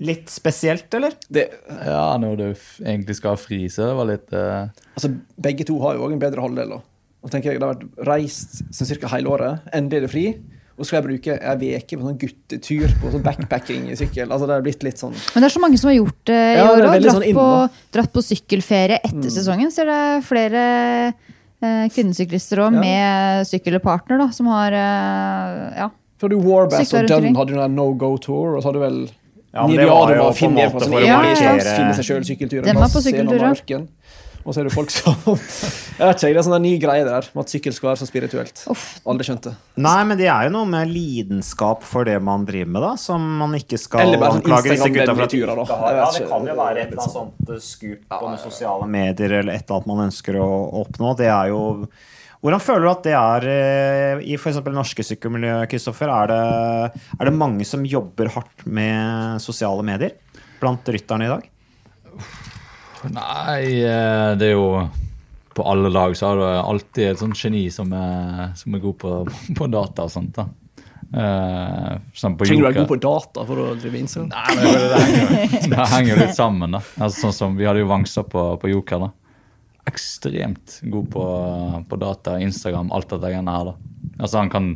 Litt 0.03 0.27
spesielt, 0.29 0.89
eller? 0.97 1.13
Det, 1.31 1.45
Ja, 1.85 2.17
når 2.19 2.35
du 2.41 2.47
egentlig 2.83 3.15
skal 3.15 3.37
så 3.71 3.85
det 3.87 3.95
var 3.95 4.09
litt 4.09 4.33
uh... 4.35 4.67
altså, 4.97 5.13
begge 5.39 5.63
to 5.67 5.77
har 5.79 5.95
jo 5.95 6.07
òg 6.09 6.17
en 6.17 6.19
bedre 6.19 6.43
halvdel. 6.43 6.75
da. 6.75 6.81
Og 7.23 7.31
tenker 7.31 7.51
jeg, 7.53 7.61
Det 7.61 7.67
har 7.67 7.77
vært 7.77 8.03
reist 8.09 8.59
sånn 8.75 8.89
cirka 8.89 9.07
hele 9.13 9.31
året. 9.31 9.63
Endelig 9.73 9.97
er 10.01 10.05
det 10.05 10.11
fri. 10.11 10.25
Og 10.75 10.83
så 10.83 10.89
skal 10.89 10.97
jeg 10.99 11.05
bruke 11.07 11.35
ei 11.39 11.69
uke 11.79 11.95
på 11.95 12.03
sånn 12.03 12.17
guttetur 12.19 12.93
på 12.99 13.11
sånn 13.13 13.23
backpacking 13.23 13.85
i 13.93 13.95
sykkel. 13.95 14.27
Altså 14.27 14.49
Det 14.49 14.57
er 14.57 14.65
blitt 14.65 14.83
litt 14.83 14.99
sånn 14.99 15.13
Men 15.15 15.45
det 15.45 15.47
er 15.47 15.53
så 15.55 15.61
mange 15.63 15.79
som 15.79 15.87
har 15.87 15.95
gjort 15.95 16.19
det 16.27 16.39
i 16.41 16.57
Ja, 16.57 16.65
år 16.67 16.81
òg. 16.83 16.97
Dratt, 16.99 17.15
sånn 17.15 17.37
på, 17.39 17.45
dratt 17.95 18.11
på 18.11 18.23
sykkelferie 18.27 18.99
etter 18.99 19.31
sesongen. 19.31 19.71
Så 19.71 19.85
er 19.85 19.91
det 19.93 20.01
flere 20.27 20.63
eh, 21.63 21.85
kvinnesyklister 21.95 22.59
òg 22.65 22.75
Ja. 22.75 22.81
med 22.83 23.47
sykkel 23.47 23.79
og 23.79 23.85
partner 23.87 24.19
da, 24.25 24.27
som 24.35 24.51
har 24.51 24.75
eh, 24.75 25.77
Ja. 25.79 25.89
For 26.19 26.31
du 26.31 26.37
Warbass 26.39 26.93
og 26.95 27.07
Dunn 27.07 27.35
hadde 27.35 27.55
jo 27.55 27.59
den 27.59 27.75
no 27.75 27.93
go 27.93 28.15
tour, 28.17 28.55
og 28.55 28.61
så 28.63 28.69
hadde 28.69 28.79
du 28.79 28.85
vel 28.85 28.99
Ja, 29.55 29.65
men 29.67 29.77
det 29.79 29.87
var 29.87 30.11
jo 30.11 30.29
på 30.35 30.49
en 30.49 30.57
måte 30.57 30.71
for 30.75 30.85
å 30.85 31.05
markere- 31.07 31.59
finne 31.63 31.93
seg 31.95 32.09
sjøl 32.09 32.25
sykkelturer. 32.27 32.65
Den 32.67 32.75
var 32.81 32.91
på 32.91 33.01
sykkelturer. 33.05 33.87
Og 34.45 34.53
så 34.53 34.61
er 34.61 34.67
det 34.67 34.73
folk 34.75 34.91
som 34.93 35.15
Jeg 35.97 36.05
vet 36.05 36.19
ikke, 36.21 36.27
det 36.35 36.37
er 36.37 36.45
sånn 36.45 36.61
ny 36.61 36.73
greie 36.77 37.05
der 37.07 37.25
med 37.33 37.41
at 37.47 37.49
sykkel 37.53 37.73
skal 37.73 37.89
være 37.89 37.99
så 38.03 38.05
spirituelt. 38.05 38.61
Aldri 39.09 39.25
skjønt 39.25 39.47
det. 39.47 39.53
Nei, 39.81 39.95
men 40.05 40.19
det 40.19 40.27
er 40.29 40.45
jo 40.49 40.51
noe 40.53 40.67
med 40.69 40.91
lidenskap 40.91 41.81
for 41.87 42.05
det 42.05 42.19
man 42.21 42.43
driver 42.45 42.69
med, 42.75 42.83
da, 42.83 42.91
som 43.01 43.25
man 43.39 43.55
ikke 43.57 43.79
skal 43.81 44.11
sånn 44.13 44.25
anklage 44.27 44.75
disse 44.75 44.91
gutta 44.91 45.15
for 45.15 45.25
at 45.25 45.33
Instagram-turer, 45.33 45.63
da. 45.63 45.79
Ja, 45.97 46.09
det 46.13 46.27
kan 46.29 46.45
jo 46.51 46.57
være 46.59 46.83
et 46.83 46.91
eller 46.91 47.01
annet 47.07 47.15
sånt 47.15 47.49
eh, 47.55 47.63
skup 47.63 48.03
på 48.11 48.21
noen 48.27 48.43
sosiale 48.43 48.91
medier 48.99 49.39
eller 49.39 49.55
et 49.55 49.63
eller 49.65 49.79
annet 49.79 49.89
man 49.95 50.03
ønsker 50.05 50.37
å 50.43 50.49
oppnå. 50.83 51.15
Det 51.23 51.31
er 51.31 51.49
jo 51.55 51.63
hvordan 52.45 52.61
føler 52.61 52.83
du 52.85 52.89
at 52.91 53.07
det 53.07 53.13
er 53.17 53.45
eh, 53.49 54.19
i 54.29 54.35
f.eks. 54.37 54.59
det 54.61 54.73
norske 54.75 55.01
sykkelmiljøet, 55.07 55.65
Kristoffer? 55.71 56.11
Er 56.13 56.29
det, 56.29 57.05
er 57.17 57.25
det 57.25 57.33
mange 57.33 57.65
som 57.65 57.81
jobber 57.89 58.29
hardt 58.35 58.67
med 58.69 59.41
sosiale 59.41 59.81
medier 59.87 60.13
blant 60.61 60.85
rytterne 60.93 61.25
i 61.25 61.31
dag? 61.31 61.47
Nei, 63.15 63.63
eh, 63.81 64.35
det 64.37 64.51
er 64.51 64.53
jo 64.53 64.85
På 65.57 65.65
alle 65.71 65.89
lag 65.89 66.13
så 66.17 66.29
har 66.29 66.37
du 66.37 66.45
alltid 66.45 67.09
et 67.09 67.23
sånt 67.23 67.41
geni 67.41 67.65
som 67.73 67.89
er, 67.97 68.53
som 68.61 68.77
er 68.77 68.85
god 68.85 68.97
på, 69.01 69.15
på 69.57 69.71
data 69.73 70.05
og 70.05 70.13
sånt. 70.13 70.37
da. 70.37 70.45
Uh, 71.15 71.97
sånn 72.17 72.33
Trenger 72.37 72.61
du 72.61 72.65
være 72.65 72.81
god 72.81 72.89
på 72.89 73.01
data 73.01 73.43
for 73.47 73.61
å 73.61 73.67
drive 73.79 74.01
Instagram? 74.03 74.31
Nei, 74.33 74.55
men 74.57 74.65
det, 74.65 74.87
det, 74.91 75.03
henger, 75.05 75.69
det 75.73 75.91
henger 75.93 76.25
litt 76.27 76.37
sammen, 76.37 76.77
da. 76.77 76.81
Altså, 76.99 77.25
sånn 77.25 77.37
som 77.41 77.57
Vi 77.57 77.65
hadde 77.65 77.81
jo 77.81 77.89
Vangsa 77.89 78.25
på, 78.27 78.49
på 78.61 78.73
Joker. 78.73 79.07
da. 79.07 79.13
Ekstremt 79.85 80.79
god 80.91 81.11
på, 81.13 81.25
på 81.89 81.99
data, 82.01 82.39
Instagram, 82.41 82.91
alt 82.95 83.09
dette 83.11 83.29
greiene 83.29 83.53
her. 83.53 83.71
da. 83.71 83.75
Altså 84.19 84.41
Han 84.41 84.51
kan 84.53 84.69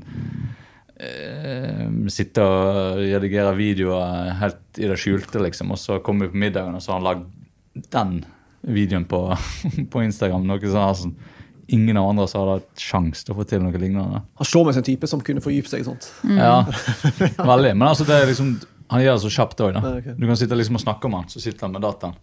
eh, 0.99 1.85
sitte 2.13 2.45
og 2.45 3.01
redigere 3.01 3.55
videoer 3.57 4.33
helt 4.41 4.81
i 4.81 4.89
det 4.89 4.99
skjulte, 5.01 5.41
liksom, 5.43 5.73
og 5.73 5.81
så 5.81 5.99
kommer 6.05 6.27
vi 6.27 6.35
på 6.35 6.43
middagen, 6.45 6.77
og 6.77 6.83
så 6.83 6.93
har 6.93 7.01
han 7.01 7.09
lagd 7.09 7.89
den 7.93 8.15
videoen 8.61 9.05
på, 9.09 9.23
på 9.91 10.05
Instagram. 10.05 10.47
Noe 10.47 10.61
sånn, 10.63 10.81
altså, 10.85 11.37
ingen 11.69 11.97
av 12.01 12.09
andre 12.09 12.25
som 12.29 12.43
hadde 12.43 12.57
hatt 12.59 12.81
sjanse 12.81 13.25
til 13.25 13.35
å 13.35 13.39
få 13.39 13.45
til 13.49 13.61
noe 13.63 13.77
lignende. 13.81 14.23
Han 14.41 14.47
slår 14.47 14.67
meg 14.67 14.75
som 14.75 14.83
en 14.83 14.89
type 14.89 15.09
som 15.09 15.23
kunne 15.25 15.43
fordype 15.43 15.69
seg 15.71 15.83
i 15.83 15.87
sånt. 15.87 16.09
Ja, 16.25 16.63
veldig. 17.53 17.75
Men 17.77 17.89
altså, 17.91 18.07
det 18.09 18.17
er 18.17 18.29
liksom 18.29 18.57
han 18.89 19.03
gjør 19.03 19.19
det 19.19 19.21
så 19.21 19.29
kjapt 19.29 19.59
òg. 19.61 19.75
Okay. 19.77 20.15
Du 20.17 20.23
kan 20.25 20.37
sitte 20.39 20.57
liksom 20.57 20.79
og 20.79 20.81
snakke 20.81 21.05
om 21.05 21.19
han, 21.19 21.27
så 21.29 21.41
sitter 21.43 21.67
han 21.67 21.75
med 21.75 21.83
dataen. 21.85 22.15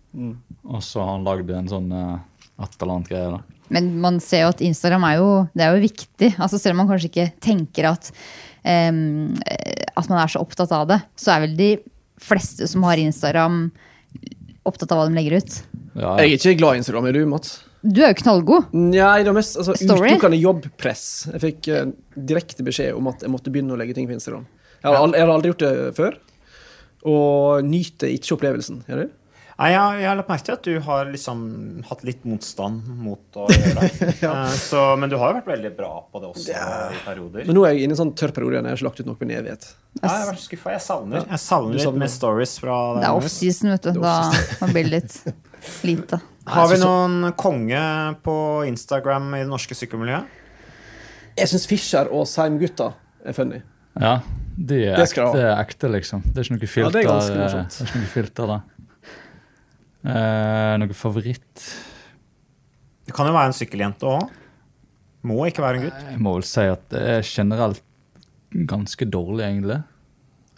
Og 0.66 0.81
så 0.83 0.99
har 0.99 1.12
han 1.12 1.27
lagd 1.27 1.53
en 1.55 1.68
sånn 1.70 1.92
eh, 1.94 2.16
et 2.64 2.81
eller 2.81 2.95
annet 2.95 3.11
greier. 3.11 3.37
da. 3.37 3.57
Men 3.75 3.90
man 4.01 4.21
ser 4.23 4.45
jo 4.45 4.53
at 4.55 4.62
Instagram 4.64 5.05
er 5.09 5.19
jo, 5.19 5.31
det 5.57 5.64
er 5.66 5.75
jo 5.75 5.85
viktig. 5.85 6.31
Altså 6.38 6.61
Selv 6.62 6.77
om 6.77 6.85
man 6.85 6.90
kanskje 6.92 7.11
ikke 7.11 7.29
tenker 7.42 7.90
at, 7.90 8.11
eh, 8.64 8.92
at 9.97 10.11
man 10.12 10.21
er 10.23 10.33
så 10.33 10.42
opptatt 10.42 10.73
av 10.75 10.87
det, 10.92 11.01
så 11.19 11.35
er 11.35 11.47
vel 11.47 11.57
de 11.59 11.71
fleste 12.23 12.69
som 12.71 12.85
har 12.87 13.01
Instagram, 13.01 13.66
opptatt 14.66 14.92
av 14.92 15.03
hva 15.03 15.09
de 15.11 15.19
legger 15.19 15.40
ut. 15.40 15.59
Ja, 15.97 16.16
Jeg 16.21 16.37
er 16.37 16.37
ikke 16.38 16.61
glad 16.61 16.77
i 16.77 16.83
Instagram. 16.83 17.09
Er 17.09 17.19
du, 17.19 17.25
Mats? 17.29 17.59
Du 17.87 18.01
er 18.03 18.11
jo 18.11 18.21
knallgod. 18.23 18.73
Nei, 18.75 19.19
det 19.23 19.31
var 19.31 19.37
mest 19.37 19.59
altså, 19.61 19.77
utelukkende 19.77 20.38
jobbpress. 20.40 21.05
Jeg 21.35 21.42
fikk 21.42 21.69
uh, 21.71 21.85
direkte 22.16 22.64
beskjed 22.66 22.97
om 22.97 23.12
at 23.12 23.23
jeg 23.23 23.31
måtte 23.31 23.53
begynne 23.55 23.77
å 23.77 23.79
legge 23.79 23.95
ting 23.95 24.09
på 24.09 24.16
Instagram. 24.16 24.47
Jeg 24.81 24.88
har, 24.90 24.99
aldri, 24.99 25.21
jeg 25.21 25.27
har 25.27 25.35
aldri 25.35 25.53
gjort 25.53 25.62
det 25.62 25.92
før, 25.97 26.16
og 27.07 27.69
nyter 27.69 28.12
ikke 28.12 28.35
opplevelsen. 28.37 28.83
Gjør 28.88 29.05
du? 29.05 29.14
Nei, 29.57 29.71
jeg, 29.73 30.01
jeg 30.03 30.09
har 30.11 30.19
lagt 30.19 30.29
merke 30.29 30.45
til 30.45 30.53
at 30.53 30.66
du 30.66 30.75
har 30.85 31.07
liksom 31.09 31.38
hatt 31.88 32.03
litt 32.05 32.27
motstand 32.29 32.90
mot 33.01 33.38
å 33.40 33.47
gjøre 33.49 33.87
det. 33.87 34.11
ja. 34.27 34.35
så, 34.53 34.83
men 35.01 35.09
du 35.09 35.16
har 35.16 35.33
jo 35.33 35.38
vært 35.38 35.49
veldig 35.55 35.71
bra 35.79 35.92
på 36.12 36.21
det 36.21 36.29
også 36.29 36.53
i 36.53 37.01
perioder. 37.07 37.47
Men 37.49 37.57
nå 37.57 37.64
er 37.64 37.73
jeg 37.73 37.87
inne 37.87 37.95
i 37.95 37.97
en 37.97 38.01
sånn 38.03 38.12
tørr 38.21 38.35
periode 38.37 38.59
igjen. 38.59 38.69
Jeg 38.69 38.77
har 38.77 38.83
ikke 38.83 38.88
lagt 38.90 39.01
ut 39.01 39.09
noe 39.09 39.16
på 39.16 39.25
en 39.25 39.33
evighet. 39.38 39.66
Ja, 39.97 40.03
jeg 40.03 40.12
har 40.12 40.29
vært 40.29 40.45
skuffa. 40.45 40.75
Jeg 40.77 40.85
savner, 40.85 41.25
jeg 41.25 41.42
savner 41.47 41.81
litt 41.81 41.88
med 41.88 42.05
mer 42.05 42.12
stories 42.12 42.55
fra 42.61 42.79
Det 42.99 43.09
er 43.09 43.21
offseason, 43.23 43.73
vet 43.73 43.88
du. 43.88 44.01
Da, 44.05 44.14
da 44.61 44.71
blir 44.75 44.90
det 44.90 44.95
litt 44.99 45.21
lite. 45.88 46.21
Har 46.53 46.69
vi 46.71 46.83
noen 46.85 47.33
konge 47.40 47.85
på 48.29 48.38
Instagram 48.69 49.33
i 49.38 49.45
det 49.47 49.51
norske 49.51 49.79
sykkelmiljøet? 49.79 50.42
Jeg 51.37 51.53
syns 51.53 51.64
Fischer 51.69 52.12
og 52.12 52.29
Seim-gutta 52.29 52.92
er 53.25 53.37
funny. 53.37 53.64
ja 53.97 54.19
de 54.57 54.79
er 54.88 54.97
Det 54.97 55.05
ekte, 55.05 55.42
ekte, 55.53 55.88
liksom. 55.92 56.23
Det 56.25 56.40
er 56.40 56.47
ikke 56.47 56.55
noe 56.55 56.62
Ja, 56.62 56.73
filter. 56.73 56.92
det 56.95 57.01
er 57.03 57.09
ganske 57.11 57.35
eh, 57.35 57.42
morsomt. 57.42 57.75
det 57.77 57.83
er 57.83 57.90
ikke 57.90 58.01
noe 58.01 58.12
filter. 58.14 58.53
Eh, 60.07 60.73
noe 60.79 60.95
favoritt 60.95 61.62
Det 63.07 63.14
kan 63.16 63.27
jo 63.27 63.35
være 63.35 63.51
en 63.51 63.57
sykkeljente 63.57 64.07
òg. 64.07 64.29
Må 65.27 65.40
ikke 65.49 65.64
være 65.64 65.81
en 65.81 65.87
gutt. 65.88 66.05
Jeg 66.12 66.23
må 66.23 66.37
vel 66.37 66.47
si 66.47 66.66
at 66.71 66.85
det 66.92 67.03
er 67.16 67.27
generelt 67.27 67.83
ganske 68.71 69.09
dårlig, 69.11 69.42
egentlig. 69.49 69.81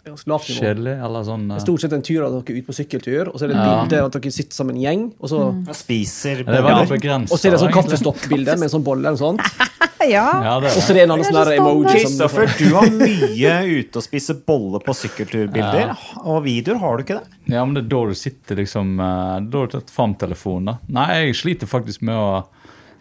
Ganske 0.09 0.31
lavt 0.31 0.49
nivå. 0.49 0.59
Kjedelig, 0.65 0.95
eller 1.05 1.25
sånn 1.27 1.45
er 1.53 1.63
Stort 1.63 1.83
sett 1.85 1.95
en 1.95 2.05
tur 2.05 2.25
av 2.25 2.37
dere 2.37 2.59
ut 2.59 2.69
på 2.69 2.75
sykkeltur, 2.75 3.31
og 3.31 3.39
så 3.39 3.45
er 3.45 3.53
det 3.53 3.57
et 3.57 3.65
Ja. 3.65 3.81
bilde 3.83 3.99
av 4.01 4.09
at 4.09 4.19
dere 4.19 4.31
sitter 4.31 4.55
som 4.55 4.69
en 4.69 4.79
gjeng. 4.81 5.03
Og 5.19 5.29
så, 5.29 5.41
mm. 5.53 5.73
spiser 5.73 6.43
er 6.47 6.85
begrenset. 6.89 7.31
og 7.31 7.37
så 7.37 7.47
er 7.47 7.51
det 7.51 7.59
sånn 7.63 7.75
kaffestokkbilde 7.75 8.57
med 8.57 8.69
en 8.69 8.75
sånn 8.77 8.83
bolle 8.85 9.07
eller 9.07 9.21
sånt. 9.21 9.41
Ja. 9.99 10.27
Ja, 10.43 10.59
det 10.63 10.71
Og 10.77 10.83
så 10.83 10.93
er 10.93 10.95
det 10.95 11.01
en 11.03 11.11
annen 11.11 11.27
sånn 11.27 11.49
emoji 11.57 11.91
Kristoffer, 11.91 12.47
du 12.55 12.69
har 12.71 12.87
mye 12.87 13.55
ute 13.67 13.99
og 13.99 14.05
spiser 14.05 14.37
bolle 14.47 14.79
på 14.83 14.95
sykkelturbilder. 14.95 15.91
Og 16.23 16.43
videoer 16.45 16.79
har 16.79 16.95
du 16.95 17.03
ikke 17.03 17.17
det? 17.19 17.39
Ja, 17.51 17.65
men 17.65 17.75
det 17.75 17.83
er 17.83 17.89
da 17.91 18.03
du 18.07 18.15
sitter 18.15 18.61
liksom 18.61 18.95
eh, 18.95 19.35
Da 19.49 19.63
har 19.63 19.67
du 19.67 19.75
tatt 19.75 19.91
fram 19.91 20.15
telefonen, 20.15 20.71
da. 20.71 20.77
Nei, 21.01 21.07
jeg 21.25 21.35
sliter 21.41 21.69
faktisk 21.69 22.05
med 22.07 22.15
å, 22.15 22.45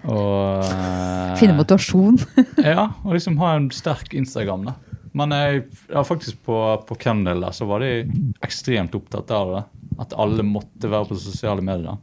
og, 0.09 0.75
eh, 0.75 1.38
Finne 1.38 1.55
motivasjon. 1.61 2.18
Ja, 2.66 2.90
og 3.05 3.14
liksom 3.14 3.38
ha 3.42 3.55
en 3.57 3.71
sterk 3.75 4.14
Instagram, 4.18 4.66
da. 4.73 4.77
Men 5.18 5.35
jeg, 5.35 5.64
ja, 5.90 6.02
faktisk 6.07 6.42
på, 6.46 6.57
på 6.87 6.96
Kendal 7.02 7.42
så 7.57 7.66
var 7.68 7.83
de 7.83 8.04
ekstremt 8.44 8.94
opptatt 8.94 9.33
av 9.35 9.54
det. 9.54 9.62
At 10.04 10.14
alle 10.14 10.44
måtte 10.46 10.90
være 10.90 11.11
på 11.11 11.18
sosiale 11.18 11.64
medier. 11.64 11.98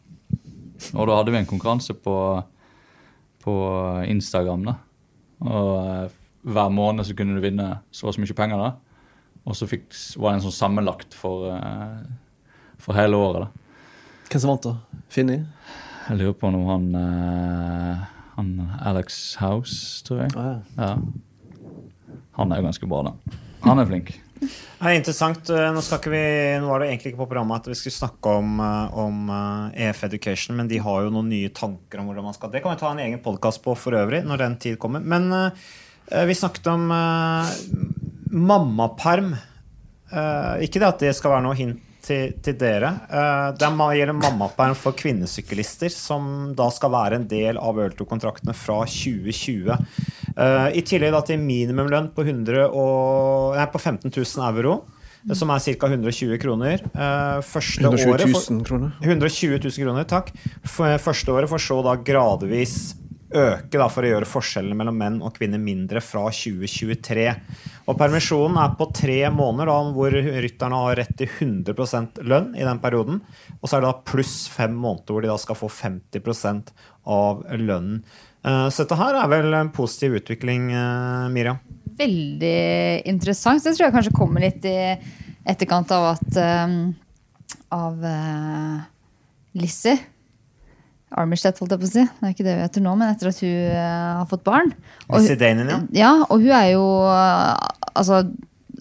Og 0.93 1.07
da 1.07 1.15
hadde 1.19 1.31
vi 1.31 1.39
en 1.39 1.47
konkurranse 1.47 1.95
på, 1.95 2.15
på 3.45 3.55
Instagram. 4.11 4.65
da. 4.67 4.75
Og 5.45 5.71
eh, 5.79 6.17
hver 6.45 6.73
måned 6.73 7.07
så 7.07 7.15
kunne 7.17 7.37
du 7.37 7.43
vinne 7.43 7.69
så 7.95 8.09
og 8.09 8.17
så 8.17 8.23
mye 8.23 8.37
penger. 8.37 8.61
da. 8.61 8.73
Og 9.45 9.57
så 9.57 9.67
fikk, 9.69 9.87
var 10.17 10.33
det 10.33 10.39
en 10.39 10.45
sånn 10.47 10.57
sammenlagt 10.59 11.15
for, 11.17 11.47
eh, 11.53 12.01
for 12.81 12.97
hele 12.97 13.19
året. 13.21 13.45
da. 13.45 13.63
Hvem 14.31 14.41
som 14.41 14.51
vant, 14.51 14.67
da? 14.67 15.01
Finni? 15.13 15.39
Jeg 16.09 16.19
lurer 16.19 16.35
på 16.37 16.49
om 16.51 16.67
han, 16.69 16.89
eh, 16.99 18.03
han 18.35 18.51
Alex 18.81 19.37
House, 19.41 20.03
tror 20.05 20.25
jeg. 20.25 20.35
Ah, 20.35 20.59
ja. 20.75 20.89
Ja. 20.89 21.24
Han 22.35 22.51
er 22.51 22.61
jo 22.61 22.67
ganske 22.69 22.89
bra, 22.91 23.01
da. 23.09 23.39
Han 23.65 23.81
er 23.81 23.89
flink. 23.89 24.13
Det 24.35 24.91
er 24.91 24.97
interessant. 24.97 25.49
Eh, 25.49 25.71
Nå, 25.73 25.81
vi, 26.11 26.23
nå 26.61 26.69
var 26.69 26.83
det 26.83 26.89
egentlig 26.91 27.13
ikke 27.13 27.21
på 27.23 27.29
programmet 27.31 27.63
at 27.63 27.71
vi 27.71 27.77
skulle 27.79 27.95
snakke 27.95 28.35
om, 28.41 28.59
eh, 28.59 28.97
om 29.05 29.31
eh, 29.31 29.87
EF 29.87 30.03
Education, 30.09 30.57
men 30.59 30.69
de 30.71 30.81
har 30.83 31.05
jo 31.05 31.13
noen 31.13 31.31
nye 31.31 31.53
tanker 31.55 32.01
om 32.01 32.09
hvordan 32.09 32.27
man 32.27 32.35
skal 32.35 32.51
Det 32.53 32.61
kan 32.63 32.75
vi 32.75 32.81
ta 32.83 32.91
en 32.91 33.03
egen 33.05 33.23
podkast 33.23 33.63
på 33.63 33.77
for 33.79 33.97
øvrig, 33.97 34.25
når 34.27 34.43
den 34.43 34.59
tid 34.61 34.79
kommer. 34.81 34.99
Men 35.01 35.31
vi 36.05 36.35
snakket 36.37 36.67
om 36.69 36.83
mammaperm. 38.29 39.31
Ikke 40.61 40.77
det 40.77 40.87
at 40.87 41.01
det 41.01 41.15
skal 41.17 41.33
være 41.33 41.45
noe 41.47 41.57
hint 41.57 41.81
til, 42.05 42.35
til 42.45 42.57
dere. 42.59 42.91
Eh, 43.09 43.47
det 43.57 43.67
er 43.67 43.75
gjelder 43.97 44.17
mammaperm 44.17 44.75
for 44.77 44.97
kvinnesyklister, 44.97 45.91
som 45.93 46.53
da 46.57 46.69
skal 46.73 46.93
være 46.93 47.19
en 47.19 47.27
del 47.29 47.59
av 47.61 47.79
Ørto-kontraktene 47.85 48.55
fra 48.57 48.81
2020. 48.89 49.71
Eh, 50.35 50.67
I 50.79 50.83
tillegg 50.85 51.17
til 51.27 51.41
minimumlønn 51.41 52.11
på, 52.15 52.25
100 52.25 52.67
og, 52.69 53.55
nei, 53.57 53.69
på 53.71 53.81
15 53.81 54.11
000 54.11 54.45
euro, 54.51 54.75
som 55.33 55.49
er 55.49 55.63
ca. 55.65 55.89
120 55.89 56.41
kroner. 56.41 56.83
Eh, 56.91 57.39
første 57.45 57.85
120 57.87 58.13
året 58.13 58.35
for, 58.35 58.51
000 58.53 58.67
kroner. 58.67 58.93
120 59.01 59.57
000 59.57 59.81
kroner, 59.81 60.05
takk. 60.09 60.31
Første 60.65 61.33
året 61.33 61.51
for 61.51 61.61
så 61.61 61.81
da 61.85 61.97
gradvis 61.97 62.95
øke 63.35 63.77
da, 63.77 63.87
for 63.91 64.05
å 64.05 64.09
gjøre 64.09 64.29
forskjellene 64.29 64.77
mellom 64.79 64.97
menn 64.99 65.21
og 65.21 65.35
kvinner 65.35 65.61
mindre 65.61 66.01
fra 66.03 66.25
2023. 66.31 67.25
Og 67.85 67.97
permisjonen 67.99 68.59
er 68.63 68.75
på 68.79 68.87
tre 68.95 69.19
måneder, 69.33 69.71
da, 69.71 69.95
hvor 69.95 70.15
rytterne 70.45 70.81
har 70.85 70.99
rett 71.01 71.15
til 71.19 71.29
100% 71.29 72.23
lønn 72.25 72.53
i 72.57 72.65
den 72.65 72.81
perioden. 72.83 73.19
Og 73.59 73.67
så 73.67 73.77
er 73.77 73.85
det 73.85 73.91
da 73.91 74.05
pluss 74.11 74.37
fem 74.51 74.73
måneder 74.73 75.15
hvor 75.15 75.25
de 75.25 75.33
da 75.33 75.37
skal 75.41 75.59
få 75.59 75.69
50 75.71 76.73
av 77.05 77.45
lønnen. 77.59 78.01
Eh, 78.45 78.67
Så 78.69 78.83
dette 78.83 78.97
her 78.99 79.17
er 79.21 79.29
vel 79.31 79.53
en 79.53 79.71
positiv 79.73 80.19
utvikling, 80.21 80.71
eh, 80.71 81.29
Miriam? 81.29 81.59
Veldig 81.97 83.05
interessant. 83.07 83.63
Det 83.63 83.75
tror 83.75 83.87
jeg 83.87 83.95
kanskje 83.95 84.17
kommer 84.17 84.41
litt 84.43 84.65
i 84.65 84.77
etterkant 85.45 85.91
av 85.95 86.15
at 86.15 86.37
um, 86.67 86.95
Av 87.71 88.03
uh, 88.03 88.81
Lizzie. 89.55 89.97
Armistead, 91.13 91.57
holdt 91.61 91.75
jeg 91.75 91.81
på 91.81 91.87
å 91.87 91.91
si. 91.91 92.03
Det 92.07 92.27
er 92.27 92.33
ikke 92.33 92.47
det 92.47 92.57
vi 92.57 92.65
heter 92.65 92.83
nå, 92.83 92.95
men 92.97 93.13
etter 93.13 93.29
at 93.29 93.39
hun 93.45 93.53
uh, 93.71 94.17
har 94.21 94.27
fått 94.31 94.43
barn. 94.47 94.73
Og, 95.07 95.29
Danen, 95.39 95.69
ja. 95.69 95.79
ja, 95.93 96.11
og 96.25 96.41
hun 96.41 96.51
er 96.57 96.73
jo 96.73 96.83
uh, 97.05 97.53
Altså, 97.95 98.25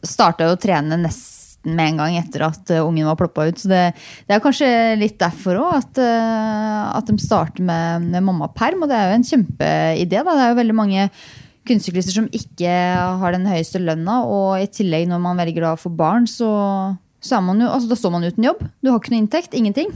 starta 0.03 0.49
jo 0.49 0.57
å 0.57 0.61
trene 0.61 0.99
nesten 0.99 1.77
med 1.77 1.95
en 1.95 2.01
gang 2.03 2.17
etter 2.19 2.43
at 2.49 2.73
uh, 2.75 2.83
ungen 2.83 3.07
var 3.07 3.21
ploppa 3.21 3.47
ut. 3.47 3.61
Så 3.61 3.71
det, 3.71 3.85
det 4.27 4.35
er 4.35 4.43
kanskje 4.43 4.69
litt 4.99 5.17
derfor 5.21 5.63
òg 5.63 5.79
at, 5.79 6.03
at 6.03 7.09
de 7.09 7.17
starter 7.23 7.65
med, 7.65 8.09
med 8.09 8.27
mammaperm. 8.27 8.83
Og 8.85 8.91
det 8.91 8.99
er 8.99 9.13
jo 9.13 9.21
en 9.21 9.31
kjempeidé. 9.31 10.19
Da. 10.19 10.35
Det 10.35 10.45
er 10.49 10.53
jo 10.53 10.61
veldig 10.65 10.79
mange 10.81 11.09
kunstsyklister 11.69 12.19
som 12.19 12.29
ikke 12.35 12.73
har 13.21 13.35
den 13.35 13.47
høyeste 13.49 13.81
lønna, 13.83 14.21
og 14.29 14.61
i 14.61 14.69
tillegg 14.69 15.09
når 15.11 15.23
man 15.25 15.41
velger 15.41 15.71
å 15.71 15.79
få 15.81 15.93
barn, 15.97 16.29
så, 16.29 16.51
så 17.25 17.39
er 17.39 17.47
man 17.47 17.63
jo, 17.63 17.71
altså, 17.73 17.91
da 17.91 17.99
står 17.99 18.15
man 18.17 18.27
uten 18.29 18.49
jobb. 18.51 18.61
Du 18.85 18.91
har 18.91 19.01
ikke 19.01 19.15
noe 19.15 19.23
inntekt. 19.25 19.57
Ingenting. 19.57 19.93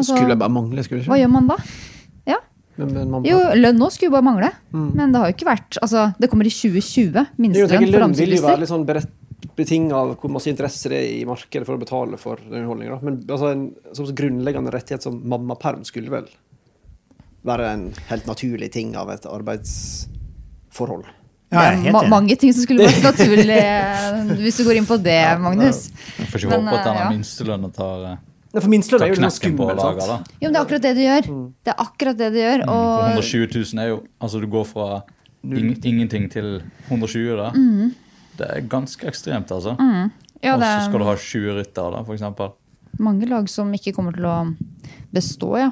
Altså, 0.00 0.16
Skulle 0.16 0.38
bare 0.38 0.54
mangle, 0.54 0.84
skulle 0.86 1.06
hva 1.08 1.18
gjør 1.20 1.30
man 1.34 1.50
da? 1.50 1.58
Ja. 2.28 2.40
Men, 2.78 2.92
men 2.94 3.14
man, 3.14 3.26
Jo, 3.26 3.38
lønn 3.58 3.80
nå 3.80 3.90
skulle 3.94 4.12
jo 4.12 4.16
bare 4.16 4.26
mangle. 4.26 4.50
Men 4.72 5.14
det 5.14 5.22
har 5.22 5.30
jo 5.30 5.36
ikke 5.36 5.48
vært 5.48 5.80
altså, 5.82 6.08
Det 6.20 6.30
kommer 6.30 6.46
i 6.46 6.52
2020. 6.54 6.76
Jo, 6.78 7.14
jeg 7.14 7.40
Minstelønn 7.42 7.72
for 7.72 8.04
Lønn 8.04 8.18
vil 8.18 8.36
jo 8.36 8.44
være 8.46 8.62
litt 8.62 8.72
sånn 8.72 8.86
betinget 9.58 9.94
av 9.94 10.12
hvor 10.18 10.30
masse 10.34 10.50
interesse 10.50 10.90
det 10.90 10.98
er 10.98 11.08
i 11.20 11.24
markedet 11.26 11.66
for 11.66 11.78
å 11.78 11.82
betale 11.82 12.18
for 12.20 12.40
den 12.42 12.60
underholdninga. 12.60 13.00
Men 13.06 13.20
altså, 13.26 13.52
en 13.54 13.96
sånn 13.96 14.14
grunnleggende 14.18 14.74
rettighet 14.74 15.06
som 15.06 15.18
mammaperm 15.30 15.84
skulle 15.86 16.12
vel 16.14 16.28
være 17.48 17.70
en 17.72 17.86
helt 18.10 18.26
naturlig 18.28 18.70
ting 18.74 18.96
av 18.98 19.10
et 19.14 19.26
arbeidsforhold. 19.28 21.06
Ja, 21.48 21.70
Det 21.72 21.88
er 21.88 21.94
ma 21.94 22.02
mange 22.12 22.36
ting 22.36 22.52
som 22.52 22.66
skulle 22.66 22.84
vært 22.84 23.04
naturlig 23.10 23.56
eh, 23.56 24.32
hvis 24.42 24.58
du 24.60 24.66
går 24.66 24.82
inn 24.82 24.88
på 24.88 24.98
det, 25.00 25.20
Magnus. 25.40 25.86
Jeg 26.18 26.28
får 26.28 26.44
ikke 26.44 26.58
håpe 26.58 26.74
at 26.74 26.80
eh, 26.80 26.88
denne 26.90 27.04
ja. 27.04 27.12
minstelønnen 27.14 27.72
tar, 27.74 28.02
eh, 28.10 28.18
for 28.56 28.70
minstelønn 28.72 29.02
er 29.04 29.10
jo 29.12 29.18
noe 29.20 29.28
knekken 29.28 29.56
på 29.58 29.66
skummel. 29.68 29.76
laget. 29.76 30.02
sant? 30.08 30.28
Jo, 30.40 30.48
men 30.48 30.54
det 30.54 30.58
er 30.58 30.64
akkurat 30.64 30.84
det 30.86 30.92
du 30.96 31.02
gjør. 31.04 31.28
Det 31.64 31.72
er 31.74 31.82
akkurat 31.84 32.16
det 32.18 32.28
du 32.32 32.38
gjør. 32.40 32.64
For 32.64 32.74
Og 32.74 33.08
120 33.12 33.48
000 33.74 33.82
er 33.82 33.88
jo 33.90 33.98
Altså, 34.20 34.40
du 34.40 34.46
går 34.48 34.64
fra 34.70 34.86
in 35.44 35.74
ingenting 35.84 36.30
til 36.32 36.62
120, 36.88 37.36
da. 37.36 37.50
Det 38.38 38.48
er 38.48 38.64
ganske 38.70 39.06
ekstremt, 39.06 39.52
altså. 39.52 39.74
Mm. 39.78 40.10
ja, 40.42 40.54
Og 40.54 40.62
så 40.62 40.88
skal 40.88 40.98
du 40.98 41.04
er 41.04 41.10
ha 41.10 41.14
20 41.16 41.58
ryttere, 41.60 41.92
da, 41.92 42.12
eksempel. 42.14 42.50
mange 42.98 43.26
lag 43.28 43.48
som 43.48 43.70
ikke 43.74 43.92
kommer 43.94 44.12
til 44.16 44.24
å 44.26 44.38
bestå, 45.14 45.52
ja. 45.58 45.70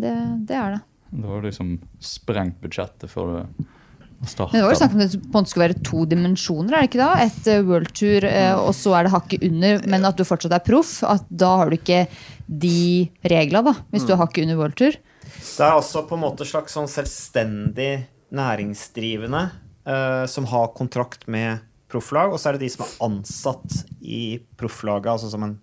Det, 0.00 0.14
det 0.46 0.56
er 0.56 0.76
det. 0.76 0.80
Da 1.10 1.26
har 1.28 1.40
du 1.42 1.48
liksom 1.48 1.78
sprengt 1.98 2.60
budsjettet 2.62 3.10
før 3.10 3.32
du 3.32 3.64
starter. 4.26 4.52
Men 4.52 4.60
det 4.60 4.66
var 4.66 4.74
jo 4.74 4.80
snakk 4.80 4.96
om 4.96 5.04
at 5.04 5.14
det 5.14 5.20
på 5.32 5.40
en 5.40 5.48
skulle 5.48 5.66
være 5.68 5.84
to 5.86 6.04
dimensjoner, 6.10 6.74
er 6.74 6.84
det 6.84 6.90
ikke 6.90 7.00
da? 7.00 7.10
Et 7.24 7.48
worldtour, 7.68 8.26
eh, 8.28 8.56
og 8.58 8.74
så 8.76 8.94
er 8.96 9.06
det 9.06 9.14
hakket 9.14 9.46
under, 9.48 9.86
men 9.94 10.08
at 10.08 10.18
du 10.18 10.26
fortsatt 10.28 10.56
er 10.56 10.64
proff. 10.66 10.98
At 11.08 11.24
da 11.28 11.54
har 11.62 11.70
du 11.70 11.78
ikke 11.78 12.04
de 12.50 13.08
reglene, 13.32 13.64
da, 13.70 13.74
hvis 13.94 14.04
du 14.04 14.14
har 14.14 14.24
hakket 14.24 14.44
under 14.46 14.60
worldtour. 14.60 15.00
Det 15.30 15.64
er 15.64 15.72
altså 15.72 16.04
på 16.08 16.16
en 16.18 16.24
måte 16.24 16.46
slags 16.48 16.74
sånn 16.76 16.90
selvstendig 16.90 17.92
næringsdrivende 18.34 19.42
uh, 19.88 20.24
som 20.30 20.46
har 20.50 20.72
kontrakt 20.76 21.26
med 21.30 21.64
profflag, 21.90 22.32
og 22.32 22.38
så 22.38 22.50
er 22.50 22.58
det 22.58 22.66
de 22.68 22.72
som 22.72 22.84
er 22.84 22.96
ansatt 23.06 23.80
i 24.00 24.38
profflaget, 24.60 25.10
altså 25.10 25.30
som 25.32 25.46
en, 25.46 25.56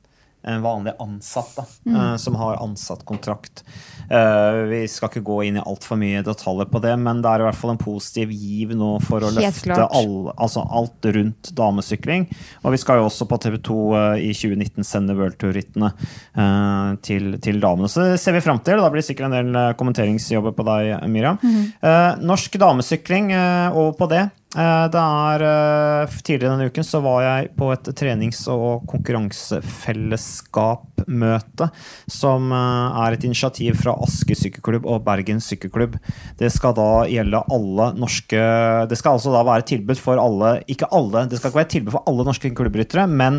en 0.48 0.64
vanlig 0.64 0.96
ansatt, 1.04 1.54
da, 1.58 1.66
mm. 1.86 2.18
som 2.24 2.38
har 2.40 2.62
ansattkontrakt. 2.64 3.64
Eh, 4.10 4.60
vi 4.72 4.82
skal 4.88 5.12
ikke 5.12 5.26
gå 5.28 5.42
inn 5.48 5.60
i 5.60 5.64
altfor 5.64 6.00
mye 6.00 6.24
detaljer 6.24 6.70
på 6.72 6.80
det, 6.84 6.94
men 7.02 7.20
det 7.24 7.32
er 7.32 7.44
i 7.44 7.48
hvert 7.48 7.60
fall 7.60 7.74
en 7.74 7.82
positiv 7.82 8.32
giv 8.32 8.72
nå 8.78 8.94
for 9.04 9.26
å 9.26 9.32
Helt 9.36 9.44
løfte 9.44 9.90
all, 10.00 10.32
altså 10.36 10.64
alt 10.64 11.10
rundt 11.18 11.52
damesykling. 11.58 12.28
Og 12.64 12.76
vi 12.76 12.82
skal 12.82 13.02
jo 13.02 13.10
også 13.10 13.28
på 13.28 13.42
TV 13.44 13.60
2 13.68 13.80
i 14.24 14.32
2019 14.32 14.88
sende 14.88 15.18
worldtour-rittene 15.18 15.92
eh, 15.92 16.96
til, 17.04 17.36
til 17.44 17.62
damene. 17.64 17.92
Så 17.92 18.06
det 18.06 18.22
ser 18.24 18.38
vi 18.38 18.44
fram 18.46 18.64
til. 18.64 18.80
Da 18.80 18.92
blir 18.94 19.04
det 19.04 19.10
sikkert 19.10 19.30
en 19.30 19.38
del 19.38 19.62
eh, 19.62 19.76
kommenteringsjobber 19.80 20.56
på 20.56 20.68
deg, 20.68 20.94
Miriam. 21.12 21.40
Eh, 21.44 22.12
norsk 22.24 22.60
damesykling, 22.62 23.34
eh, 23.36 23.76
over 23.76 23.96
på 24.00 24.12
det. 24.16 24.28
Eh, 24.56 24.86
det 24.94 25.02
er 25.02 25.42
eh, 25.44 26.14
Tidligere 26.24 26.54
denne 26.54 26.70
uken 26.72 26.86
så 26.88 27.02
var 27.04 27.20
jeg 27.26 27.50
på 27.60 27.68
et 27.74 27.84
trenings- 28.00 28.48
og 28.48 28.86
konkurransefellesskapmøte, 28.88 31.68
som 32.08 32.52
eh, 32.56 33.02
er 33.04 33.12
et 33.18 33.26
initiativ 33.28 33.76
fra 33.82 33.92
Aske 34.06 34.36
sykkelklubb 34.40 34.88
og 34.88 35.04
Bergen 35.08 35.40
sykkelklubb. 35.44 35.94
Det 36.40 36.50
skal 36.54 36.72
da 36.80 36.92
gjelde 37.12 37.44
alle 37.52 37.86
norske 38.00 38.40
Det 38.88 38.98
skal 39.00 39.14
altså 39.18 39.32
da 39.36 39.42
være 39.48 39.68
tilbud 39.68 39.98
for 40.00 40.16
alle 40.22 40.50
Ikke 40.72 40.92
alle, 40.96 41.28
det 41.28 41.38
skal 41.40 41.50
ikke 41.52 41.64
være 41.64 41.76
tilbud 41.76 41.92
for 41.98 42.04
alle 42.08 42.24
norske 42.28 42.50
klubbryttere, 42.56 43.06
men 43.08 43.34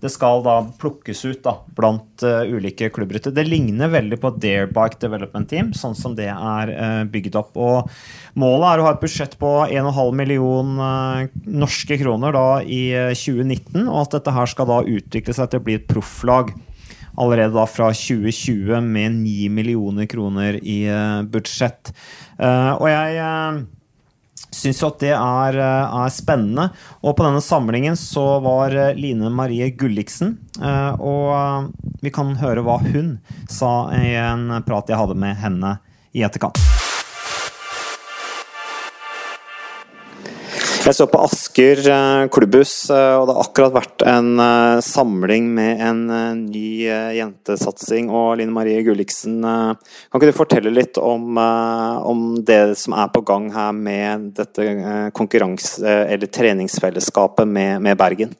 det 0.00 0.10
skal 0.10 0.42
da 0.42 0.56
plukkes 0.80 1.20
ut 1.28 1.42
da, 1.44 1.56
blant 1.76 2.24
uh, 2.26 2.42
ulike 2.48 2.88
klubbrytter. 2.94 3.34
Det 3.34 3.44
ligner 3.46 3.92
veldig 3.92 4.18
på 4.22 4.32
Dare 4.42 4.66
Bike 4.72 4.98
Development 5.02 5.48
Team, 5.50 5.70
sånn 5.76 5.94
som 5.98 6.16
det 6.18 6.30
er 6.32 6.72
uh, 6.72 7.02
bygd 7.10 7.38
opp. 7.38 7.54
Og 7.60 7.92
målet 8.40 8.68
er 8.70 8.82
å 8.82 8.88
ha 8.88 8.96
et 8.96 9.04
budsjett 9.04 9.36
på 9.38 9.52
1,5 9.68 10.18
million 10.18 10.74
uh, 10.80 11.28
norske 11.46 12.00
kroner 12.00 12.34
da 12.34 12.46
i 12.64 12.82
eh, 12.96 13.14
2019, 13.14 13.86
og 13.86 14.04
at 14.04 14.18
dette 14.18 14.34
her 14.34 14.50
skal 14.50 14.70
da 14.70 14.82
utvikle 14.82 15.36
seg 15.36 15.52
til 15.52 15.62
å 15.62 15.66
bli 15.66 15.78
et 15.78 15.88
profflag 15.90 16.52
allerede 17.20 17.52
da 17.54 17.66
fra 17.68 17.90
2020 17.92 18.80
med 18.80 19.18
9 19.20 19.50
millioner 19.52 20.08
kroner 20.10 20.58
i 20.62 20.82
eh, 20.88 21.22
budsjett. 21.28 21.92
Eh, 22.38 22.72
og 22.72 22.88
jeg 22.88 23.18
eh, 23.20 23.62
syns 24.50 24.82
jo 24.82 24.90
at 24.90 25.00
det 25.02 25.12
er, 25.14 25.58
eh, 25.58 25.96
er 26.02 26.14
spennende. 26.14 26.70
Og 27.02 27.16
på 27.16 27.26
denne 27.26 27.42
samlingen 27.44 27.98
så 27.98 28.40
var 28.44 28.74
eh, 28.76 28.94
Line 28.98 29.30
Marie 29.32 29.70
Gulliksen, 29.70 30.36
eh, 30.60 30.92
og 31.00 31.72
vi 32.02 32.12
kan 32.14 32.36
høre 32.42 32.64
hva 32.66 32.78
hun 32.82 33.16
sa 33.50 33.90
i 33.96 34.14
en 34.18 34.62
prat 34.66 34.90
jeg 34.90 35.00
hadde 35.00 35.18
med 35.18 35.38
henne 35.42 35.76
i 36.12 36.24
etterkant. 36.26 36.60
Jeg 40.82 40.96
så 40.98 41.04
på 41.06 41.20
Asker 41.22 41.78
eh, 41.86 42.24
klubbhus, 42.34 42.72
eh, 42.90 43.12
og 43.14 43.28
det 43.28 43.36
har 43.36 43.44
akkurat 43.44 43.74
vært 43.76 44.02
en 44.10 44.32
eh, 44.42 44.80
samling 44.82 45.46
med 45.54 45.78
en 45.78 46.00
ny 46.48 46.64
jentesatsing. 47.14 48.08
Og 48.10 48.40
Line 48.40 48.50
Marie 48.50 48.80
Gulliksen, 48.82 49.36
kan 49.46 50.18
ikke 50.18 50.32
du 50.32 50.34
fortelle 50.34 50.74
litt 50.74 50.98
om, 50.98 51.38
om 51.38 52.24
det 52.42 52.74
som 52.82 52.96
er 52.98 53.12
på 53.14 53.22
gang 53.30 53.46
her 53.54 53.70
med 53.76 54.32
dette 54.40 54.66
konkurranse- 55.14 55.86
eller 55.86 56.26
treningsfellesskapet 56.26 57.46
med, 57.46 57.78
med 57.86 58.00
Bergen? 58.02 58.34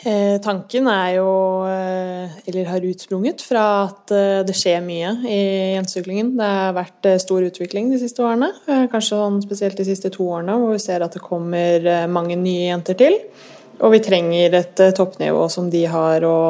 Eh, 0.00 0.38
tanken 0.40 0.86
er 0.88 1.18
jo, 1.18 1.30
eh, 1.68 2.30
eller 2.48 2.68
har 2.70 2.84
utsprunget 2.88 3.42
fra 3.44 3.64
at 3.84 4.12
eh, 4.16 4.40
det 4.48 4.54
skjer 4.56 4.80
mye 4.80 5.10
i 5.28 5.40
gjensyklingen. 5.74 6.30
Det 6.38 6.48
har 6.48 6.72
vært 6.78 7.08
stor 7.20 7.44
utvikling 7.44 7.90
de 7.92 7.98
siste 8.00 8.24
årene, 8.24 8.48
kanskje 8.88 9.18
sånn 9.18 9.42
spesielt 9.44 9.76
de 9.76 9.84
siste 9.90 10.08
to 10.14 10.24
årene, 10.24 10.56
hvor 10.56 10.72
vi 10.72 10.80
ser 10.80 11.04
at 11.04 11.16
det 11.16 11.24
kommer 11.24 11.84
mange 12.08 12.38
nye 12.40 12.70
jenter 12.70 12.96
til. 12.96 13.18
Og 13.80 13.92
vi 13.92 14.00
trenger 14.04 14.56
et 14.56 14.80
toppnivå 14.96 15.44
som 15.52 15.68
de 15.72 15.84
har 15.88 16.24
å 16.24 16.40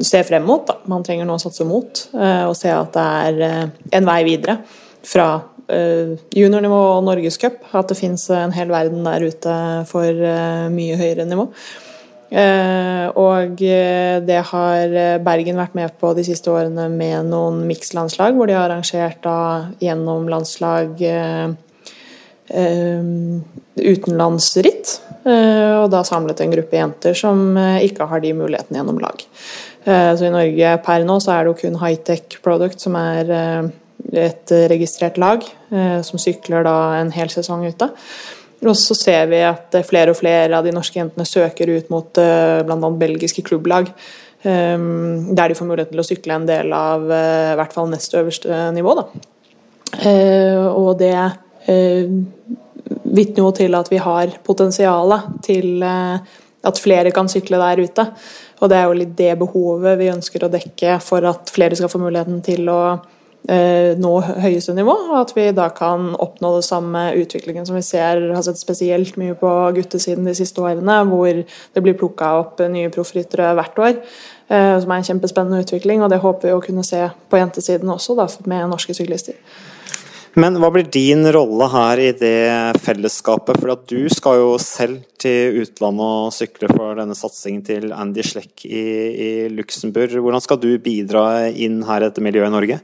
se 0.00 0.20
frem 0.24 0.44
mot. 0.44 0.64
Da. 0.68 0.80
Man 0.88 1.04
trenger 1.04 1.28
noe 1.28 1.40
å 1.40 1.44
satse 1.44 1.64
mot, 1.68 2.02
og 2.12 2.56
se 2.56 2.72
at 2.72 2.92
det 2.92 3.06
er 3.28 3.70
en 3.96 4.08
vei 4.08 4.18
videre 4.28 4.58
fra 5.00 5.30
juniornivå 5.72 6.82
og 6.98 7.06
norgescup. 7.08 7.64
At 7.72 7.88
det 7.88 7.96
fins 7.96 8.28
en 8.36 8.52
hel 8.52 8.68
verden 8.72 9.00
der 9.08 9.24
ute 9.24 9.56
for 9.88 10.28
mye 10.76 11.00
høyere 11.00 11.24
nivå. 11.24 11.48
Eh, 12.32 13.06
og 13.20 13.60
eh, 13.60 14.16
det 14.24 14.38
har 14.48 14.94
eh, 14.96 15.18
Bergen 15.20 15.58
vært 15.60 15.74
med 15.76 15.92
på 16.00 16.14
de 16.16 16.22
siste 16.24 16.48
årene 16.48 16.86
med 16.88 17.28
noen 17.28 17.58
mikslandslag, 17.68 18.38
hvor 18.38 18.48
de 18.48 18.56
har 18.56 18.70
arrangert 18.70 19.20
da 19.24 19.68
gjennom 19.82 20.30
landslag 20.32 20.96
utenlandsritt. 22.52 24.90
og 25.24 25.86
da 25.94 26.00
samlet 26.04 26.40
en 26.42 26.50
gruppe 26.52 26.76
jenter 26.76 27.14
som 27.16 27.56
ikke 27.56 28.08
har 28.10 28.20
de 28.20 28.32
mulighetene 28.36 28.80
gjennom 28.80 28.98
lag. 29.00 29.22
Så 29.86 30.26
i 30.26 30.32
Norge 30.34 30.74
per 30.84 31.06
nå 31.06 31.16
så 31.22 31.32
er 31.32 31.46
det 31.46 31.52
jo 31.52 31.60
kun 31.62 31.78
Hightech 31.80 32.42
Product 32.44 32.82
som 32.82 32.98
er 32.98 33.30
et 34.12 34.52
registrert 34.74 35.16
lag, 35.22 35.46
som 36.04 36.20
sykler 36.20 36.66
da 36.66 36.76
en 36.98 37.14
hel 37.14 37.32
sesong 37.32 37.64
ute. 37.70 37.88
Og 38.62 38.76
så 38.78 38.94
ser 38.94 39.26
vi 39.30 39.40
at 39.42 39.74
eh, 39.74 39.86
flere 39.86 40.12
og 40.12 40.18
flere 40.18 40.58
av 40.58 40.66
de 40.66 40.74
norske 40.74 41.00
jentene 41.00 41.26
søker 41.26 41.70
ut 41.72 41.88
mot 41.92 42.20
eh, 42.22 42.60
bl.a. 42.66 42.90
belgiske 43.00 43.44
klubblag. 43.46 43.90
eh, 44.42 44.76
Der 44.78 45.48
de 45.48 45.58
får 45.58 45.68
muligheten 45.68 45.96
til 45.96 46.04
å 46.04 46.06
sykle 46.06 46.38
en 46.38 46.48
del 46.48 46.74
av 46.76 47.06
i 47.10 47.56
hvert 47.58 47.74
fall 47.74 47.90
nest 47.90 48.14
øverste 48.18 48.68
nivå. 48.76 48.94
Da. 48.98 49.06
Og 50.72 50.96
det 50.98 51.14
vitner 53.02 53.42
jo 53.44 53.50
til 53.54 53.74
at 53.78 53.90
vi 53.92 54.00
har 54.02 54.32
potensialet 54.42 55.28
til 55.44 55.84
at 55.84 56.80
flere 56.80 57.12
kan 57.14 57.28
sykle 57.30 57.60
der 57.60 57.82
ute. 57.84 58.06
Og 58.62 58.70
det 58.70 58.78
er 58.78 58.88
jo 58.88 58.96
litt 58.98 59.14
det 59.18 59.32
behovet 59.38 59.98
vi 60.00 60.10
ønsker 60.10 60.46
å 60.46 60.50
dekke 60.50 60.96
for 61.04 61.26
at 61.28 61.50
flere 61.54 61.78
skal 61.78 61.90
få 61.92 62.00
muligheten 62.02 62.40
til 62.46 62.70
å 62.72 62.80
nå 63.42 64.10
høyeste 64.22 64.74
nivå, 64.76 64.92
og 65.10 65.16
at 65.18 65.32
vi 65.34 65.48
da 65.56 65.68
kan 65.74 66.12
oppnå 66.14 66.52
det 66.56 66.66
samme 66.66 67.08
utviklingen 67.18 67.66
som 67.66 67.74
vi 67.74 67.82
ser 67.82 68.28
har 68.30 68.44
sett 68.46 68.60
spesielt 68.60 69.16
mye 69.18 69.34
på 69.38 69.50
guttesiden 69.74 70.28
de 70.28 70.34
siste 70.38 70.62
årene, 70.62 71.00
hvor 71.10 71.42
det 71.42 71.82
blir 71.82 71.98
plukka 71.98 72.30
opp 72.38 72.62
nye 72.70 72.92
proffryttere 72.94 73.50
hvert 73.58 73.82
år. 73.82 73.98
eh, 74.48 74.78
Som 74.78 74.94
er 74.94 75.02
en 75.02 75.10
kjempespennende 75.10 75.64
utvikling, 75.64 76.02
og 76.02 76.10
det 76.10 76.22
håper 76.22 76.48
vi 76.48 76.54
å 76.54 76.62
kunne 76.62 76.86
se 76.86 77.08
på 77.28 77.40
jentesiden 77.40 77.90
også, 77.90 78.16
da, 78.16 78.28
med 78.46 78.70
norske 78.70 78.94
syklister. 78.94 79.34
Men 80.32 80.56
hva 80.56 80.70
blir 80.72 80.86
din 80.88 81.26
rolle 81.34 81.66
her 81.68 82.00
i 82.00 82.12
det 82.16 82.78
fellesskapet? 82.80 83.58
For 83.60 83.74
at 83.74 83.82
du 83.90 84.08
skal 84.08 84.38
jo 84.40 84.54
selv 84.62 85.02
til 85.20 85.58
utlandet 85.60 86.06
og 86.24 86.32
sykle 86.32 86.70
for 86.72 86.96
denne 86.96 87.16
satsingen 87.18 87.60
til 87.66 87.92
Andy 87.92 88.24
Schleck 88.24 88.64
i, 88.64 88.80
i 89.12 89.28
Luxembourg. 89.52 90.14
Hvordan 90.24 90.40
skal 90.40 90.62
du 90.62 90.70
bidra 90.80 91.50
inn 91.50 91.82
her 91.84 92.00
i 92.00 92.08
dette 92.08 92.24
miljøet 92.24 92.48
i 92.48 92.54
Norge? 92.54 92.80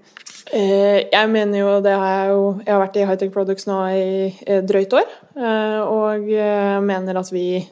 Eh, 0.52 1.08
Jeg 1.12 1.28
mener 1.28 1.58
jo, 1.60 1.72
det 1.84 1.92
har 1.92 2.08
jeg 2.08 2.28
jo 2.32 2.44
Jeg 2.64 2.72
har 2.72 2.80
vært 2.80 2.96
i 2.96 3.06
Hightech 3.08 3.32
Products 3.32 3.66
nå 3.68 3.78
i 3.92 4.60
drøyt 4.64 4.94
år, 4.96 5.10
eh, 5.36 5.80
og 5.84 6.30
eh, 6.32 6.78
mener 6.80 7.18
at 7.20 7.32
vi 7.32 7.66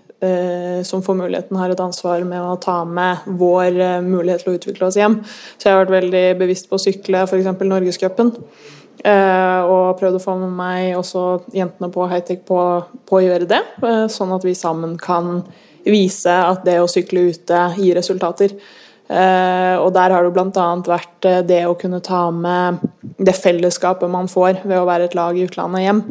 som 0.89 1.03
får 1.05 1.15
muligheten, 1.15 1.59
har 1.61 1.71
et 1.71 1.81
ansvar 1.81 2.23
med 2.25 2.41
å 2.41 2.55
ta 2.59 2.79
med 2.89 3.27
vår 3.37 4.01
mulighet 4.01 4.41
til 4.43 4.55
å 4.55 4.57
utvikle 4.57 4.87
oss 4.87 4.97
hjem. 4.97 5.19
Så 5.61 5.69
jeg 5.69 5.75
har 5.75 5.83
vært 5.83 5.93
veldig 5.93 6.23
bevisst 6.41 6.71
på 6.71 6.79
å 6.79 6.83
sykle 6.83 7.21
f.eks. 7.29 7.51
Norgescupen. 7.61 8.33
Og 8.33 9.85
prøvd 10.01 10.17
å 10.17 10.23
få 10.25 10.39
med 10.41 10.57
meg 10.57 10.97
også 10.97 11.27
jentene 11.55 11.93
på 11.93 12.09
Hightech 12.09 12.41
på, 12.49 12.63
på 13.07 13.19
å 13.21 13.23
gjøre 13.23 13.51
det, 13.53 13.61
sånn 14.11 14.33
at 14.35 14.49
vi 14.49 14.57
sammen 14.57 14.97
kan 14.97 15.45
vise 15.85 16.33
at 16.33 16.65
det 16.65 16.81
å 16.81 16.89
sykle 16.91 17.29
ute 17.29 17.61
gir 17.77 18.01
resultater. 18.01 18.57
Eh, 19.07 19.77
og 19.79 19.93
der 19.95 20.11
har 20.11 20.27
det 20.27 20.33
bl.a. 20.35 20.67
vært 20.87 21.29
eh, 21.29 21.43
det 21.47 21.63
å 21.69 21.77
kunne 21.79 22.03
ta 22.03 22.27
med 22.35 22.83
det 23.23 23.37
fellesskapet 23.39 24.11
man 24.11 24.27
får 24.31 24.65
ved 24.65 24.81
å 24.81 24.89
være 24.89 25.07
et 25.07 25.15
lag 25.19 25.39
i 25.39 25.47
utlandet 25.47 25.85
hjem. 25.85 26.03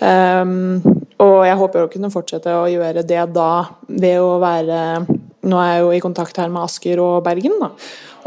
Um, 0.00 0.80
og 1.20 1.42
jeg 1.44 1.58
håper 1.60 1.82
å 1.84 1.90
kunne 1.92 2.08
fortsette 2.12 2.54
å 2.56 2.68
gjøre 2.70 3.02
det 3.04 3.24
da 3.34 3.50
ved 3.84 4.22
å 4.22 4.38
være 4.40 4.78
Nå 5.48 5.56
er 5.56 5.74
jeg 5.74 5.82
jo 5.84 5.90
i 5.96 6.04
kontakt 6.04 6.36
her 6.40 6.50
med 6.52 6.66
Asker 6.66 7.00
og 7.00 7.22
Bergen, 7.24 7.56
da. 7.62 7.70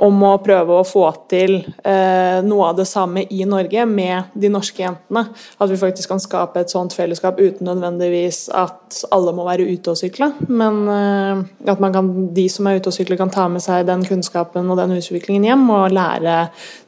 Om 0.03 0.23
å 0.25 0.31
prøve 0.41 0.79
å 0.79 0.85
få 0.87 1.03
til 1.29 1.59
eh, 1.61 2.39
noe 2.41 2.71
av 2.71 2.79
det 2.79 2.87
samme 2.89 3.21
i 3.29 3.43
Norge 3.45 3.83
med 3.85 4.31
de 4.33 4.49
norske 4.49 4.81
jentene. 4.81 5.21
At 5.61 5.69
vi 5.69 5.77
faktisk 5.77 6.09
kan 6.09 6.21
skape 6.21 6.63
et 6.63 6.73
sånt 6.73 6.95
fellesskap 6.97 7.37
uten 7.37 7.69
nødvendigvis 7.69 8.47
at 8.57 9.03
alle 9.13 9.35
må 9.37 9.45
være 9.45 9.67
ute 9.69 9.93
og 9.93 9.99
sykle. 10.01 10.31
Men 10.49 10.79
eh, 10.89 11.43
at 11.69 11.83
kan, 11.93 12.09
de 12.33 12.47
som 12.49 12.69
er 12.71 12.81
ute 12.81 12.89
og 12.89 12.97
sykler, 12.97 13.19
kan 13.21 13.33
ta 13.33 13.45
med 13.53 13.61
seg 13.61 13.85
den 13.91 14.01
kunnskapen 14.09 14.73
og 14.73 14.81
den 14.81 14.95
utviklingen 14.97 15.45
hjem 15.51 15.67
og 15.69 15.93
lære 15.93 16.39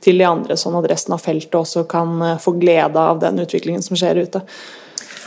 til 0.02 0.18
de 0.18 0.26
andre, 0.26 0.58
sånn 0.58 0.80
at 0.82 0.90
resten 0.90 1.14
av 1.14 1.22
feltet 1.22 1.60
også 1.62 1.86
kan 1.92 2.18
eh, 2.26 2.42
få 2.42 2.58
glede 2.58 3.06
av 3.14 3.22
den 3.22 3.38
utviklingen 3.46 3.86
som 3.86 4.02
skjer 4.02 4.24
ute. 4.26 4.42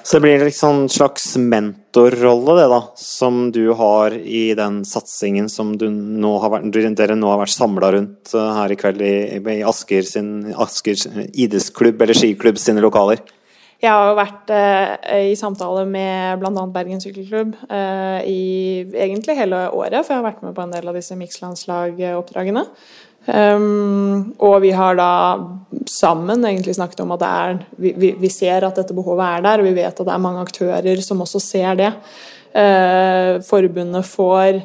Så 0.09 0.17
det 0.17 0.21
blir 0.21 0.45
liksom 0.45 0.77
en 0.79 0.89
slags 0.89 1.37
mentorrolle, 1.37 2.55
det 2.57 2.69
da, 2.73 2.79
som 2.97 3.51
du 3.53 3.75
har 3.77 4.15
i 4.17 4.55
den 4.57 4.79
satsingen 4.89 5.51
som 5.53 5.75
nå 5.77 6.31
vært, 6.49 6.71
dere 6.97 7.13
nå 7.19 7.29
har 7.29 7.43
vært 7.43 7.53
samla 7.53 7.91
rundt 7.93 8.33
eh, 8.33 8.47
her 8.57 8.73
i 8.73 8.79
kveld 8.81 9.05
i, 9.05 9.11
i 9.37 9.57
Asker 9.69 10.09
sin 10.09 10.31
Askers 10.57 11.05
idrettsklubb 11.13 12.01
eller 12.01 12.17
skiklubb 12.17 12.57
sine 12.57 12.81
lokaler. 12.81 13.21
Jeg 13.85 13.93
har 13.93 14.09
jo 14.09 14.17
vært 14.17 14.55
eh, 14.57 15.27
i 15.29 15.37
samtale 15.37 15.85
med 15.87 16.41
bl.a. 16.41 16.65
Bergen 16.73 17.05
sykkelklubb 17.05 17.53
eh, 17.69 18.25
i 18.33 18.41
egentlig 19.05 19.37
hele 19.37 19.67
året, 19.69 20.01
for 20.07 20.17
jeg 20.17 20.23
har 20.23 20.31
vært 20.31 20.41
med 20.47 20.57
på 20.57 20.65
en 20.65 20.73
del 20.73 20.89
av 20.89 20.97
disse 20.97 21.21
mikslandslagoppdragene. 21.21 22.65
Um, 23.29 24.33
og 24.41 24.63
vi 24.65 24.71
har 24.73 24.97
da 24.97 25.13
sammen 25.89 26.47
egentlig 26.49 26.79
snakket 26.79 27.03
om 27.05 27.11
at 27.13 27.21
det 27.21 27.29
er, 27.29 27.59
vi, 27.77 27.91
vi, 28.01 28.13
vi 28.17 28.31
ser 28.33 28.65
at 28.65 28.79
dette 28.81 28.95
behovet 28.97 29.21
er 29.27 29.43
der, 29.45 29.61
og 29.61 29.69
vi 29.69 29.75
vet 29.77 29.93
at 29.93 30.07
det 30.07 30.15
er 30.15 30.23
mange 30.25 30.45
aktører 30.47 31.03
som 31.05 31.21
også 31.21 31.43
ser 31.45 31.77
det. 31.77 31.91
Uh, 32.57 33.37
forbundet 33.45 34.09
får 34.09 34.63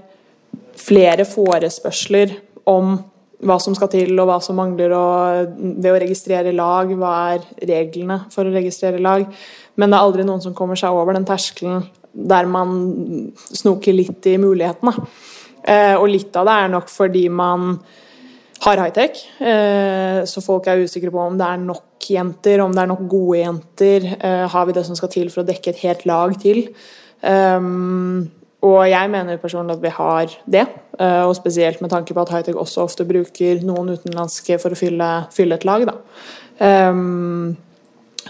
flere 0.79 1.25
forespørsler 1.27 2.37
om 2.71 2.95
hva 3.43 3.57
som 3.59 3.75
skal 3.75 3.89
til 3.91 4.15
og 4.21 4.29
hva 4.29 4.37
som 4.39 4.55
mangler 4.55 4.93
og 4.95 5.57
ved 5.59 5.89
å 5.91 5.99
registrere 5.99 6.53
lag. 6.55 6.93
Hva 6.95 7.11
er 7.33 7.43
reglene 7.67 8.21
for 8.31 8.47
å 8.47 8.53
registrere 8.53 9.01
lag? 9.03 9.25
Men 9.75 9.91
det 9.91 9.99
er 9.99 10.07
aldri 10.07 10.25
noen 10.27 10.43
som 10.45 10.55
kommer 10.55 10.79
seg 10.79 10.95
over 10.95 11.17
den 11.17 11.27
terskelen 11.27 11.83
der 12.13 12.47
man 12.47 12.71
snoker 13.35 13.95
litt 13.97 14.23
i 14.29 14.37
mulighetene. 14.39 14.95
Uh, 15.63 15.95
og 15.99 16.07
litt 16.11 16.39
av 16.39 16.47
det 16.47 16.55
er 16.61 16.73
nok 16.77 16.87
fordi 16.91 17.25
man 17.31 17.75
har 18.63 18.79
high-tech, 18.79 19.19
eh, 19.43 20.21
så 20.29 20.43
folk 20.43 20.67
er 20.67 20.83
usikre 20.83 21.11
på 21.11 21.19
om 21.19 21.37
det 21.39 21.47
er 21.47 21.63
nok 21.63 22.07
jenter, 22.09 22.61
om 22.63 22.71
det 22.71 22.83
er 22.83 22.91
nok 22.91 23.03
gode 23.11 23.41
jenter. 23.41 24.07
Eh, 24.19 24.45
har 24.49 24.65
vi 24.65 24.75
det 24.75 24.85
som 24.87 24.95
skal 24.95 25.11
til 25.11 25.31
for 25.33 25.43
å 25.43 25.47
dekke 25.47 25.73
et 25.73 25.83
helt 25.83 26.05
lag 26.09 26.37
til? 26.39 26.69
Um, 27.23 28.31
og 28.63 28.81
jeg 28.87 29.09
mener 29.11 29.39
personlig 29.39 29.75
at 29.77 29.83
vi 29.83 29.91
har 29.91 30.31
det, 30.55 30.63
eh, 30.99 31.23
og 31.23 31.35
spesielt 31.35 31.81
med 31.81 31.91
tanke 31.91 32.15
på 32.15 32.23
at 32.23 32.31
high-tech 32.31 32.55
også 32.55 32.87
ofte 32.87 33.07
bruker 33.07 33.63
noen 33.63 33.95
utenlandske 33.97 34.59
for 34.59 34.71
å 34.71 34.79
fylle, 34.79 35.11
fylle 35.35 35.59
et 35.59 35.67
lag. 35.67 35.87
Da. 35.89 35.99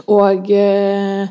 Og 0.09 0.51
eh, 0.51 1.27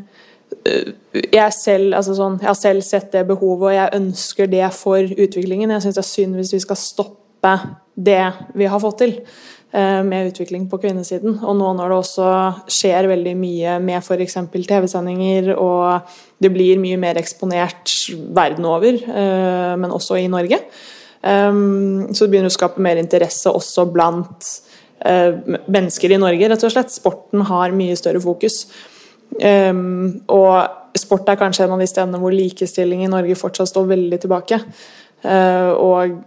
jeg, 1.32 1.52
selv, 1.56 1.94
altså 1.98 2.14
sånn, 2.16 2.38
jeg 2.40 2.50
har 2.50 2.58
selv 2.58 2.86
sett 2.86 3.10
det 3.14 3.24
behovet, 3.26 3.72
og 3.72 3.74
jeg 3.74 3.98
ønsker 3.98 4.50
det 4.50 4.68
for 4.76 5.02
utviklingen. 5.02 5.72
Jeg 5.74 5.86
syns 5.86 5.98
det 5.98 6.04
er 6.04 6.10
synd 6.10 6.38
hvis 6.38 6.54
vi 6.54 6.62
skal 6.62 6.78
stoppe 6.78 7.54
det 7.94 8.22
vi 8.56 8.68
har 8.70 8.80
fått 8.80 9.00
til 9.02 9.12
eh, 9.18 10.00
med 10.06 10.30
utvikling 10.32 10.66
på 10.70 10.80
kvinnesiden. 10.82 11.38
Og 11.40 11.56
nå 11.58 11.72
når 11.76 11.92
det 11.92 11.98
også 11.98 12.30
skjer 12.72 13.10
veldig 13.10 13.34
mye 13.38 13.76
med 13.84 14.00
f.eks. 14.00 14.38
TV-sendinger, 14.52 15.52
og 15.56 16.14
det 16.42 16.52
blir 16.54 16.80
mye 16.82 17.00
mer 17.00 17.20
eksponert 17.20 17.92
verden 18.34 18.68
over, 18.68 18.96
eh, 18.96 19.72
men 19.78 19.94
også 19.94 20.20
i 20.20 20.28
Norge, 20.32 20.62
eh, 21.22 21.50
så 21.52 22.24
det 22.24 22.30
begynner 22.32 22.52
å 22.52 22.58
skape 22.58 22.82
mer 22.84 23.00
interesse 23.02 23.52
også 23.52 23.88
blant 23.92 24.54
mennesker 25.02 26.12
i 26.14 26.18
Norge, 26.22 26.46
rett 26.46 26.62
og 26.62 26.70
slett. 26.70 26.92
Sporten 26.94 27.40
har 27.48 27.72
mye 27.74 27.96
større 27.98 28.20
fokus. 28.22 28.60
Og 29.34 30.52
sport 30.94 31.32
er 31.32 31.40
kanskje 31.40 31.64
en 31.66 31.74
av 31.74 31.82
de 31.82 31.88
stedene 31.90 32.20
hvor 32.22 32.30
likestilling 32.30 33.02
i 33.02 33.10
Norge 33.10 33.34
fortsatt 33.34 33.72
står 33.72 33.88
veldig 33.96 34.20
tilbake. 34.22 34.60
Uh, 35.22 35.70
og 35.78 36.18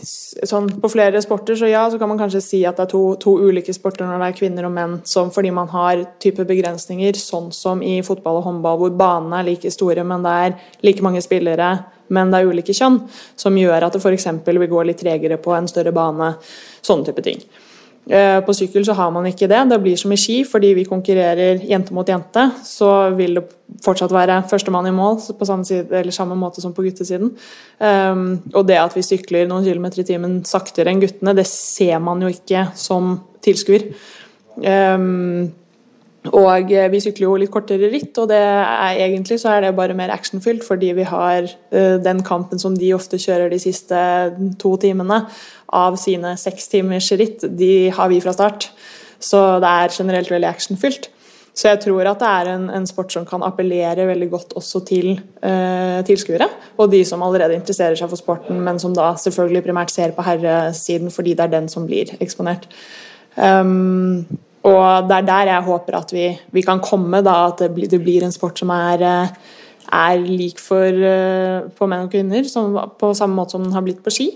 sånn, 0.00 0.68
på 0.80 0.90
flere 0.92 1.20
sporter 1.22 1.58
så 1.58 1.68
ja, 1.68 1.82
så 1.90 1.98
kan 2.00 2.10
man 2.10 2.20
kanskje 2.20 2.42
si 2.44 2.60
at 2.68 2.78
det 2.78 2.86
er 2.86 2.90
to, 2.92 3.02
to, 3.20 3.34
ulike 3.42 3.74
sporter 3.74 4.06
når 4.06 4.22
det 4.22 4.28
er 4.30 4.36
kvinner 4.38 4.68
og 4.68 4.74
menn, 4.74 4.98
som, 5.08 5.32
fordi 5.34 5.52
man 5.54 5.70
har 5.72 6.04
type 6.22 6.46
begrensninger, 6.48 7.18
sånn 7.18 7.50
som 7.54 7.82
i 7.84 7.98
fotball 8.06 8.40
og 8.40 8.46
håndball, 8.48 8.78
hvor 8.80 8.94
banene 8.96 9.40
er 9.40 9.48
like 9.50 9.72
store, 9.74 10.04
men 10.06 10.26
det 10.26 10.36
er 10.44 10.54
like 10.86 11.04
mange 11.06 11.22
spillere, 11.24 11.72
men 12.10 12.32
det 12.32 12.40
er 12.40 12.52
ulike 12.52 12.74
kjønn, 12.76 13.02
som 13.38 13.58
gjør 13.58 13.86
at 13.86 13.96
det 13.96 14.02
f.eks. 14.02 14.30
vil 14.46 14.70
gå 14.70 14.86
litt 14.86 15.02
tregere 15.02 15.38
på 15.42 15.54
en 15.54 15.68
større 15.70 15.94
bane. 15.94 16.32
Sånne 16.82 17.10
type 17.10 17.26
ting. 17.26 17.42
Eh, 18.08 18.40
på 18.42 18.54
sykkel 18.56 18.84
så 18.86 18.94
har 18.96 19.10
man 19.12 19.26
ikke 19.28 19.48
det. 19.50 19.60
Det 19.70 19.78
blir 19.82 19.98
som 20.00 20.12
i 20.12 20.18
ski, 20.18 20.40
fordi 20.48 20.72
vi 20.74 20.86
konkurrerer 20.88 21.60
jente 21.68 21.94
mot 21.94 22.08
jente. 22.08 22.46
Så 22.66 22.88
vil 23.18 23.38
det 23.38 23.44
fortsatt 23.84 24.12
være 24.14 24.40
førstemann 24.50 24.88
i 24.88 24.94
mål 24.94 25.20
på 25.38 25.46
samme, 25.46 25.64
side, 25.68 26.02
samme, 26.14 26.38
måte 26.38 26.62
som 26.64 26.74
på 26.74 26.82
guttesiden. 26.86 27.30
Um, 27.78 28.40
og 28.54 28.66
det 28.66 28.80
at 28.80 28.96
vi 28.96 29.04
sykler 29.06 29.46
noen 29.48 29.64
kilometer 29.64 30.02
i 30.02 30.08
timen 30.08 30.40
saktere 30.48 30.90
enn 30.90 31.02
guttene, 31.02 31.36
det 31.36 31.46
ser 31.46 32.00
man 32.02 32.24
jo 32.24 32.32
ikke 32.32 32.66
som 32.74 33.14
tilskuer. 33.44 33.92
Um, 34.58 35.52
og 36.28 36.72
vi 36.92 36.98
sykler 37.00 37.24
jo 37.24 37.36
litt 37.40 37.52
kortere 37.52 37.88
ritt, 37.88 38.12
og 38.20 38.32
er 38.36 38.98
egentlig 39.00 39.38
så 39.40 39.54
er 39.54 39.64
det 39.64 39.76
bare 39.78 39.96
mer 39.96 40.12
actionfylt, 40.12 40.64
fordi 40.66 40.90
vi 40.98 41.06
har 41.08 41.46
uh, 41.48 41.96
den 42.02 42.20
kampen 42.26 42.60
som 42.60 42.76
de 42.76 42.92
ofte 42.92 43.16
kjører 43.20 43.48
de 43.48 43.60
siste 43.62 44.00
to 44.60 44.74
timene 44.82 45.22
av 45.72 45.96
sine 46.00 46.34
seks 46.40 46.68
timers 46.68 47.08
ritt, 47.16 47.46
de 47.56 47.88
har 47.96 48.10
vi 48.12 48.20
fra 48.20 48.34
start. 48.36 48.68
Så 49.20 49.40
det 49.64 49.70
er 49.70 49.96
generelt 49.96 50.30
veldig 50.32 50.48
actionfylt. 50.48 51.08
Så 51.56 51.66
jeg 51.68 51.80
tror 51.82 52.06
at 52.06 52.20
det 52.20 52.28
er 52.28 52.50
en, 52.52 52.68
en, 52.72 52.86
sport 52.88 53.12
som 53.12 53.24
kan 53.28 53.42
appellere 53.44 54.06
veldig 54.08 54.28
godt 54.32 54.52
også 54.60 54.82
til 54.88 55.08
uh, 55.16 56.00
tilskuere. 56.06 56.46
Og 56.80 56.92
de 56.92 57.00
som 57.08 57.24
allerede 57.26 57.56
interesserer 57.56 57.96
seg 57.98 58.12
for 58.12 58.20
sporten, 58.20 58.60
men 58.64 58.78
som 58.80 58.92
da 58.96 59.14
selvfølgelig 59.20 59.64
primært 59.66 59.92
ser 59.92 60.14
på 60.16 60.24
herresiden 60.24 61.10
fordi 61.12 61.34
det 61.34 61.48
er 61.48 61.56
den 61.56 61.68
som 61.72 61.88
blir 61.88 62.12
eksponert. 62.20 62.68
Um, 63.36 64.28
og 64.68 65.08
det 65.08 65.16
er 65.16 65.28
der 65.28 65.50
jeg 65.54 65.66
håper 65.66 65.96
at 65.96 66.12
vi, 66.12 66.26
vi 66.52 66.62
kan 66.64 66.82
komme, 66.84 67.22
da, 67.24 67.36
at 67.48 67.62
det 67.62 67.70
blir, 67.76 67.88
det 67.88 68.00
blir, 68.02 68.24
en 68.24 68.34
sport 68.34 68.60
som 68.60 68.72
er, 68.74 69.00
eh, 69.00 69.54
er 69.96 70.20
lik 70.20 70.60
for, 70.60 70.84
eh, 70.84 71.70
for, 71.76 71.88
menn 71.88 72.04
og 72.04 72.12
kvinner, 72.12 72.44
som, 72.48 72.76
på 73.00 73.14
samme 73.16 73.38
måte 73.38 73.56
som 73.56 73.64
den 73.64 73.72
har 73.76 73.86
blitt 73.86 74.02
på 74.04 74.12
ski. 74.12 74.28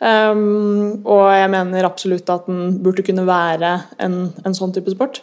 Um, 0.00 1.04
og 1.04 1.26
jeg 1.36 1.50
mener 1.52 1.84
absolutt 1.84 2.30
at 2.32 2.46
den 2.48 2.78
burde 2.80 3.04
kunne 3.04 3.26
være 3.28 3.74
en, 4.00 4.14
en 4.48 4.56
sånn 4.56 4.72
type 4.72 4.94
sport. 4.94 5.20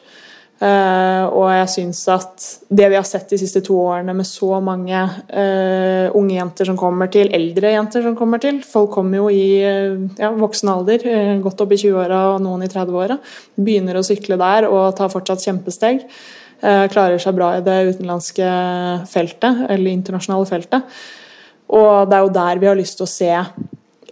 Uh, 0.57 1.29
og 1.37 1.51
jeg 1.53 1.65
syns 1.69 1.99
at 2.09 2.45
det 2.73 2.87
vi 2.89 2.97
har 2.97 3.05
sett 3.05 3.29
de 3.29 3.37
siste 3.37 3.59
to 3.61 3.75
årene 3.77 4.15
med 4.17 4.25
så 4.25 4.57
mange 4.57 4.97
uh, 4.97 6.07
unge 6.17 6.33
jenter 6.33 6.65
som 6.65 6.79
kommer 6.79 7.11
til, 7.13 7.29
eldre 7.29 7.75
jenter 7.75 8.01
som 8.01 8.15
kommer 8.17 8.41
til 8.41 8.57
Folk 8.65 8.89
kommer 8.95 9.21
jo 9.21 9.27
i 9.29 9.59
uh, 9.61 10.07
ja, 10.17 10.31
voksen 10.33 10.71
alder, 10.73 11.05
godt 11.45 11.61
opp 11.61 11.75
i 11.75 11.79
20-åra 11.83 12.23
og 12.31 12.41
noen 12.41 12.65
i 12.65 12.71
30-åra. 12.73 13.19
Begynner 13.53 13.99
å 13.99 14.05
sykle 14.07 14.39
der 14.41 14.65
og 14.71 14.95
tar 14.97 15.13
fortsatt 15.13 15.45
kjempesteg. 15.45 16.07
klarer 16.89 17.21
seg 17.21 17.35
bra 17.37 17.51
i 17.53 17.61
det 17.61 17.77
utenlandske 17.91 18.49
feltet, 19.11 19.65
eller 19.69 19.91
internasjonale 19.93 20.49
feltet. 20.49 21.01
Og 21.69 22.09
det 22.09 22.17
er 22.17 22.25
jo 22.25 22.33
der 22.33 22.61
vi 22.63 22.69
har 22.71 22.79
lyst 22.79 22.97
til 22.97 23.05
å 23.05 23.11
se 23.11 23.29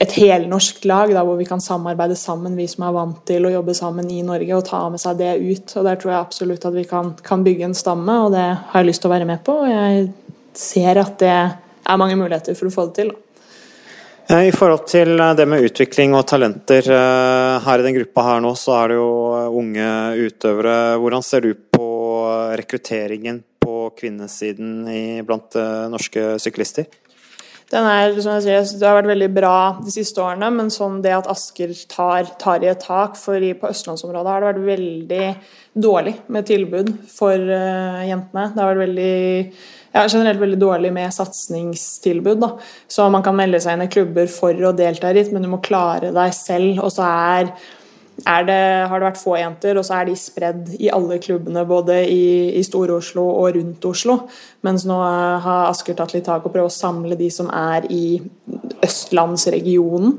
et 0.01 0.11
helnorsk 0.17 0.83
lag 0.89 1.11
da, 1.15 1.23
hvor 1.23 1.37
vi 1.39 1.47
kan 1.47 1.61
samarbeide 1.63 2.17
sammen, 2.19 2.57
vi 2.59 2.67
som 2.67 2.83
er 2.87 2.95
vant 2.95 3.21
til 3.27 3.47
å 3.47 3.51
jobbe 3.53 3.75
sammen 3.77 4.09
i 4.11 4.21
Norge, 4.27 4.51
og 4.57 4.65
ta 4.67 4.81
med 4.91 4.99
seg 4.99 5.21
det 5.21 5.35
ut. 5.39 5.75
og 5.77 5.85
Der 5.87 5.99
tror 5.99 6.11
jeg 6.11 6.19
absolutt 6.19 6.65
at 6.67 6.75
vi 6.75 6.83
kan, 6.89 7.13
kan 7.23 7.45
bygge 7.45 7.69
en 7.69 7.77
stamme, 7.77 8.17
og 8.25 8.33
det 8.35 8.43
har 8.43 8.81
jeg 8.81 8.89
lyst 8.89 9.05
til 9.05 9.11
å 9.11 9.15
være 9.15 9.29
med 9.29 9.43
på. 9.45 9.55
og 9.63 9.71
Jeg 9.71 10.09
ser 10.55 10.99
at 10.99 11.15
det 11.23 11.31
er 11.35 12.01
mange 12.01 12.17
muligheter 12.19 12.57
for 12.59 12.67
å 12.67 12.75
få 12.75 12.89
det 12.89 12.97
til. 12.99 13.13
I 14.25 14.49
forhold 14.49 14.87
til 14.89 15.19
det 15.37 15.45
med 15.45 15.67
utvikling 15.67 16.15
og 16.17 16.25
talenter, 16.25 16.87
eh, 16.89 17.59
her 17.61 17.79
i 17.79 17.85
den 17.85 17.93
gruppa 17.99 18.23
her 18.25 18.39
nå, 18.41 18.55
så 18.57 18.73
er 18.79 18.89
det 18.89 18.97
jo 18.97 19.09
unge 19.61 19.89
utøvere. 20.17 20.77
Hvordan 20.97 21.23
ser 21.23 21.45
du 21.45 21.51
på 21.53 21.89
rekrutteringen 22.57 23.43
på 23.61 23.91
kvinnesiden 23.95 24.89
blant 25.27 25.55
eh, 25.61 25.85
norske 25.93 26.35
syklister? 26.41 26.89
Den 27.71 27.87
er, 27.89 28.13
som 28.21 28.35
jeg 28.35 28.43
sier, 28.45 28.65
det 28.77 28.85
har 28.85 28.99
vært 28.99 29.09
veldig 29.09 29.29
bra 29.33 29.55
de 29.81 29.91
siste 29.93 30.21
årene, 30.21 30.51
men 30.53 30.67
sånn 30.73 30.99
det 31.01 31.15
at 31.15 31.29
Asker 31.31 31.71
tar, 31.89 32.27
tar 32.41 32.61
i 32.61 32.69
et 32.69 32.83
tak 32.83 33.17
for 33.17 33.41
i, 33.41 33.55
På 33.57 33.71
østlandsområdet 33.73 34.31
har 34.31 34.43
det 34.43 34.51
vært 34.51 34.67
veldig 34.67 35.29
dårlig 35.85 36.13
med 36.31 36.45
tilbud 36.45 36.91
for 37.09 37.33
uh, 37.33 38.03
jentene. 38.05 38.51
Det 38.53 38.61
har 38.61 38.69
vært 38.69 38.83
veldig 38.85 39.15
ja, 39.95 40.03
generelt 40.03 40.43
veldig 40.43 40.59
dårlig 40.61 40.91
med 40.93 41.15
satsingstilbud. 41.15 42.45
Så 42.91 43.07
man 43.09 43.25
kan 43.25 43.37
melde 43.37 43.61
seg 43.63 43.77
inn 43.77 43.87
i 43.87 43.91
klubber 43.91 44.29
for 44.31 44.67
å 44.67 44.75
delta 44.75 45.09
i 45.09 45.17
ritt, 45.17 45.33
men 45.33 45.45
du 45.45 45.49
må 45.51 45.63
klare 45.65 46.13
deg 46.15 46.37
selv. 46.37 46.83
Og 46.85 46.93
så 46.93 47.07
er 47.07 47.49
det, 48.23 48.87
har 48.87 48.99
det 48.99 49.07
vært 49.09 49.19
få 49.19 49.35
jenter, 49.35 49.77
og 49.77 49.83
så 49.85 49.97
er 49.99 50.07
de 50.07 50.15
spredd 50.17 50.69
i 50.79 50.87
alle 50.93 51.17
klubbene, 51.21 51.65
både 51.67 51.97
i, 52.07 52.55
i 52.55 52.61
Stor-Oslo 52.63 53.25
og 53.27 53.57
rundt 53.57 53.87
Oslo. 53.89 54.15
Mens 54.65 54.85
nå 54.87 54.97
har 55.43 55.67
Asker 55.67 55.97
tatt 55.97 56.15
litt 56.15 56.25
tak 56.25 56.45
og 56.45 56.53
prøver 56.53 56.71
å 56.71 56.73
samle 56.73 57.17
de 57.19 57.27
som 57.33 57.51
er 57.51 57.89
i 57.91 58.21
østlandsregionen. 58.85 60.15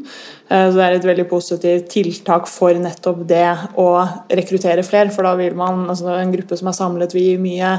Eh, 0.49 0.67
så 0.69 0.77
det 0.77 0.85
er 0.85 0.99
et 0.99 1.09
veldig 1.09 1.27
positivt 1.31 1.89
tiltak 1.95 2.51
for 2.51 2.77
nettopp 2.77 3.25
det 3.29 3.49
å 3.81 3.89
rekruttere 4.29 4.85
flere. 4.87 5.11
For 5.15 5.27
da 5.27 5.33
vil 5.41 5.57
man, 5.59 5.87
altså 5.91 6.13
en 6.19 6.37
gruppe 6.37 6.59
som 6.61 6.71
er 6.71 6.79
samlet, 6.79 7.17
vil 7.17 7.31
gi 7.31 7.41
mye 7.41 7.75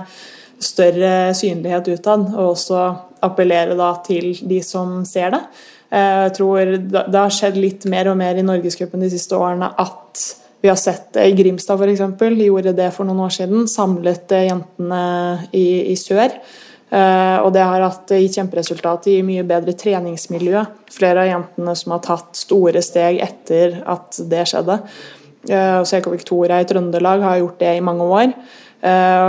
større 0.57 1.36
synlighet 1.38 1.93
utad, 1.93 2.32
og 2.34 2.55
også 2.55 2.84
appellere 3.26 3.78
da 3.78 3.91
til 4.05 4.34
de 4.49 4.61
som 4.65 5.03
ser 5.05 5.36
det. 5.36 5.43
Eh, 5.89 6.23
jeg 6.27 6.33
tror 6.35 6.73
det 6.91 7.15
har 7.15 7.33
skjedd 7.33 7.57
litt 7.59 7.88
mer 7.89 8.09
og 8.11 8.17
mer 8.19 8.38
i 8.38 8.45
Norgescupen 8.45 9.03
de 9.03 9.11
siste 9.13 9.38
årene 9.39 9.69
at 9.79 10.23
vi 10.59 10.71
har 10.71 10.79
sett 10.79 11.13
det 11.15 11.27
i 11.29 11.35
Grimstad 11.38 11.79
f.eks. 11.79 12.01
De 12.17 12.47
gjorde 12.49 12.73
det 12.75 12.89
for 12.95 13.07
noen 13.07 13.21
år 13.27 13.35
siden. 13.35 13.67
Samlet 13.71 14.33
jentene 14.33 15.03
i, 15.55 15.93
i 15.93 15.95
sør. 15.99 16.33
Og 16.88 17.51
det 17.53 17.61
har 17.61 17.83
hatt, 17.83 18.09
gitt 18.17 18.39
kjemperesultat 18.39 19.05
i 19.11 19.19
mye 19.27 19.43
bedre 19.47 19.75
treningsmiljø. 19.77 20.63
Flere 20.97 21.23
av 21.23 21.29
jentene 21.29 21.75
som 21.77 21.93
har 21.93 22.01
tatt 22.07 22.41
store 22.41 22.81
steg 22.81 23.21
etter 23.21 23.77
at 23.85 24.17
det 24.31 24.47
skjedde. 24.49 24.79
CK 25.45 26.09
Victoria 26.15 26.57
i 26.63 26.67
Trøndelag 26.67 27.27
har 27.27 27.38
gjort 27.43 27.61
det 27.61 27.75
i 27.77 27.85
mange 27.85 28.09
år. 28.17 28.33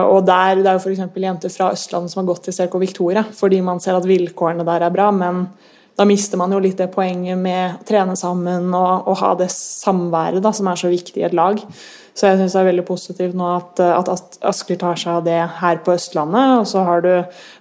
Og 0.08 0.20
der, 0.24 0.64
Det 0.64 0.72
er 0.72 0.80
jo 0.80 0.84
f.eks. 0.86 1.22
jenter 1.28 1.52
fra 1.52 1.72
Østlandet 1.76 2.14
som 2.14 2.24
har 2.24 2.32
gått 2.32 2.48
til 2.48 2.56
CK 2.56 2.80
Victoria 2.80 3.28
fordi 3.36 3.60
man 3.60 3.84
ser 3.84 4.00
at 4.00 4.08
vilkårene 4.08 4.64
der 4.64 4.88
er 4.88 4.96
bra. 4.96 5.10
men 5.12 5.50
da 5.98 6.06
mister 6.06 6.38
man 6.38 6.52
jo 6.54 6.60
litt 6.62 6.78
det 6.78 6.92
poenget 6.94 7.38
med 7.40 7.80
å 7.80 7.86
trene 7.86 8.14
sammen 8.18 8.70
og, 8.70 9.08
og 9.10 9.18
ha 9.18 9.32
det 9.40 9.48
samværet 9.50 10.44
da, 10.44 10.52
som 10.54 10.70
er 10.70 10.78
så 10.78 10.90
viktig 10.92 11.18
i 11.18 11.26
et 11.26 11.34
lag. 11.34 11.58
Så 12.18 12.26
jeg 12.26 12.38
syns 12.38 12.54
det 12.54 12.60
er 12.60 12.68
veldig 12.70 12.84
positivt 12.86 13.34
nå 13.38 13.48
at, 13.56 13.82
at 13.82 14.38
Asker 14.46 14.78
tar 14.78 14.98
seg 14.98 15.18
av 15.18 15.26
det 15.26 15.38
her 15.58 15.82
på 15.82 15.94
Østlandet. 15.94 16.62
Og 16.62 16.66
så 16.70 16.82
har 16.86 17.02
du 17.02 17.12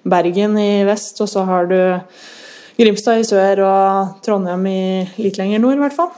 Bergen 0.10 0.58
i 0.62 0.86
vest, 0.88 1.22
og 1.22 1.30
så 1.30 1.46
har 1.50 1.70
du 1.70 1.78
Grimstad 2.78 3.22
i 3.22 3.26
sør 3.26 3.64
og 3.66 4.18
Trondheim 4.26 4.66
i 4.70 4.82
litt 5.18 5.38
lenger 5.42 5.62
nord, 5.62 5.78
i 5.78 5.86
hvert 5.86 5.98
fall. 5.98 6.14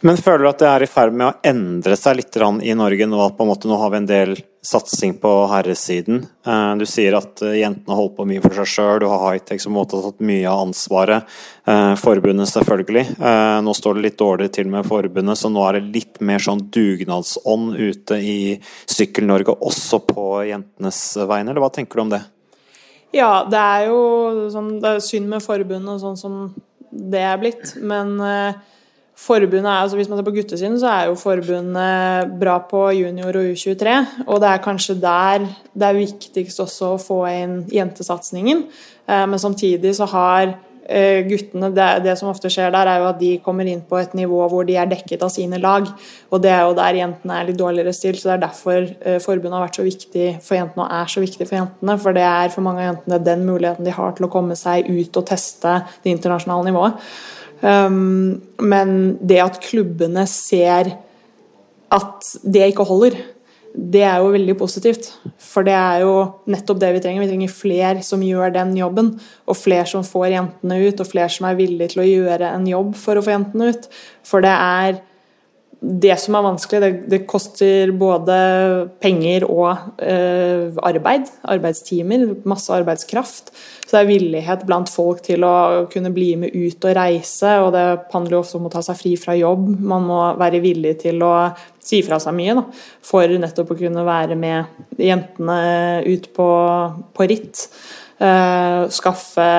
Men 0.00 0.16
føler 0.16 0.46
du 0.46 0.48
at 0.48 0.62
det 0.62 0.68
er 0.70 0.82
i 0.84 0.88
ferd 0.88 1.12
med 1.12 1.26
å 1.26 1.48
endre 1.50 1.96
seg 1.98 2.16
litt 2.16 2.36
i 2.40 2.72
Norge 2.76 3.06
nå 3.06 3.18
at 3.20 3.34
på 3.36 3.44
en 3.44 3.50
måte 3.50 3.68
nå 3.68 3.76
har 3.76 3.90
vi 3.92 3.98
en 3.98 4.06
del 4.08 4.30
satsing 4.64 5.18
på 5.20 5.30
herresiden? 5.50 6.22
Eh, 6.46 6.72
du 6.80 6.86
sier 6.88 7.18
at 7.18 7.42
eh, 7.44 7.58
jentene 7.60 7.98
holder 7.98 8.14
på 8.16 8.26
mye 8.30 8.40
for 8.44 8.56
seg 8.60 8.70
sjøl, 8.72 9.02
du 9.02 9.06
har 9.10 9.20
Hightech 9.26 9.60
som 9.60 9.76
har 9.76 9.90
tatt 9.90 10.24
mye 10.24 10.46
av 10.48 10.62
ansvaret. 10.64 11.28
Eh, 11.68 11.92
forbundet 12.00 12.48
selvfølgelig. 12.48 13.04
Nå 13.66 13.76
står 13.76 13.98
det 13.98 14.06
litt 14.06 14.18
dårlig 14.20 14.48
til 14.56 14.72
med 14.72 14.88
forbundet, 14.88 15.36
så 15.36 15.52
nå 15.52 15.66
er 15.68 15.78
det 15.78 15.92
litt 15.98 16.20
mer 16.24 16.40
sånn 16.40 16.64
dugnadsånd 16.72 17.76
ute 17.76 18.20
i 18.24 18.40
Sykkel-Norge, 18.88 19.58
også 19.68 20.00
på 20.08 20.26
jentenes 20.48 21.02
vegne, 21.20 21.52
eller 21.52 21.66
hva 21.66 21.72
tenker 21.76 22.00
du 22.00 22.06
om 22.06 22.16
det? 22.16 22.24
Ja, 23.16 23.44
det 23.50 23.60
er 23.60 23.88
jo 23.90 24.02
sånn, 24.54 24.78
det 24.80 24.96
er 24.96 25.04
synd 25.04 25.28
med 25.28 25.44
forbundet 25.44 26.00
sånn 26.00 26.16
som 26.16 26.42
det 26.88 27.20
er 27.20 27.40
blitt, 27.42 27.76
men 27.84 28.16
Forbundet 29.20 29.68
er, 29.68 29.82
altså 29.82 29.98
Hvis 29.98 30.08
man 30.08 30.18
ser 30.18 30.24
på 30.24 30.32
guttesiden, 30.32 30.78
så 30.80 30.88
er 30.88 31.10
jo 31.10 31.18
forbundet 31.20 32.32
bra 32.40 32.56
på 32.70 32.86
junior 32.96 33.36
og 33.36 33.52
U23. 33.52 33.98
Og 34.26 34.40
det 34.40 34.48
er 34.48 34.64
kanskje 34.64 34.96
der 35.00 35.44
det 35.74 35.86
er 35.86 35.98
viktigst 35.98 36.62
også 36.64 36.94
å 36.94 37.02
få 37.02 37.20
inn 37.28 37.60
jentesatsingen. 37.70 38.64
Eh, 39.06 39.26
men 39.28 39.38
samtidig 39.42 39.92
så 39.98 40.08
har 40.08 40.54
eh, 40.88 41.20
guttene 41.28 41.68
det, 41.76 41.88
det, 42.06 42.14
som 42.16 42.30
ofte 42.30 42.48
skjer 42.48 42.72
der, 42.72 42.88
er 42.88 43.02
jo 43.02 43.10
at 43.10 43.18
de 43.20 43.34
kommer 43.44 43.68
inn 43.68 43.82
på 43.86 43.98
et 44.00 44.14
nivå 44.16 44.40
hvor 44.48 44.64
de 44.64 44.78
er 44.80 44.88
dekket 44.88 45.26
av 45.26 45.32
sine 45.34 45.60
lag. 45.60 45.90
Og 46.32 46.40
det 46.40 46.54
er 46.54 46.62
jo 46.64 46.78
der 46.78 47.00
jentene 47.02 47.36
er 47.36 47.50
litt 47.50 47.58
dårligere 47.60 47.92
stilt. 47.96 48.22
Så 48.22 48.30
det 48.30 48.38
er 48.38 48.44
derfor 48.46 48.78
eh, 48.86 49.18
forbundet 49.20 49.58
har 49.58 49.66
vært 49.66 49.82
så 49.82 49.84
viktig 49.84 50.30
for 50.46 50.56
jentene 50.56 50.86
og 50.86 50.96
er 51.02 51.12
så 51.12 51.24
viktig 51.26 51.44
for 51.44 51.58
jentene. 51.58 51.98
For 52.00 52.16
det 52.16 52.24
er 52.30 52.56
for 52.56 52.64
mange 52.64 52.86
av 52.86 52.88
jentene 52.94 53.20
den 53.28 53.44
muligheten 53.44 53.84
de 53.84 53.98
har 53.98 54.16
til 54.16 54.30
å 54.30 54.32
komme 54.32 54.56
seg 54.56 54.88
ut 54.88 55.20
og 55.20 55.28
teste 55.28 55.82
det 56.00 56.16
internasjonale 56.16 56.72
nivået. 56.72 57.12
Um, 57.60 58.40
men 58.62 59.18
det 59.20 59.42
at 59.42 59.60
klubbene 59.64 60.24
ser 60.30 60.94
at 61.90 62.30
det 62.46 62.70
ikke 62.70 62.86
holder, 62.88 63.18
det 63.70 64.02
er 64.02 64.18
jo 64.18 64.32
veldig 64.34 64.56
positivt. 64.58 65.10
For 65.38 65.66
det 65.66 65.74
er 65.76 66.02
jo 66.02 66.14
nettopp 66.50 66.80
det 66.82 66.90
vi 66.96 67.02
trenger. 67.04 67.22
Vi 67.22 67.30
trenger 67.30 67.52
flere 67.54 68.02
som 68.06 68.22
gjør 68.24 68.54
den 68.54 68.72
jobben. 68.78 69.12
Og 69.46 69.58
flere 69.58 69.86
som 69.86 70.06
får 70.06 70.32
jentene 70.34 70.80
ut, 70.88 71.02
og 71.02 71.10
flere 71.10 71.30
som 71.30 71.46
er 71.46 71.58
villige 71.58 71.92
til 71.92 72.02
å 72.02 72.08
gjøre 72.08 72.50
en 72.50 72.66
jobb 72.66 72.96
for 72.98 73.18
å 73.18 73.22
få 73.24 73.34
jentene 73.36 73.70
ut. 73.70 73.86
For 74.26 74.42
det 74.44 74.54
er 74.54 74.98
det 75.80 76.12
som 76.20 76.34
er 76.36 76.44
vanskelig, 76.44 76.80
det, 76.82 76.90
det 77.08 77.18
koster 77.28 77.88
både 77.96 78.34
penger 79.00 79.46
og 79.48 79.70
eh, 80.04 80.68
arbeid. 80.84 81.30
Arbeidstimer, 81.48 82.26
masse 82.48 82.74
arbeidskraft. 82.76 83.48
Så 83.86 83.94
det 83.96 84.02
er 84.02 84.10
villighet 84.10 84.66
blant 84.68 84.92
folk 84.92 85.22
til 85.24 85.46
å 85.48 85.86
kunne 85.92 86.12
bli 86.12 86.34
med 86.42 86.52
ut 86.52 86.84
og 86.84 86.96
reise. 86.98 87.54
Og 87.64 87.72
det 87.72 87.86
handler 88.12 88.36
jo 88.36 88.42
ofte 88.42 88.60
om 88.60 88.68
å 88.68 88.74
ta 88.74 88.84
seg 88.84 89.00
fri 89.00 89.14
fra 89.20 89.38
jobb. 89.38 89.72
Man 89.80 90.04
må 90.10 90.20
være 90.40 90.60
villig 90.60 90.98
til 91.06 91.24
å 91.24 91.32
si 91.80 92.02
fra 92.04 92.20
seg 92.20 92.36
mye 92.36 92.58
da, 92.60 92.66
for 93.00 93.40
nettopp 93.40 93.72
å 93.72 93.80
kunne 93.80 94.04
være 94.04 94.36
med 94.38 95.00
jentene 95.00 95.60
ut 96.04 96.28
på, 96.36 96.50
på 97.16 97.30
ritt. 97.32 97.64
Eh, 98.20 98.84
skaffe 98.92 99.50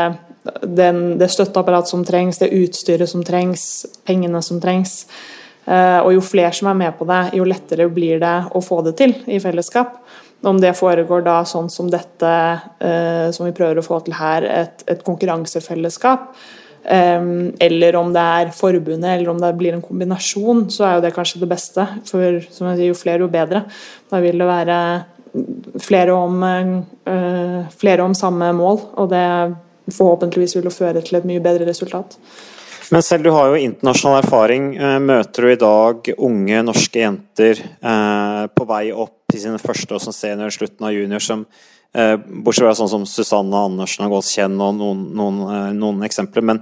den, 0.61 1.03
det 1.17 1.33
støtteapparatet 1.33 1.89
som 1.89 2.05
trengs, 2.05 2.37
det 2.41 2.53
utstyret 2.61 3.09
som 3.09 3.25
trengs, 3.25 3.87
pengene 4.05 4.45
som 4.45 4.61
trengs. 4.61 5.07
Eh, 5.71 5.99
og 6.03 6.15
jo 6.15 6.23
flere 6.25 6.51
som 6.55 6.71
er 6.71 6.79
med 6.79 6.97
på 6.97 7.07
det, 7.07 7.21
jo 7.37 7.47
lettere 7.47 7.87
blir 7.93 8.19
det 8.21 8.35
å 8.51 8.61
få 8.63 8.81
det 8.87 8.95
til 8.99 9.15
i 9.31 9.39
fellesskap. 9.43 9.99
Om 10.47 10.57
det 10.59 10.73
foregår 10.75 11.23
da 11.23 11.41
sånn 11.47 11.69
som 11.69 11.89
dette, 11.91 12.31
eh, 12.81 13.29
som 13.31 13.45
vi 13.45 13.53
prøver 13.55 13.79
å 13.79 13.85
få 13.85 14.01
til 14.03 14.17
her, 14.17 14.47
et, 14.63 14.83
et 14.89 15.03
konkurransefellesskap, 15.05 16.31
eh, 16.83 17.29
eller 17.67 17.99
om 17.99 18.11
det 18.15 18.25
er 18.41 18.53
forbundet, 18.57 19.13
eller 19.13 19.31
om 19.31 19.39
det 19.39 19.53
blir 19.59 19.77
en 19.77 19.85
kombinasjon, 19.85 20.67
så 20.73 20.87
er 20.87 20.97
jo 20.97 21.05
det 21.05 21.15
kanskje 21.15 21.43
det 21.45 21.51
beste. 21.53 21.87
For 22.09 22.41
som 22.49 22.71
jeg 22.71 22.81
sier, 22.81 22.87
jo 22.89 23.01
flere, 23.03 23.23
jo 23.23 23.31
bedre. 23.31 23.63
Da 24.11 24.19
vil 24.23 24.41
det 24.41 24.49
være 24.49 24.79
flere 25.79 26.11
om, 26.11 26.41
flere 27.79 28.03
om 28.03 28.11
samme 28.17 28.49
mål, 28.51 28.81
og 28.99 29.13
det 29.13 29.27
forhåpentligvis 29.95 30.57
vil 30.57 30.67
jo 30.67 30.73
føre 30.75 30.99
til 31.05 31.21
et 31.21 31.27
mye 31.29 31.39
bedre 31.39 31.69
resultat. 31.69 32.17
Men 32.91 33.03
selv 33.03 33.23
du 33.23 33.31
har 33.31 33.47
jo 33.47 33.59
internasjonal 33.59 34.19
erfaring. 34.19 34.71
Eh, 34.75 34.97
møter 34.99 35.45
du 35.45 35.51
i 35.51 35.59
dag 35.59 36.07
unge 36.17 36.63
norske 36.67 36.99
jenter 36.99 37.61
eh, 37.63 38.47
på 38.51 38.65
vei 38.67 38.89
opp 38.91 39.31
til 39.31 39.45
sine 39.45 39.61
første 39.63 39.95
år 39.95 40.01
som 40.03 40.15
senior, 40.15 40.51
slutten 40.51 40.89
av 40.89 40.91
junior, 40.91 41.23
som 41.23 41.45
eh, 41.95 42.17
Bortsett 42.19 42.65
fra 42.65 42.73
sånn 42.75 42.91
som 42.91 43.05
Susanne 43.07 43.61
Andersen 43.69 44.03
har 44.03 44.11
gått 44.11 44.27
kjenn 44.33 44.59
og 44.59 44.75
noen, 44.75 45.05
noen, 45.15 45.39
noen, 45.77 46.03
eksempler. 46.03 46.43
Men 46.49 46.59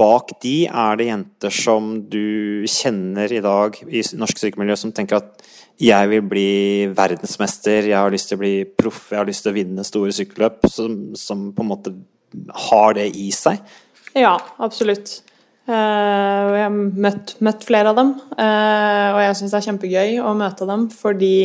bak 0.00 0.38
de 0.40 0.54
er 0.64 0.96
det 0.96 1.10
jenter 1.10 1.58
som 1.58 1.92
du 2.08 2.64
kjenner 2.72 3.36
i 3.36 3.44
dag 3.44 3.76
i 3.84 4.04
norsk 4.16 4.40
sykemiljø, 4.46 4.78
som 4.80 4.96
tenker 4.96 5.20
at 5.20 5.46
jeg 5.76 6.08
vil 6.08 6.24
bli 6.24 6.50
verdensmester, 6.96 7.90
jeg 7.90 8.00
har 8.00 8.08
lyst 8.14 8.32
til 8.32 8.40
å 8.40 8.44
bli 8.46 8.54
proff, 8.80 9.10
jeg 9.12 9.20
har 9.20 9.28
lyst 9.28 9.44
til 9.44 9.52
å 9.52 9.58
vinne 9.60 9.84
store 9.84 10.16
sykkelløp. 10.16 10.64
Som, 10.72 10.98
som 11.20 11.50
på 11.52 11.66
en 11.66 11.72
måte 11.74 11.92
har 12.70 12.96
det 12.96 13.10
i 13.12 13.28
seg. 13.36 13.60
Ja, 14.16 14.38
absolutt. 14.56 15.18
Uh, 15.66 15.72
og 16.46 16.52
jeg 16.54 16.62
har 16.62 16.74
møtt, 16.76 17.32
møtt, 17.42 17.64
flere 17.66 17.90
av 17.90 17.96
dem, 17.98 18.12
uh, 18.38 19.08
og 19.16 19.20
jeg 19.24 19.38
syns 19.40 19.50
det 19.50 19.58
er 19.58 19.64
kjempegøy 19.64 20.12
å 20.22 20.34
møte 20.38 20.68
dem, 20.68 20.84
fordi 20.94 21.38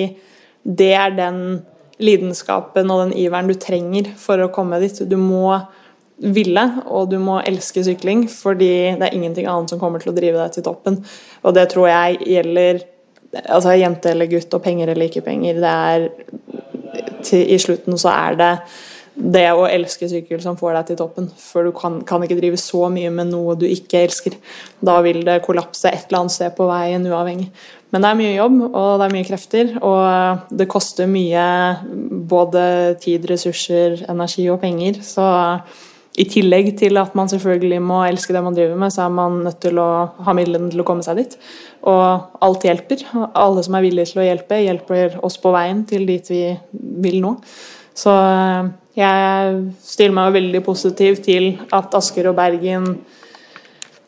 det 0.62 0.92
er 0.94 1.16
den 1.18 1.40
lidenskapen 2.02 2.92
og 2.94 3.08
den 3.08 3.16
iveren 3.18 3.50
du 3.50 3.56
trenger 3.58 4.12
for 4.22 4.42
å 4.42 4.52
komme 4.54 4.78
dit. 4.82 5.00
Du 5.10 5.18
må 5.18 5.56
ville, 6.22 6.64
og 6.86 7.10
du 7.10 7.18
må 7.22 7.40
elske 7.50 7.82
sykling, 7.86 8.28
fordi 8.30 8.94
det 9.00 9.08
er 9.08 9.18
ingenting 9.18 9.50
annet 9.50 9.74
som 9.74 9.82
kommer 9.82 10.02
til 10.02 10.14
å 10.14 10.18
drive 10.18 10.38
deg 10.38 10.54
til 10.54 10.66
toppen. 10.70 11.00
Og 11.42 11.58
det 11.58 11.66
tror 11.74 11.90
jeg 11.90 12.22
gjelder 12.36 12.84
altså 13.42 13.74
jente 13.80 14.14
eller 14.14 14.30
gutt, 14.30 14.54
og 14.54 14.64
penger 14.64 14.94
eller 14.94 15.10
ikke 15.10 15.26
penger. 15.26 15.62
Det 15.64 15.74
er 15.74 16.08
til, 17.26 17.42
I 17.42 17.58
slutten 17.62 17.98
så 18.02 18.14
er 18.14 18.38
det 18.38 18.52
det 19.16 19.48
å 19.52 19.68
elske 19.68 20.08
sykkel 20.08 20.40
som 20.44 20.56
får 20.60 20.78
deg 20.78 20.90
til 20.90 21.00
toppen. 21.02 21.28
For 21.40 21.68
du 21.68 21.74
kan, 21.76 22.00
kan, 22.08 22.24
ikke 22.24 22.40
drive 22.40 22.60
så 22.62 22.88
mye 22.94 23.12
med 23.14 23.32
noe 23.34 23.58
du 23.60 23.68
ikke 23.68 24.06
elsker. 24.06 24.38
Da 24.80 25.00
vil 25.06 25.22
det 25.28 25.42
kollapse 25.46 25.92
et 25.92 26.08
eller 26.08 26.24
annet 26.24 26.36
sted 26.38 26.56
på 26.58 26.68
veien, 26.70 27.08
uavhengig. 27.10 27.50
Men 27.92 28.06
det 28.06 28.10
er 28.10 28.20
mye 28.22 28.34
jobb, 28.38 28.58
og 28.70 28.90
det 29.02 29.08
er 29.08 29.16
mye 29.18 29.28
krefter, 29.28 29.72
og 29.84 30.52
det 30.56 30.70
koster 30.72 31.10
mye 31.12 31.46
både 32.32 32.64
tid, 33.04 33.28
ressurser, 33.28 34.06
energi 34.12 34.48
og 34.54 34.62
penger. 34.64 35.02
Så 35.04 35.28
i 36.20 36.26
tillegg 36.28 36.74
til 36.80 37.00
at 37.00 37.14
man 37.16 37.30
selvfølgelig 37.32 37.82
må 37.84 38.02
elske 38.04 38.36
det 38.36 38.44
man 38.44 38.56
driver 38.56 38.80
med, 38.80 38.92
så 38.96 39.06
er 39.06 39.14
man 39.16 39.42
nødt 39.46 39.60
til 39.64 39.80
å 39.80 39.90
ha 40.24 40.36
midlene 40.36 40.72
til 40.72 40.84
å 40.84 40.88
komme 40.88 41.04
seg 41.04 41.20
dit. 41.20 41.36
Og 41.88 42.40
alt 42.48 42.68
hjelper. 42.68 43.04
Alle 43.32 43.64
som 43.68 43.76
er 43.76 43.86
villige 43.86 44.14
til 44.14 44.24
å 44.24 44.28
hjelpe, 44.30 44.60
hjelper 44.64 45.20
oss 45.24 45.40
på 45.40 45.52
veien 45.56 45.84
til 45.88 46.08
dit 46.08 46.32
vi 46.32 46.46
vil 47.04 47.20
nå. 47.24 47.36
Så 47.98 48.12
jeg 48.98 49.60
stiller 49.80 50.16
meg 50.16 50.34
veldig 50.36 50.62
positiv 50.66 51.22
til 51.24 51.54
at 51.72 51.94
Asker 51.96 52.28
og 52.32 52.36
Bergen 52.40 52.90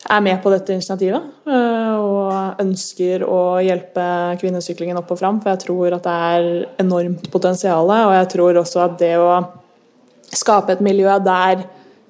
er 0.04 0.20
med 0.20 0.42
på 0.42 0.52
dette 0.52 0.74
initiativet. 0.74 1.30
Eh, 1.48 1.94
og 1.96 2.60
ønsker 2.60 3.24
å 3.24 3.60
hjelpe 3.64 4.04
kvinnesyklingen 4.42 5.00
opp 5.00 5.14
og 5.14 5.20
fram. 5.20 5.40
For 5.40 5.54
jeg 5.54 5.64
tror 5.64 5.96
at 5.96 6.04
det 6.04 6.16
er 6.28 6.48
enormt 6.84 7.30
potensial. 7.32 7.88
Og 7.88 8.16
jeg 8.18 8.30
tror 8.36 8.60
også 8.60 8.84
at 8.84 8.98
det 9.00 9.14
å 9.16 9.30
skape 10.34 10.76
et 10.76 10.84
miljø 10.84 11.08
der 11.24 11.64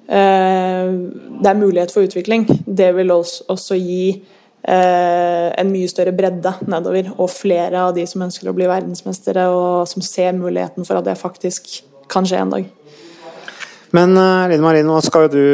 eh, 0.09 0.91
det 1.39 1.51
er 1.51 1.59
mulighet 1.61 1.93
for 1.93 2.07
utvikling, 2.07 2.47
det 2.65 2.89
vil 2.97 3.11
også 3.13 3.77
gi 3.77 4.09
eh, 4.11 5.49
en 5.55 5.71
mye 5.71 5.87
større 5.91 6.15
bredde 6.15 6.57
nedover. 6.67 7.13
Og 7.15 7.31
flere 7.31 7.87
av 7.87 7.95
de 7.95 8.03
som 8.09 8.27
ønsker 8.27 8.51
å 8.51 8.57
bli 8.57 8.67
verdensmestere, 8.67 9.47
og 9.47 9.87
som 9.87 10.03
ser 10.03 10.35
muligheten 10.35 10.87
for 10.87 10.99
at 10.99 11.07
det 11.07 11.19
faktisk 11.21 11.85
kan 12.11 12.27
skje 12.27 12.41
en 12.41 12.53
dag. 12.53 12.71
Men 13.95 14.15
uh, 14.17 14.47
Line 14.49 14.63
Marie, 14.63 14.85
nå 14.85 15.01
skal 15.05 15.27
jo 15.27 15.35
du 15.35 15.45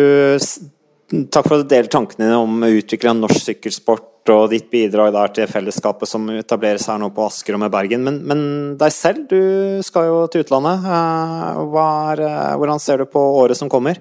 Takk 1.12 1.43
for 1.43 1.58
at 1.58 1.66
du 1.66 1.72
deler 1.74 1.89
tankene 1.91 2.24
dine 2.24 2.38
om 2.39 2.62
utvikling 2.64 3.10
av 3.12 3.18
norsk 3.26 3.41
sykkelsport 3.43 4.30
og 4.32 4.45
ditt 4.54 4.70
bidrag 4.72 5.10
der 5.12 5.34
til 5.36 5.49
fellesskapet 5.52 6.08
som 6.08 6.30
etableres 6.32 6.86
her 6.88 7.02
nå 7.02 7.10
på 7.12 7.26
Asker 7.26 7.58
og 7.58 7.60
med 7.66 7.74
Bergen. 7.74 8.06
Men, 8.06 8.22
men 8.24 8.45
deg 8.80 8.93
selv, 8.95 9.26
du 9.28 9.82
skal 9.84 10.08
jo 10.08 10.22
til 10.32 10.45
utlandet. 10.45 10.86
Uh, 10.88 11.76
er, 11.82 12.24
uh, 12.24 12.54
hvordan 12.62 12.80
ser 12.80 13.04
du 13.04 13.10
på 13.12 13.26
året 13.41 13.60
som 13.60 13.68
kommer? 13.72 13.99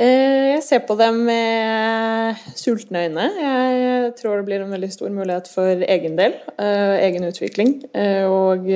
Jeg 0.00 0.62
ser 0.64 0.80
på 0.88 0.94
det 0.96 1.10
med 1.12 2.40
sultne 2.56 3.02
øyne. 3.04 3.26
Jeg 3.36 4.14
tror 4.22 4.38
det 4.38 4.46
blir 4.46 4.64
en 4.64 4.72
veldig 4.72 4.90
stor 4.94 5.12
mulighet 5.12 5.50
for 5.50 5.84
egen 5.84 6.16
del, 6.16 6.38
egen 6.56 7.26
utvikling. 7.26 7.74
Og 8.30 8.70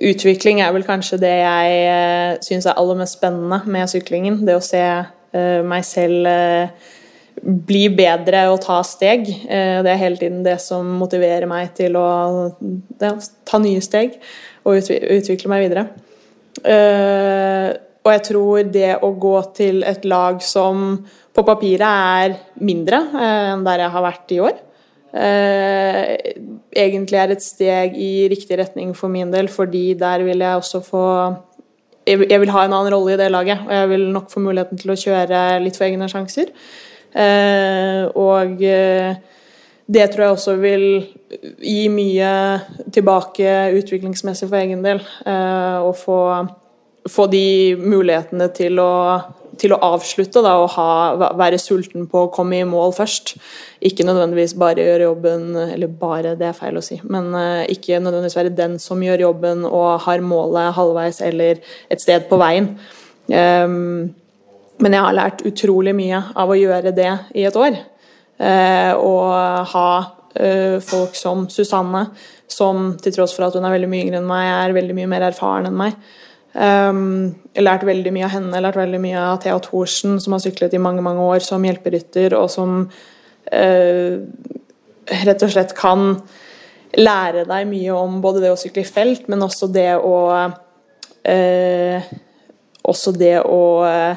utvikling 0.00 0.62
er 0.64 0.72
vel 0.74 0.86
kanskje 0.86 1.20
det 1.20 1.34
jeg 1.42 1.82
uh, 1.90 2.38
syns 2.44 2.68
er 2.68 2.78
aller 2.80 2.98
mest 3.00 3.18
spennende 3.18 3.60
med 3.70 3.90
syklingen. 3.92 4.40
Det 4.46 4.56
å 4.56 4.64
se 4.64 4.80
uh, 4.80 5.60
meg 5.66 5.84
selv 5.86 6.28
uh, 6.28 6.96
bli 7.40 7.86
bedre 7.96 8.46
og 8.52 8.58
ta 8.60 8.82
steg. 8.84 9.24
det 9.48 9.88
er 9.88 9.96
hele 9.96 10.18
tiden 10.20 10.42
det 10.44 10.58
som 10.60 10.84
motiverer 11.00 11.46
meg 11.48 11.70
til 11.78 11.94
å 11.96 12.50
ta 13.48 13.60
nye 13.62 13.80
steg 13.80 14.18
og 14.68 14.90
utvikle 14.90 15.48
meg 15.48 15.62
videre. 15.64 15.86
og 18.04 18.10
jeg 18.12 18.22
tror 18.28 18.68
det 18.68 18.90
å 19.00 19.12
gå 19.24 19.38
til 19.56 19.80
et 19.88 20.04
lag 20.04 20.42
som 20.44 20.98
på 21.32 21.46
papiret 21.46 21.86
er 21.86 22.36
mindre 22.60 23.00
enn 23.14 23.64
der 23.64 23.86
jeg 23.86 23.94
har 23.94 24.04
vært 24.04 24.34
i 24.34 24.40
år, 24.44 24.58
eh, 24.58 24.69
egentlig 25.10 27.18
er 27.18 27.32
et 27.34 27.42
steg 27.42 27.96
i 27.98 28.28
riktig 28.30 28.60
retning 28.60 28.92
for 28.94 29.10
min 29.10 29.32
del, 29.32 29.48
fordi 29.50 29.94
der 29.98 30.22
vil 30.22 30.38
jeg 30.38 30.60
også 30.60 30.80
få 30.86 31.06
Jeg 32.06 32.40
vil 32.40 32.50
ha 32.50 32.64
en 32.64 32.72
annen 32.72 32.94
rolle 32.94 33.14
i 33.14 33.18
det 33.20 33.30
laget, 33.30 33.58
og 33.66 33.74
jeg 33.74 33.88
vil 33.90 34.06
nok 34.10 34.30
få 34.32 34.40
muligheten 34.40 34.78
til 34.78 34.90
å 34.90 34.98
kjøre 34.98 35.60
litt 35.62 35.76
for 35.76 35.86
egne 35.86 36.08
sjanser. 36.10 36.50
Eh, 37.14 38.06
og 38.14 38.62
eh, 38.62 39.18
det 39.90 40.06
tror 40.12 40.24
jeg 40.24 40.36
også 40.36 40.54
vil 40.62 40.84
gi 41.58 41.88
mye 41.90 42.30
tilbake 42.94 43.54
utviklingsmessig 43.80 44.48
for 44.48 44.60
egen 44.60 44.84
del. 44.86 45.02
Eh, 45.26 45.78
og 45.82 45.96
få, 45.98 46.20
få 47.10 47.26
de 47.32 47.76
mulighetene 47.80 48.50
til 48.54 48.78
å 48.82 48.92
til 49.60 49.74
å 49.74 49.80
avslutte 49.84 50.42
da, 50.44 50.54
og 50.62 50.72
ha, 50.74 51.30
være 51.38 51.58
sulten 51.60 52.06
på 52.10 52.24
å 52.24 52.30
komme 52.32 52.60
i 52.60 52.68
mål 52.68 52.94
først. 52.96 53.34
Ikke 53.86 54.06
nødvendigvis 54.08 54.56
bare 54.60 54.84
gjøre 54.84 55.06
jobben 55.06 55.44
Eller 55.64 55.88
bare, 56.00 56.34
det 56.38 56.48
er 56.50 56.56
feil 56.56 56.78
å 56.80 56.84
si. 56.84 57.00
Men 57.04 57.30
uh, 57.36 57.64
ikke 57.70 58.00
nødvendigvis 58.00 58.38
være 58.38 58.54
den 58.56 58.78
som 58.82 59.02
gjør 59.04 59.26
jobben 59.28 59.66
og 59.68 60.00
har 60.06 60.24
målet 60.24 60.74
halvveis 60.76 61.20
eller 61.24 61.60
et 61.92 62.02
sted 62.02 62.28
på 62.30 62.40
veien. 62.40 62.74
Um, 63.30 64.10
men 64.80 64.96
jeg 64.96 65.04
har 65.04 65.16
lært 65.16 65.44
utrolig 65.48 65.92
mye 65.96 66.22
av 66.40 66.50
å 66.50 66.58
gjøre 66.58 66.94
det 66.96 67.10
i 67.36 67.44
et 67.48 67.56
år. 67.58 67.76
Uh, 68.40 68.94
og 68.96 69.28
ha 69.74 69.88
uh, 70.00 70.78
folk 70.84 71.16
som 71.18 71.44
Susanne, 71.52 72.06
som 72.50 72.94
til 73.02 73.14
tross 73.14 73.34
for 73.36 73.46
at 73.46 73.56
hun 73.56 73.66
er 73.68 73.76
veldig 73.76 73.90
mye 73.92 74.06
yngre 74.06 74.22
enn 74.22 74.30
meg, 74.30 74.48
er 74.48 74.76
veldig 74.76 74.96
mye 74.96 75.10
mer 75.12 75.28
erfaren 75.28 75.68
enn 75.68 75.76
meg. 75.76 75.98
Um, 76.50 77.30
jeg 77.54 77.60
har 77.60 77.66
lært 77.66 77.84
veldig 77.86 78.10
mye 78.14 78.26
av 78.26 78.32
henne, 78.34 78.50
jeg 78.56 78.64
lært 78.64 78.78
veldig 78.80 79.00
mye 79.04 79.18
av 79.22 79.36
Thea 79.44 79.58
Thorsen, 79.62 80.16
som 80.22 80.34
har 80.34 80.42
syklet 80.42 80.74
i 80.74 80.82
mange 80.82 81.04
mange 81.04 81.22
år 81.22 81.44
som 81.46 81.62
hjelperytter, 81.62 82.34
og 82.34 82.48
som 82.50 82.80
uh, 83.54 84.14
rett 85.26 85.44
og 85.46 85.52
slett 85.52 85.76
kan 85.78 86.16
lære 86.98 87.44
deg 87.46 87.68
mye 87.70 87.94
om 87.94 88.18
både 88.24 88.42
det 88.42 88.50
å 88.50 88.58
sykle 88.58 88.82
i 88.82 88.88
felt, 88.88 89.28
men 89.30 89.46
også 89.46 89.70
det 89.70 89.92
å 89.98 90.16
uh, 90.34 92.10
Også 92.90 93.12
det 93.12 93.36
å 93.44 93.62
uh, 93.84 94.16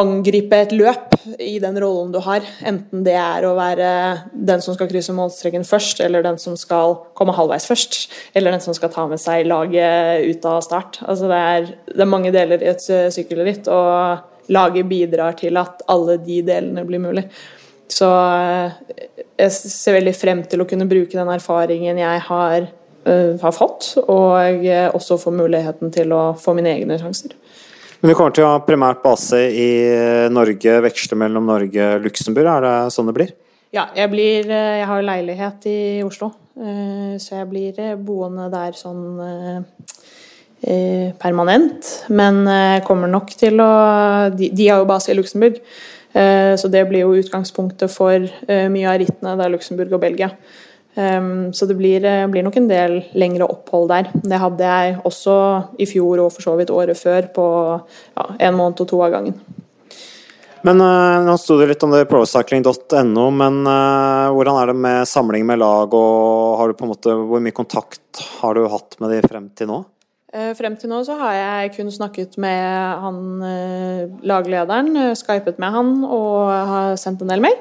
angripe 0.00 0.56
et 0.64 0.72
løp 0.72 1.11
i 1.38 1.58
den 1.62 1.78
rollen 1.80 2.12
du 2.14 2.18
har. 2.24 2.44
Enten 2.66 3.04
det 3.06 3.14
er 3.18 3.46
å 3.46 3.54
være 3.56 3.88
den 4.32 4.62
som 4.64 4.76
skal 4.76 4.88
krysse 4.90 5.14
målstreken 5.16 5.64
først, 5.66 6.02
eller 6.04 6.24
den 6.24 6.38
som 6.42 6.56
skal 6.58 6.98
komme 7.18 7.34
halvveis 7.36 7.68
først. 7.68 7.98
Eller 8.34 8.54
den 8.54 8.64
som 8.64 8.76
skal 8.76 8.92
ta 8.92 9.06
med 9.10 9.22
seg 9.22 9.46
laget 9.50 10.26
ut 10.28 10.46
av 10.48 10.60
start. 10.66 11.00
Altså 11.06 11.30
det, 11.30 11.40
er, 11.54 11.72
det 11.92 12.04
er 12.04 12.12
mange 12.12 12.34
deler 12.34 12.62
i 12.62 12.70
et 12.72 12.84
sykkelritt, 12.84 13.70
og 13.72 14.52
laget 14.52 14.88
bidrar 14.90 15.36
til 15.38 15.58
at 15.60 15.84
alle 15.92 16.18
de 16.22 16.40
delene 16.46 16.86
blir 16.88 17.02
mulig. 17.02 17.26
Så 17.92 18.08
eh, 18.08 18.72
jeg 19.42 19.52
ser 19.58 19.98
veldig 19.98 20.14
frem 20.16 20.44
til 20.48 20.62
å 20.62 20.68
kunne 20.68 20.88
bruke 20.90 21.16
den 21.18 21.30
erfaringen 21.32 22.00
jeg 22.00 22.24
har, 22.28 22.68
uh, 23.08 23.32
har 23.42 23.54
fått, 23.56 23.94
og 24.02 24.66
også 24.94 25.18
få 25.20 25.32
muligheten 25.34 25.92
til 25.94 26.14
å 26.14 26.22
få 26.38 26.54
mine 26.56 26.72
egne 26.72 26.98
sjanser. 27.00 27.34
Men 28.02 28.10
vi 28.10 28.14
kommer 28.18 28.34
til 28.34 28.42
å 28.42 28.56
ha 28.56 28.62
primært 28.66 28.98
base 29.04 29.38
i 29.38 29.66
Norge, 30.34 30.72
veksle 30.82 31.14
mellom 31.20 31.46
Norge 31.46 31.84
og 31.86 32.08
Luxembourg. 32.08 32.48
Er 32.50 32.64
det 32.64 32.72
sånn 32.90 33.06
det 33.06 33.14
blir? 33.14 33.28
Ja, 33.72 33.84
jeg, 33.94 34.10
blir, 34.10 34.48
eh, 34.50 34.80
jeg 34.80 34.88
har 34.90 35.04
leilighet 35.06 35.68
i 35.70 35.76
Oslo, 36.02 36.32
eh, 36.58 37.14
så 37.22 37.38
jeg 37.38 37.46
blir 37.52 37.78
eh, 37.78 37.94
boende 37.94 38.50
der 38.50 38.74
sånn 38.74 39.22
permanent. 41.22 41.88
Men 42.14 42.44
kommer 42.86 43.10
nok 43.10 43.32
til 43.34 43.58
å 43.58 43.70
De, 44.30 44.50
har 44.68 44.82
jo 44.82 44.86
base 44.86 45.10
i 45.10 45.16
Luxembourg, 45.18 45.56
så 46.12 46.70
det 46.70 46.84
blir 46.86 47.02
jo 47.02 47.16
utgangspunktet 47.18 47.90
for 47.90 48.28
mye 48.46 48.92
av 48.92 49.00
rittene. 49.02 49.32
Det 49.40 49.46
er 49.46 49.54
Luxembourg 49.56 49.96
og 49.96 50.04
Belgia. 50.04 50.28
Um, 50.94 51.52
så 51.56 51.64
det 51.66 51.78
blir, 51.78 52.04
eh, 52.04 52.26
blir, 52.28 52.42
nok 52.44 52.56
en 52.60 52.68
del 52.68 52.98
lengre 53.16 53.46
opphold 53.48 53.88
der. 53.88 54.10
Det 54.12 54.40
hadde 54.40 54.60
jeg 54.60 54.98
også 55.08 55.36
i 55.80 55.86
fjor 55.88 56.20
og 56.26 56.34
for 56.34 56.44
så 56.44 56.56
vidt 56.58 56.72
året 56.74 56.98
før, 57.00 57.30
på 57.32 57.46
ja, 57.80 58.26
en 58.48 58.58
måned 58.58 58.82
og 58.84 58.90
to 58.90 59.00
av 59.00 59.14
gangen. 59.14 59.38
Men 60.62 60.82
uh, 60.84 61.22
Nå 61.24 61.38
sto 61.40 61.56
det 61.58 61.70
litt 61.72 61.86
om 61.86 61.94
det 61.94 62.04
procycling.no, 62.10 63.24
men 63.34 63.62
uh, 63.64 64.28
hvordan 64.36 64.58
er 64.60 64.70
det 64.70 64.76
med 64.84 65.08
samling 65.08 65.48
med 65.48 65.62
lag? 65.62 65.96
og 65.96 66.58
har 66.60 66.68
du 66.68 66.76
på 66.76 66.86
en 66.86 66.92
måte, 66.92 67.16
Hvor 67.16 67.40
mye 67.42 67.56
kontakt 67.56 68.22
har 68.42 68.54
du 68.54 68.68
hatt 68.68 69.00
med 69.00 69.16
de 69.16 69.22
frem 69.24 69.48
til 69.56 69.72
nå? 69.72 69.80
Uh, 70.32 70.52
frem 70.56 70.76
til 70.76 70.92
nå 70.92 71.00
så 71.08 71.16
har 71.18 71.34
jeg 71.38 71.72
kun 71.78 71.90
snakket 71.92 72.36
med 72.40 73.00
han 73.00 73.18
laglederen, 74.28 75.16
skypet 75.16 75.58
med 75.58 75.72
han 75.72 75.98
og 76.04 76.52
har 76.52 77.00
sendt 77.00 77.24
en 77.24 77.32
del 77.32 77.42
mail. 77.48 77.58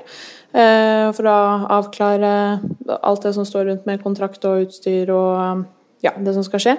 Eh, 0.51 1.07
for 1.15 1.27
å 1.31 1.35
avklare 1.77 2.31
alt 2.99 3.23
det 3.23 3.31
som 3.37 3.45
står 3.47 3.69
rundt 3.69 3.85
med 3.87 4.01
kontrakt 4.03 4.43
og 4.49 4.65
utstyr 4.65 5.11
og 5.15 5.63
ja, 6.03 6.11
det 6.17 6.33
som 6.35 6.43
skal 6.43 6.63
skje. 6.63 6.73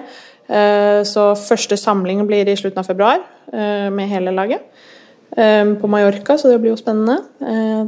Eh, 0.45 1.01
så 1.09 1.31
første 1.39 1.77
samling 1.79 2.21
blir 2.29 2.49
i 2.49 2.57
slutten 2.59 2.83
av 2.83 2.89
februar 2.89 3.23
eh, 3.49 3.89
med 3.93 4.11
hele 4.11 4.35
laget. 4.35 4.69
På 5.33 5.87
Mallorca, 5.89 6.35
så 6.37 6.45
det 6.45 6.59
blir 6.61 6.75
jo 6.75 6.77
spennende. 6.77 7.15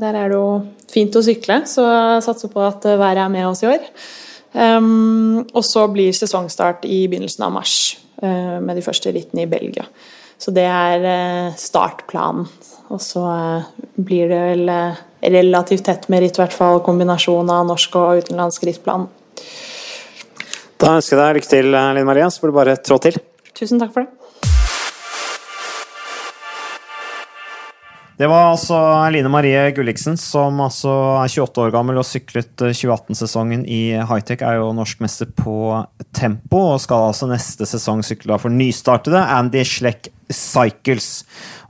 Der 0.01 0.15
er 0.17 0.31
det 0.31 0.37
jo 0.39 0.63
fint 0.89 1.13
å 1.13 1.21
sykle, 1.21 1.59
så 1.69 1.83
jeg 1.85 2.23
satser 2.25 2.49
på 2.49 2.63
at 2.65 2.87
været 2.87 3.21
er 3.21 3.29
med 3.29 3.45
oss 3.45 3.61
i 3.61 3.67
år. 3.69 3.83
Og 5.53 5.61
så 5.67 5.83
blir 5.93 6.15
sesongstart 6.17 6.87
i 6.89 7.03
begynnelsen 7.05 7.45
av 7.45 7.53
mars 7.53 7.75
med 8.17 8.73
de 8.73 8.81
første 8.81 9.13
rittene 9.13 9.45
i 9.45 9.51
Belgia. 9.51 9.85
Så 10.41 10.55
det 10.57 10.65
er 10.65 11.53
startplanen. 11.53 12.49
Og 12.89 13.03
så 13.05 13.27
blir 13.93 14.33
det 14.33 14.41
vel 14.41 14.73
relativt 15.33 15.85
tett 15.87 16.09
med 16.11 16.23
ritt, 16.23 16.37
i 16.37 16.43
hvert 16.43 16.55
fall 16.55 16.81
kombinasjon 16.85 17.49
av 17.51 17.65
norsk 17.69 17.95
og 18.01 18.25
utenlandsk 18.25 18.67
rittplan. 18.67 19.07
Da 20.81 20.97
ønsker 20.97 21.15
jeg 21.15 21.21
deg 21.21 21.39
lykke 21.39 21.51
til, 21.53 21.71
Linn 21.71 22.07
Maria. 22.07 22.29
Så 22.29 22.43
får 22.43 22.51
du 22.51 22.57
bare 22.59 22.77
trå 22.83 22.99
til. 23.03 23.17
Tusen 23.55 23.79
takk 23.81 23.93
for 23.95 24.05
det. 24.05 24.24
Det 28.15 28.27
var 28.31 28.53
altså 28.53 28.77
Line 29.11 29.27
Marie 29.27 29.59
Gulliksen, 29.75 30.15
som 30.15 30.61
altså 30.63 30.91
er 31.19 31.27
28 31.27 31.65
år 31.65 31.73
gammel 31.73 31.97
og 31.99 32.05
syklet 32.07 32.53
2018-sesongen 32.61 33.65
i 33.67 33.97
hightech. 34.07 34.39
Er 34.39 34.61
jo 34.61 34.69
norsk 34.77 35.01
mester 35.03 35.27
på 35.27 35.81
tempo 36.15 36.61
og 36.69 36.79
skal 36.79 37.09
altså 37.09 37.27
neste 37.27 37.67
sesong 37.67 38.05
sykle 38.07 38.37
for 38.39 38.55
nystartede 38.55 39.19
Andy 39.19 39.65
Schleck 39.67 40.07
Cycles. 40.31 41.25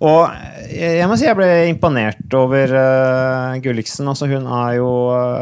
Og 0.06 0.30
jeg 0.70 1.10
må 1.10 1.18
si 1.18 1.26
jeg 1.26 1.40
ble 1.40 1.50
imponert 1.72 2.38
over 2.38 2.78
uh, 2.78 3.58
Gulliksen. 3.66 4.06
Altså, 4.14 4.30
hun 4.30 4.46
er 4.46 4.78
jo 4.78 4.94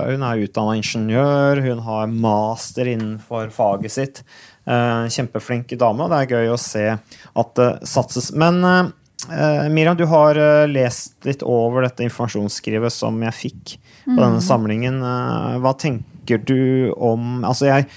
hun 0.07 0.23
utdanna 0.23 0.79
ingeniør, 0.79 1.65
hun 1.67 1.83
har 1.83 2.15
master 2.15 2.95
innenfor 2.95 3.51
faget 3.51 3.99
sitt. 3.99 4.25
Uh, 4.63 5.11
kjempeflink 5.11 5.75
dame, 5.75 6.07
og 6.07 6.15
det 6.15 6.23
er 6.23 6.35
gøy 6.37 6.55
å 6.55 6.59
se 6.63 6.87
at 6.95 7.57
det 7.59 7.71
satses. 7.91 8.31
Men 8.39 8.63
uh, 8.63 8.83
Uh, 9.29 9.69
Miriam, 9.69 9.97
du 9.97 10.05
har 10.05 10.37
uh, 10.37 10.67
lest 10.67 11.25
litt 11.25 11.43
over 11.43 11.85
dette 11.85 12.03
informasjonsskrivet 12.05 12.93
som 12.93 13.19
jeg 13.23 13.37
fikk 13.37 13.75
på 14.03 14.15
mm. 14.15 14.19
denne 14.19 14.41
samlingen. 14.43 14.99
Uh, 15.03 15.59
hva 15.63 15.73
tenker 15.79 16.41
du 16.43 16.91
om 16.95 17.43
Altså, 17.43 17.67
jeg, 17.69 17.87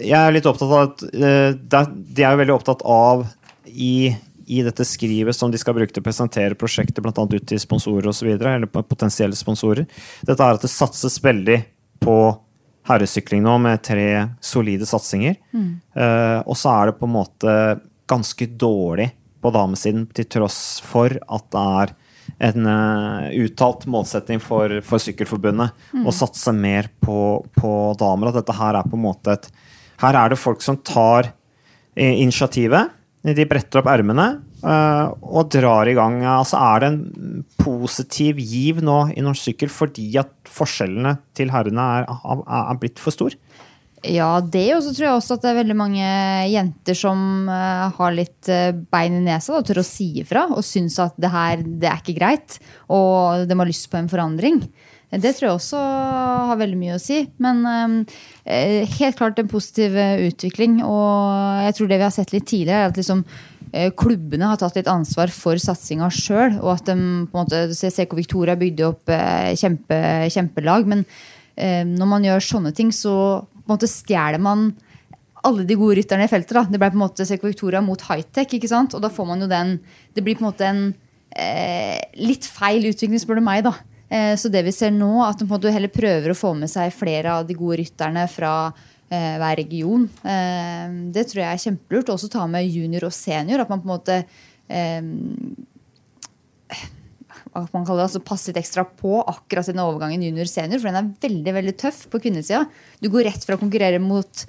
jeg 0.00 0.18
er 0.18 0.34
litt 0.34 0.48
opptatt 0.48 0.68
av 0.68 0.82
at 0.84 1.04
De 1.08 2.24
er 2.24 2.34
jo 2.34 2.40
veldig 2.42 2.54
opptatt 2.54 2.84
av 2.84 3.26
i, 3.64 4.12
i, 4.46 4.60
dette 4.64 4.84
skrivet 4.84 5.36
som 5.36 5.52
de 5.52 5.60
skal 5.60 5.76
bruke 5.76 5.92
til 5.92 6.04
å 6.04 6.06
presentere 6.06 6.58
prosjektet, 6.58 7.00
bl.a. 7.04 7.12
ut 7.12 7.46
til 7.48 7.60
sponsorer 7.60 8.08
osv., 8.10 8.28
eller 8.36 8.68
potensielle 8.68 9.36
sponsorer. 9.36 9.88
Dette 10.20 10.44
er 10.44 10.58
at 10.58 10.64
det 10.64 10.72
satses 10.72 11.16
veldig 11.24 11.58
på 12.04 12.18
herresykling 12.84 13.40
nå, 13.46 13.56
med 13.64 13.80
tre 13.82 14.06
solide 14.44 14.86
satsinger. 14.86 15.38
Mm. 15.56 15.70
og 16.44 16.56
så 16.60 16.74
er 16.74 16.90
det 16.90 16.98
på 17.00 17.08
en 17.08 17.14
måte 17.16 17.54
ganske 18.10 18.50
dårlig 18.60 19.08
på 19.44 19.52
damesiden, 19.54 20.08
til 20.16 20.28
tross 20.38 20.80
for 20.84 21.12
at 21.12 21.46
det 21.52 21.68
er 21.82 21.94
en 22.48 22.66
uh, 22.66 23.28
uttalt 23.44 23.84
målsetting 23.90 24.40
for, 24.42 24.72
for 24.86 25.02
Sykkelforbundet 25.02 25.74
mm. 25.92 26.06
å 26.08 26.14
satse 26.14 26.54
mer 26.56 26.88
på, 27.04 27.44
på, 27.56 27.70
damer. 28.00 28.32
At 28.32 28.40
dette 28.40 28.56
her 28.56 28.80
er 28.80 28.88
på 28.88 28.98
en 28.98 29.04
måte 29.04 29.36
et 29.36 29.48
Her 30.02 30.16
er 30.18 30.32
det 30.32 30.40
folk 30.40 30.64
som 30.64 30.80
tar 30.82 31.30
uh, 31.30 32.14
initiativet. 32.14 32.94
De 33.24 33.46
bretter 33.48 33.80
opp 33.80 33.88
ermene 33.88 34.26
uh, 34.64 35.12
og 35.22 35.52
drar 35.52 35.88
i 35.88 35.94
gang. 35.96 36.18
Altså 36.28 36.58
er 36.60 36.82
det 36.82 36.90
en 36.90 37.44
positiv 37.60 38.40
giv 38.42 38.82
nå 38.84 38.98
i 39.14 39.24
norsk 39.24 39.50
sykkel 39.50 39.72
fordi 39.72 40.10
at 40.20 40.32
forskjellene 40.50 41.16
til 41.36 41.52
herrene 41.54 41.86
er, 42.00 42.08
er, 42.10 42.44
er 42.64 42.80
blitt 42.80 43.00
for 43.00 43.14
stor? 43.14 43.36
Ja, 44.04 44.40
det. 44.40 44.66
Og 44.76 44.82
så 44.84 44.92
tror 44.92 45.06
jeg 45.06 45.16
også 45.16 45.36
at 45.38 45.44
det 45.44 45.50
er 45.52 45.60
veldig 45.62 45.76
mange 45.78 46.08
jenter 46.52 46.96
som 46.98 47.48
uh, 47.48 47.88
har 47.96 48.16
litt 48.16 48.50
uh, 48.52 48.74
bein 48.92 49.20
i 49.20 49.22
nesa 49.24 49.56
og 49.56 49.64
tør 49.68 49.80
å 49.80 49.86
si 49.86 50.10
ifra. 50.20 50.48
Og 50.52 50.66
syns 50.66 50.98
at 51.02 51.16
det 51.20 51.30
her 51.32 51.62
det 51.64 51.88
er 51.88 52.02
ikke 52.02 52.18
greit, 52.18 52.58
og 52.92 53.46
de 53.48 53.56
har 53.60 53.70
lyst 53.70 53.88
på 53.92 54.00
en 54.00 54.10
forandring. 54.10 54.60
Det 55.14 55.30
tror 55.36 55.46
jeg 55.46 55.54
også 55.54 55.80
har 56.50 56.58
veldig 56.58 56.76
mye 56.80 56.96
å 56.96 57.00
si. 57.02 57.20
Men 57.44 57.62
eh, 58.42 58.82
helt 58.98 59.18
klart 59.20 59.38
en 59.38 59.50
positiv 59.50 59.94
utvikling. 59.94 60.80
Og 60.82 61.60
jeg 61.68 61.76
tror 61.76 61.90
det 61.90 61.98
vi 62.00 62.06
har 62.08 62.14
sett 62.16 62.34
litt 62.34 62.48
tidligere, 62.50 62.88
er 62.88 62.90
at 62.90 62.98
liksom, 62.98 63.22
klubbene 64.00 64.48
har 64.50 64.58
tatt 64.58 64.74
litt 64.74 64.90
ansvar 64.90 65.30
for 65.30 65.60
satsinga 65.62 66.10
sjøl. 66.10 66.58
Og 66.64 66.72
at 66.72 66.90
de 66.90 66.96
på 67.30 67.38
en 67.38 67.44
måte, 67.44 67.62
CK 67.78 68.18
Victoria 68.18 68.58
bygde 68.58 68.88
opp 68.88 69.14
kjempe, 69.60 70.00
kjempelag. 70.34 70.90
Men 70.90 71.06
når 71.94 72.10
man 72.10 72.26
gjør 72.26 72.48
sånne 72.48 72.74
ting, 72.74 72.90
så 72.90 73.14
på 73.64 73.72
en 73.72 73.76
måte 73.78 73.90
stjeler 73.90 74.42
man 74.42 74.68
alle 75.44 75.64
de 75.68 75.76
gode 75.76 75.98
rytterne 75.98 76.26
i 76.26 76.30
feltet. 76.30 76.54
da. 76.56 76.64
Det 76.68 76.80
ble 76.80 76.90
på 76.92 76.98
en 76.98 77.04
måte 77.04 77.26
Seco 77.28 77.48
Victoria 77.48 77.80
mot 77.84 78.00
high-tech. 78.00 78.54
ikke 78.56 78.70
sant? 78.70 78.94
Og 78.96 79.02
da 79.04 79.10
får 79.12 79.26
man 79.28 79.40
jo 79.40 79.48
den 79.48 79.78
Det 80.14 80.22
blir 80.22 80.36
på 80.36 80.44
en 80.44 80.52
måte 80.52 80.66
en 80.68 80.94
eh, 81.36 82.00
litt 82.16 82.46
feil 82.46 82.84
utvikling, 82.88 83.20
spør 83.20 83.40
du 83.40 83.44
meg. 83.44 83.64
da. 83.64 83.74
Eh, 84.08 84.36
så 84.36 84.48
det 84.48 84.64
vi 84.64 84.72
ser 84.72 84.90
nå, 84.94 85.22
at 85.24 85.38
de 85.38 85.46
på 85.46 85.54
en 85.54 85.58
måte 85.58 85.72
heller 85.72 85.92
prøver 85.92 86.32
å 86.32 86.38
få 86.38 86.54
med 86.56 86.70
seg 86.70 86.92
flere 86.94 87.32
av 87.40 87.46
de 87.46 87.56
gode 87.58 87.80
rytterne 87.82 88.26
fra 88.30 88.72
eh, 89.10 89.36
hver 89.40 89.56
region, 89.60 90.08
eh, 90.24 90.88
det 91.12 91.28
tror 91.28 91.42
jeg 91.42 91.52
er 91.52 91.64
kjempelurt. 91.66 92.12
Også 92.14 92.30
ta 92.32 92.46
med 92.46 92.68
junior 92.68 93.08
og 93.08 93.12
senior. 93.12 93.64
At 93.64 93.72
man 93.72 93.82
på 93.82 93.88
en 93.88 93.94
måte 93.96 94.20
eh, 94.68 95.02
man 97.54 97.86
kaller 97.86 98.02
det, 98.02 98.08
altså 98.08 98.22
passe 98.26 98.50
litt 98.50 98.60
ekstra 98.60 98.84
på 98.98 99.20
akkurat 99.22 99.68
denne 99.70 99.86
overgangen 99.86 100.24
junior-senior. 100.26 100.82
For 100.82 100.90
den 100.90 101.00
er 101.00 101.10
veldig 101.22 101.56
veldig 101.60 101.74
tøff 101.80 102.04
på 102.10 102.20
kvinnesida. 102.26 102.64
Du 103.02 103.10
går 103.12 103.28
rett 103.30 103.46
fra 103.46 103.56
å 103.58 103.62
konkurrere 103.62 104.00
mot, 104.02 104.44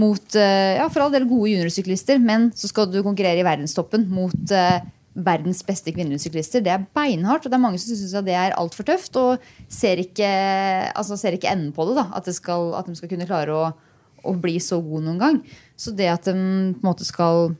mot 0.00 0.38
eh, 0.38 0.76
ja, 0.76 0.88
for 0.92 1.06
all 1.06 1.14
del 1.14 1.28
gode 1.30 1.54
juniorsyklister, 1.54 2.20
men 2.22 2.50
så 2.56 2.70
skal 2.70 2.90
du 2.92 3.00
konkurrere 3.06 3.40
i 3.40 3.46
verdenstoppen 3.46 4.04
mot 4.12 4.54
uh, 4.54 4.80
verdens 5.16 5.62
beste 5.66 5.94
kvinnelige 5.94 6.26
syklister. 6.26 6.62
Det 6.64 6.72
er 6.74 6.84
beinhardt, 6.96 7.46
og 7.46 7.52
det 7.52 7.58
er 7.58 7.64
mange 7.64 7.80
som 7.82 7.96
syns 7.96 8.14
det 8.26 8.36
er 8.36 8.56
altfor 8.58 8.86
tøft. 8.88 9.16
Og 9.20 9.72
ser 9.72 10.02
ikke, 10.04 10.28
altså 10.94 11.18
ser 11.20 11.36
ikke 11.36 11.50
enden 11.52 11.72
på 11.76 11.88
det. 11.88 11.96
da, 12.02 12.08
At, 12.14 12.28
det 12.28 12.36
skal, 12.38 12.74
at 12.78 12.90
de 12.90 12.98
skal 12.98 13.10
kunne 13.12 13.28
klare 13.28 13.56
å, 13.56 13.72
å 14.22 14.36
bli 14.36 14.58
så 14.62 14.80
gode 14.84 15.08
noen 15.08 15.20
gang. 15.22 15.42
Så 15.80 15.96
det 15.96 16.12
at 16.12 16.28
de 16.28 16.36
på 16.36 16.38
en 16.84 16.92
måte 16.92 17.08
skal 17.08 17.54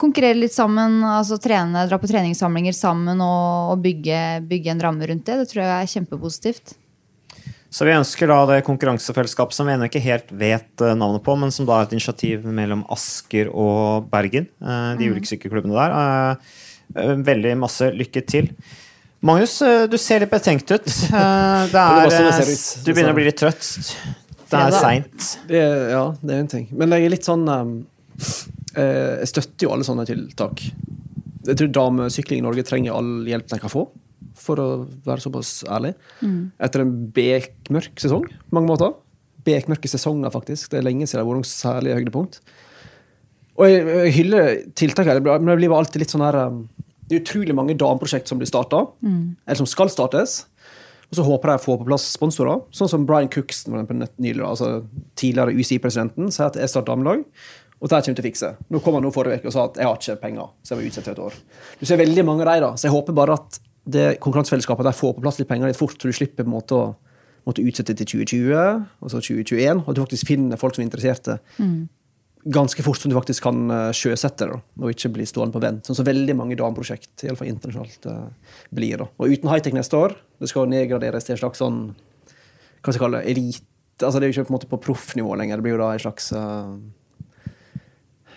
konkurrere 0.00 0.38
litt 0.38 0.54
sammen, 0.54 1.00
altså 1.06 1.38
trene, 1.42 1.84
dra 1.88 1.98
på 2.00 2.08
treningssamlinger 2.10 2.74
sammen 2.76 3.20
og, 3.22 3.74
og 3.74 3.84
bygge, 3.84 4.22
bygge, 4.48 4.72
en 4.72 4.82
ramme 4.82 5.08
rundt 5.10 5.26
det. 5.28 5.38
Det 5.42 5.50
tror 5.50 5.62
jeg 5.64 5.74
er 5.74 5.92
kjempepositivt. 5.92 6.74
Så 7.74 7.86
vi 7.88 7.94
ønsker 7.96 8.30
da 8.30 8.38
det 8.52 8.60
konkurransefellesskapet 8.68 9.56
som 9.56 9.66
vi 9.66 9.74
ennå 9.74 9.88
ikke 9.88 10.02
helt 10.04 10.28
vet 10.38 10.82
eh, 10.84 10.94
navnet 10.94 11.24
på, 11.26 11.34
men 11.40 11.50
som 11.54 11.66
da 11.66 11.80
er 11.80 11.88
et 11.88 11.96
initiativ 11.96 12.44
mellom 12.46 12.84
Asker 12.94 13.50
og 13.50 14.06
Bergen, 14.12 14.46
eh, 14.62 14.90
de 15.00 15.10
ulike 15.10 15.32
sykkelklubbene 15.32 15.74
der. 15.74 15.96
Eh, 15.98 17.12
Veldig 17.26 17.54
masse 17.58 17.88
lykke 17.96 18.22
til. 18.28 18.52
Magnus, 19.24 19.56
du 19.90 19.96
ser 19.98 20.20
litt 20.22 20.30
betenkt 20.30 20.68
ut. 20.70 20.84
Det 21.72 21.80
er, 21.80 22.52
du 22.84 22.90
begynner 22.92 23.14
å 23.14 23.16
bli 23.16 23.24
litt 23.26 23.40
trøtt. 23.40 23.64
Det 24.52 24.60
er 24.60 24.76
seint. 24.76 25.30
Ja, 25.50 26.04
det 26.20 26.36
er 26.36 26.42
en 26.44 26.50
ting. 26.52 26.68
Men 26.76 26.92
jeg 26.94 27.08
er 27.08 27.14
litt 27.16 27.26
sånn 27.26 27.48
um, 27.48 27.72
Jeg 28.74 29.30
støtter 29.30 29.66
jo 29.66 29.72
alle 29.74 29.86
sånne 29.86 30.06
tiltak. 30.08 30.64
Jeg 31.44 31.58
tror 31.60 31.72
damesykling 31.76 32.40
i 32.40 32.46
Norge 32.46 32.64
trenger 32.66 32.96
all 32.96 33.26
hjelp 33.28 33.48
de 33.52 33.60
kan 33.60 33.72
få, 33.72 33.86
for 34.40 34.60
å 34.60 34.68
være 35.06 35.24
såpass 35.24 35.56
ærlig. 35.70 35.94
Etter 36.62 36.84
en 36.84 36.94
bekmørk 37.14 38.00
sesong 38.02 38.26
på 38.28 38.56
mange 38.56 38.70
måter. 38.72 38.94
Bekmørke 39.44 39.90
sesonger, 39.92 40.32
faktisk. 40.32 40.70
Det 40.72 40.80
er 40.80 40.86
lenge 40.86 41.06
siden 41.06 41.20
det 41.20 41.26
har 41.26 41.30
vært 41.30 41.44
noe 41.44 41.50
særlig 41.50 41.98
høydepunkt. 41.98 42.40
Og 43.54 43.68
jeg, 43.70 43.84
jeg 43.86 44.14
hyller 44.16 44.56
tiltak 44.74 45.06
her, 45.06 45.20
men 45.22 45.52
det 45.52 45.60
blir 45.60 45.70
jo 45.70 45.76
alltid 45.78 46.02
litt 46.02 46.14
sånn 46.14 46.24
her 46.26 46.38
um, 46.48 46.64
Det 47.06 47.14
er 47.14 47.22
utrolig 47.22 47.54
mange 47.54 47.76
dameprosjekt 47.78 48.30
som 48.30 48.40
blir 48.40 48.50
starta, 48.50 48.80
eller 49.44 49.60
som 49.60 49.68
skal 49.70 49.92
startes. 49.92 50.40
Og 51.10 51.18
så 51.18 51.26
håper 51.26 51.52
jeg 51.52 51.60
å 51.60 51.62
få 51.62 51.76
på 51.78 51.86
plass 51.86 52.08
sponsorer, 52.16 52.64
sånn 52.74 52.90
som 52.90 53.04
Brian 53.06 53.28
Cookson, 53.30 53.70
for 53.70 53.78
eksempel, 53.78 54.08
nylig, 54.24 54.42
altså 54.42 54.70
tidligere 55.20 55.54
UCI-presidenten, 55.54 56.32
sier 56.34 56.48
at 56.48 56.56
jeg 56.58 56.72
starter 56.72 56.90
damelag. 56.90 57.22
Og 57.84 57.90
dette 57.92 58.06
kommer 58.06 58.16
til 58.16 58.24
å 58.24 58.28
fikse. 58.30 58.50
Nå 58.72 58.80
kom 58.80 58.96
han 58.96 59.04
nå 59.04 59.12
forrige 59.12 59.42
uke 59.42 59.50
og 59.50 59.52
sa 59.52 59.66
at 59.68 59.76
jeg 59.76 59.88
har 59.90 59.98
ikke 60.00 60.20
penger, 60.22 60.52
så 60.64 60.72
jeg 60.72 60.80
må 60.80 60.88
utsette 60.88 61.12
et 61.12 61.18
år. 61.20 61.34
Du 61.76 61.84
ser 61.84 62.00
veldig 62.00 62.24
mange 62.24 62.46
av 62.46 62.48
dem, 62.48 62.62
da, 62.64 62.70
så 62.80 62.88
jeg 62.88 62.94
håper 62.94 63.16
bare 63.18 63.36
at 63.36 63.58
det 63.84 64.04
konkurransefellesskapet 64.24 64.88
der 64.88 64.96
får 64.96 65.18
på 65.18 65.24
plass 65.26 65.40
litt 65.40 65.50
penger 65.50 65.68
litt 65.68 65.76
fort, 65.76 65.98
så 66.00 66.08
du 66.08 66.16
slipper 66.16 66.46
på 66.46 66.48
en 66.48 66.54
måte 66.54 66.78
å 66.78 66.86
måtte 67.44 67.60
utsette 67.60 67.92
til 67.92 68.24
2020, 68.24 68.86
og 69.04 69.12
så 69.12 69.20
2021, 69.20 69.82
og 69.84 69.90
at 69.92 69.98
du 69.98 70.00
faktisk 70.00 70.30
finner 70.30 70.60
folk 70.60 70.78
som 70.78 70.80
er 70.80 70.88
interesserte 70.88 71.36
ganske 72.44 72.82
fort 72.84 73.00
som 73.00 73.12
du 73.12 73.16
faktisk 73.16 73.44
kan 73.46 73.60
eh, 73.72 73.90
sjøsette 73.96 74.48
det, 74.50 74.56
og 74.80 74.90
ikke 74.92 75.12
bli 75.16 75.26
stående 75.28 75.54
på 75.54 75.62
vent. 75.64 75.86
Sånn 75.86 75.96
som 75.96 76.06
veldig 76.08 76.34
mange 76.36 76.58
dameprosjekt, 76.60 77.12
i 77.24 77.30
alle 77.30 77.40
fall 77.40 77.48
internasjonalt, 77.48 78.08
eh, 78.10 78.58
blir. 78.74 78.98
da. 79.00 79.06
Og 79.16 79.32
uten 79.32 79.48
high-tech 79.48 79.76
neste 79.76 79.96
år, 79.96 80.16
det 80.40 80.50
skal 80.52 80.68
nedgraderes 80.68 81.24
til 81.24 81.36
en 81.36 81.40
slags 81.44 81.62
sånn 81.62 81.78
Hva 82.84 82.92
skal 82.92 82.98
jeg 82.98 83.00
kalle 83.00 83.20
det? 83.22 83.30
Elite. 83.32 83.64
Altså 84.04 84.20
Det 84.20 84.26
er 84.26 84.32
jo 84.32 84.42
ikke 84.42 84.58
på 84.58 84.68
på 84.74 84.80
proffnivå 84.90 85.36
lenger, 85.38 85.56
det 85.56 85.64
blir 85.64 85.72
jo 85.72 85.80
da 85.80 85.92
en 85.94 86.02
slags 86.04 86.32
eh, 86.36 86.74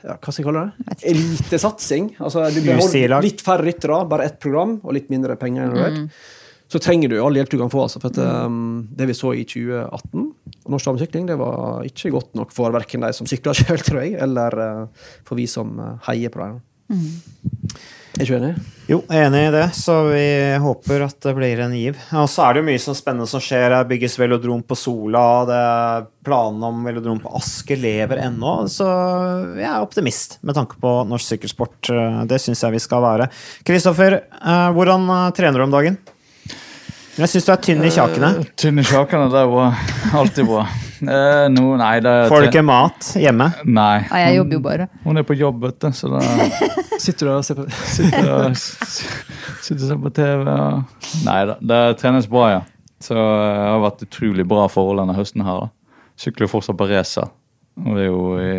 ja, 0.08 0.16
hva 0.16 0.32
skal 0.32 0.42
jeg 0.42 0.48
kalle 0.48 0.64
det? 0.64 0.98
Elitesatsing. 1.12 2.10
Altså, 2.24 2.48
du 2.54 2.62
beholder 2.64 3.22
litt 3.26 3.44
færre 3.44 3.66
ryttere, 3.68 4.02
bare 4.10 4.28
ett 4.30 4.38
program 4.44 4.78
og 4.84 4.96
litt 4.96 5.12
mindre 5.12 5.36
penger. 5.40 5.68
involvert. 5.68 6.20
Så 6.68 6.82
trenger 6.84 7.12
du 7.12 7.18
all 7.24 7.38
hjelp 7.40 7.52
du 7.52 7.58
kan 7.62 7.72
få. 7.72 7.86
Altså, 7.88 8.02
for 8.04 8.12
at, 8.12 8.48
um, 8.48 8.88
det 8.96 9.08
vi 9.08 9.16
så 9.16 9.32
i 9.36 9.46
2018, 9.48 10.26
og 10.66 10.74
norsk 10.74 10.90
damesykling, 10.90 11.30
det 11.30 11.38
var 11.40 11.86
ikke 11.88 12.12
godt 12.16 12.34
nok 12.40 12.52
for 12.56 12.76
verken 12.76 13.06
de 13.06 13.14
som 13.16 13.30
sykler 13.30 13.56
sjøl, 13.60 13.84
tror 13.84 14.04
jeg, 14.04 14.18
eller 14.24 14.60
uh, 14.60 15.14
for 15.28 15.40
vi 15.40 15.48
som 15.52 15.78
uh, 15.80 15.94
heier 16.10 16.34
på 16.34 16.44
dem. 16.44 16.60
Er 18.18 18.26
ikke 18.26 18.38
enig? 18.40 18.56
Jo, 18.90 18.98
jeg 19.12 19.20
er 19.20 19.28
enig 19.28 19.40
i 19.46 19.50
det, 19.54 19.66
så 19.78 19.94
vi 20.08 20.22
håper 20.64 21.04
at 21.06 21.18
det 21.22 21.34
blir 21.38 21.60
en 21.62 21.74
giv. 21.78 22.00
Og 22.18 22.26
så 22.32 22.48
er 22.48 22.56
det 22.56 22.64
jo 22.64 22.68
mye 22.72 22.82
sånn 22.82 22.98
spennende 22.98 23.28
som 23.30 23.44
skjer. 23.44 23.76
Det 23.76 23.82
bygges 23.92 24.16
velodrom 24.18 24.64
på 24.66 24.78
Sola, 24.80 25.26
det 25.46 25.58
er 25.58 26.08
planene 26.26 26.72
om 26.72 26.80
velodrom 26.88 27.20
på 27.22 27.36
Asker 27.38 27.78
lever 27.78 28.24
ennå. 28.24 28.56
Så 28.74 28.88
jeg 29.60 29.68
er 29.70 29.86
optimist 29.86 30.40
med 30.42 30.58
tanke 30.58 30.80
på 30.82 30.96
norsk 31.12 31.36
sykkelsport. 31.36 31.92
Det 32.32 32.42
syns 32.42 32.66
jeg 32.66 32.78
vi 32.80 32.82
skal 32.88 33.06
være. 33.06 33.30
Kristoffer, 33.68 34.18
eh, 34.24 34.68
hvordan 34.74 35.06
eh, 35.14 35.30
trener 35.38 35.62
du 35.62 35.68
om 35.68 35.78
dagen? 35.78 36.02
Jeg 37.20 37.32
syns 37.36 37.46
du 37.46 37.54
er 37.54 37.64
tynn 37.70 37.86
i 37.86 37.94
kjakene. 37.94 38.34
Tynn 38.58 38.82
i 38.82 38.88
kjakene, 38.88 39.30
det 39.34 39.46
er 39.46 39.54
bra. 39.54 39.70
Alltid 40.24 40.50
bra. 40.50 40.66
Uh, 40.98 41.46
no, 41.54 41.76
nei, 41.78 42.00
det 42.02 42.10
er 42.10 42.32
Får 42.32 42.42
du 42.42 42.50
ikke 42.50 42.66
mat 42.66 43.14
hjemme? 43.22 43.52
Nei. 43.70 44.00
Nei, 44.10 44.22
jeg 44.26 44.40
jobber 44.40 44.58
jo 44.58 44.66
bare. 44.72 44.92
Hun 45.06 45.22
er 45.22 45.26
på 45.28 45.38
jobb, 45.38 45.62
vet 45.68 45.82
du, 45.86 45.92
så 45.94 46.16
da 46.16 46.22
Sitter 47.02 47.28
du 47.28 47.34
og 47.34 47.46
ser 47.46 47.60
på 47.60 47.66
sitter 47.96 48.32
og 48.34 48.58
sitter 48.58 49.82
og 49.82 49.88
ser 49.90 50.00
på 50.02 50.14
TV. 50.18 50.46
Og... 50.54 51.04
Nei 51.28 51.40
da, 51.50 51.58
det 51.72 51.82
trenes 52.02 52.30
bra, 52.32 52.48
ja. 52.56 52.62
Så 53.04 53.18
eh, 53.18 53.58
det 53.58 53.74
har 53.74 53.84
vært 53.84 54.06
utrolig 54.08 54.48
bra 54.50 54.66
forhold 54.72 55.04
denne 55.04 55.18
høsten 55.18 55.46
her. 55.46 55.68
da. 55.68 56.00
Sykler 56.18 56.50
fortsatt 56.50 56.80
på 56.80 56.88
racer, 56.90 57.30
og 57.84 57.92
det 57.94 58.08
er 58.08 58.10
jo 58.10 58.24
i 58.42 58.56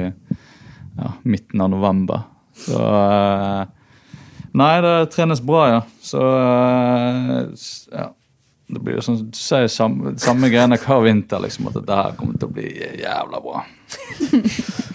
ja, 0.98 1.10
midten 1.26 1.64
av 1.64 1.72
november. 1.74 2.28
Så 2.58 2.78
eh, 2.78 3.64
Nei, 4.58 4.74
det 4.82 4.94
trenes 5.12 5.42
bra, 5.44 5.64
ja. 5.70 5.82
Så 6.02 6.22
eh, 6.22 7.66
ja. 7.94 8.08
Det 8.68 8.82
blir 8.84 8.98
jo 8.98 9.02
sånn, 9.04 9.22
du 9.32 9.38
sier 9.38 9.64
samme, 9.72 10.12
samme 10.20 10.50
greiene 10.52 10.76
hver 10.82 11.00
vinter, 11.06 11.40
liksom, 11.40 11.70
at 11.70 11.78
dette 11.78 11.96
her 11.96 12.18
kommer 12.18 12.36
til 12.36 12.50
å 12.50 12.56
bli 12.58 12.68
jævla 13.00 13.40
bra. 13.40 13.62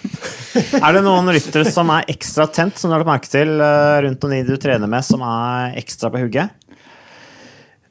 Er 0.84 0.94
det 0.94 1.02
noen 1.04 1.30
ryttere 1.34 1.66
som 1.66 1.90
er 1.94 2.06
ekstra 2.12 2.46
tent, 2.52 2.78
som 2.78 2.90
du 2.90 2.94
har 2.94 3.02
lagt 3.02 3.10
merke 3.10 3.30
til 3.32 3.56
eh, 3.58 3.96
rundt 4.06 4.26
om 4.26 4.34
de 4.34 4.42
du 4.46 4.54
trener 4.60 4.90
med, 4.90 5.04
som 5.06 5.22
er 5.26 5.74
ekstra 5.80 6.10
på 6.14 6.22
hugget? 6.22 6.54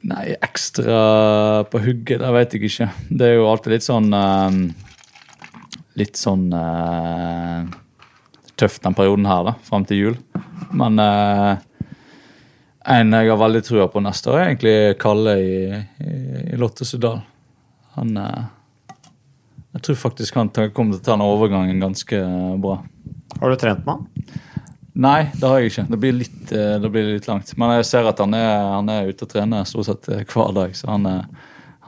Nei, 0.04 0.34
ekstra 0.44 1.64
på 1.72 1.80
hugget, 1.84 2.20
det 2.20 2.32
vet 2.36 2.56
jeg 2.56 2.68
ikke. 2.68 2.88
Det 3.08 3.28
er 3.28 3.38
jo 3.38 3.48
alltid 3.48 3.76
litt 3.76 3.86
sånn 3.86 4.10
eh, 4.16 4.58
Litt 5.94 6.18
sånn 6.18 6.48
eh, 6.58 7.60
tøft 8.58 8.82
den 8.82 8.96
perioden 8.98 9.28
her, 9.30 9.44
da, 9.46 9.52
fram 9.62 9.84
til 9.86 10.00
jul. 10.00 10.16
Men 10.74 10.98
eh, 10.98 11.52
en 12.96 13.14
jeg 13.14 13.30
har 13.30 13.38
veldig 13.40 13.62
trua 13.64 13.86
på 13.92 14.02
neste 14.02 14.32
år, 14.32 14.40
er 14.40 14.50
egentlig 14.50 14.74
Kalle 15.00 15.36
i, 15.38 15.54
i, 16.02 16.16
i 16.50 16.58
Lotte. 16.58 16.84
Han 17.94 18.18
Jeg 19.74 19.86
tror 19.88 19.98
faktisk 19.98 20.36
han 20.38 20.50
kommer 20.74 20.94
til 20.94 21.00
å 21.00 21.04
ta 21.04 21.14
den 21.16 21.24
overgangen 21.26 21.82
ganske 21.82 22.20
bra. 22.62 22.78
Har 23.40 23.50
du 23.50 23.56
trent 23.58 23.82
med 23.86 23.96
han? 23.96 24.42
Nei, 24.94 25.32
det 25.34 25.48
har 25.50 25.58
jeg 25.58 25.72
ikke. 25.72 25.86
Det 25.90 25.98
blir 25.98 26.14
litt, 26.20 26.52
eh, 26.54 26.76
det 26.78 26.90
blir 26.94 27.08
litt 27.16 27.26
langt. 27.26 27.50
Men 27.58 27.72
jeg 27.80 27.88
ser 27.88 28.06
at 28.06 28.20
han 28.22 28.36
er, 28.38 28.52
han 28.76 28.92
er 28.92 29.10
ute 29.10 29.26
og 29.26 29.32
trener 29.32 29.66
stort 29.66 29.88
sett 29.88 30.06
eh, 30.14 30.22
hver 30.30 30.54
dag, 30.54 30.76
så 30.78 30.92
han 30.92 31.08
er, 31.10 31.24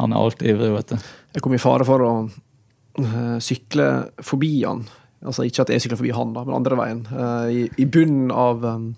han 0.00 0.12
er 0.12 0.18
alltid 0.18 0.50
ivrig, 0.50 0.72
vet 0.74 0.94
du. 0.96 1.10
Jeg 1.36 1.44
kom 1.44 1.54
i 1.54 1.62
fare 1.62 1.86
for 1.86 2.02
å 2.02 2.10
eh, 2.26 3.38
sykle 3.44 3.86
forbi 4.26 4.50
han. 4.64 4.82
Altså 5.22 5.46
Ikke 5.46 5.62
at 5.62 5.70
jeg 5.70 5.84
sykler 5.84 6.00
forbi 6.02 6.14
han, 6.16 6.34
da, 6.34 6.42
men 6.48 6.58
andre 6.58 6.80
veien. 6.82 7.06
eh, 7.14 7.46
i, 7.54 7.62
I 7.78 7.86
bunnen 7.86 8.34
av 8.34 8.66
um, 8.66 8.90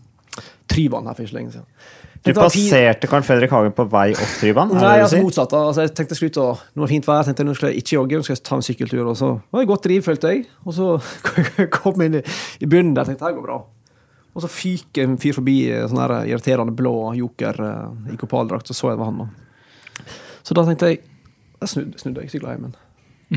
Tryvann 0.73 1.09
her 1.09 1.19
for 1.19 1.29
ikke 1.29 1.39
lenge 1.43 1.59
siden. 1.59 1.69
Du 2.27 2.33
passerte 2.35 3.09
Carl 3.11 3.25
Fredrik 3.25 3.53
Hagen 3.55 3.73
på 3.77 3.85
vei 3.93 4.11
opp 4.13 4.35
Tryvann? 4.41 4.73
Nei, 4.75 4.99
altså 5.05 5.21
motsatt. 5.23 5.55
Altså, 5.55 5.87
jeg 5.87 5.95
tenkte 5.97 6.19
slutt, 6.19 6.39
og 6.43 6.63
Nå 6.75 6.83
er 6.83 6.89
det 6.89 6.93
fint 6.97 7.09
vær, 7.09 7.25
tenkte 7.27 7.45
jeg 7.45 7.49
nå 7.49 7.57
skal 7.57 7.73
jeg 7.73 7.83
ikke 7.85 7.95
jogge, 7.95 8.19
nå 8.19 8.27
skal 8.27 8.37
jeg 8.37 8.45
ta 8.49 8.59
en 8.59 8.65
sykkeltur. 8.67 9.03
Og 9.07 9.19
så 9.21 9.31
var 9.39 9.63
det 9.63 9.71
godt 9.71 9.87
driv, 9.87 10.05
følte 10.07 10.33
jeg. 10.35 10.47
Og 10.67 10.77
så 10.77 10.89
kom 11.79 12.03
jeg 12.03 12.13
inn 12.13 12.19
i, 12.21 12.25
i 12.65 12.71
bunnen 12.71 12.97
der, 12.97 13.09
tenkte 13.09 13.31
jeg 13.31 13.39
går 13.39 13.47
bra. 13.47 13.61
Og 14.35 14.45
så 14.45 14.51
fyker 14.53 15.07
en 15.07 15.17
fyr 15.21 15.39
forbi 15.39 15.57
eh, 15.71 15.87
sånn 15.91 16.03
her 16.03 16.17
irriterende 16.29 16.75
blå 16.77 16.95
joker 17.19 17.57
uh, 17.65 18.11
i 18.13 18.19
kopaldrakt, 18.21 18.69
så 18.71 18.77
så 18.77 18.93
jeg 18.93 18.99
det 18.99 19.03
var 19.03 19.13
han. 19.13 19.25
da. 19.25 20.19
Så 20.47 20.57
da 20.57 20.67
tenkte 20.67 20.93
jeg 20.93 21.01
Jeg 21.59 21.71
snudde, 21.73 21.99
snudde 21.99 22.23
jeg, 22.23 22.31
sykla 22.37 22.53
hjem 22.55 22.69
igjen. 22.69 22.77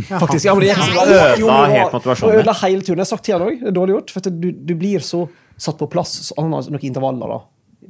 Faktisk, 0.07 0.45
ja, 0.45 0.53
men 0.53 0.61
det 0.61 0.67
gikk 0.69 0.84
så 0.84 0.91
bra. 0.93 1.05
Ødela 1.09 1.55
helt 1.71 1.95
motivasjonen 1.95 2.36
Ødela 2.38 2.53
hele 2.61 2.86
turen. 2.86 2.99
Jeg 2.99 3.01
har 3.01 3.09
sagt 3.09 3.25
til 3.25 3.36
han 3.36 3.45
òg, 3.47 3.55
det 3.59 3.71
er 3.71 3.73
dårlig 3.75 3.95
gjort. 3.95 4.13
For 4.13 4.21
at 4.21 4.38
du, 4.43 4.51
du 4.53 4.73
blir 4.77 5.03
så 5.03 5.23
satt 5.59 5.79
på 5.79 5.88
plass. 5.91 6.13
Så 6.27 6.38
han 6.38 6.53
har 6.53 6.69
noen 6.69 6.86
intervaller, 6.86 7.34
da. 7.34 7.39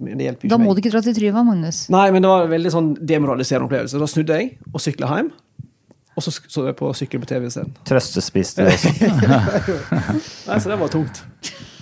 Det 0.01 0.25
hjelper 0.25 0.45
ikke 0.47 0.49
Da 0.49 0.57
må 0.57 0.67
meg. 0.71 0.75
du 0.75 0.81
ikke 0.81 0.91
dra 0.95 1.01
til 1.05 1.15
Tryvann, 1.15 1.45
Magnus. 1.47 1.83
Nei, 1.93 2.07
men 2.11 2.21
det 2.25 2.29
var 2.31 2.43
en 2.47 2.49
veldig 2.55 2.71
sånn 2.73 2.89
demoraliserende 3.13 3.67
opplevelse. 3.69 3.99
Da 4.01 4.07
snudde 4.09 4.37
jeg 4.41 4.57
og 4.73 4.81
sykla 4.81 5.07
hjem. 5.15 5.31
Og 6.17 6.23
så 6.25 6.31
så 6.51 6.65
jeg 6.67 6.75
på 6.75 6.89
sykkel 6.97 7.21
på 7.23 7.27
TV 7.29 7.45
isteden. 7.47 7.71
Trøstespiste 7.87 8.65
du 8.65 8.71
også? 8.73 8.89
Nei, 10.49 10.57
Så 10.59 10.69
det 10.73 10.79
var 10.81 10.91
tungt. 10.91 11.21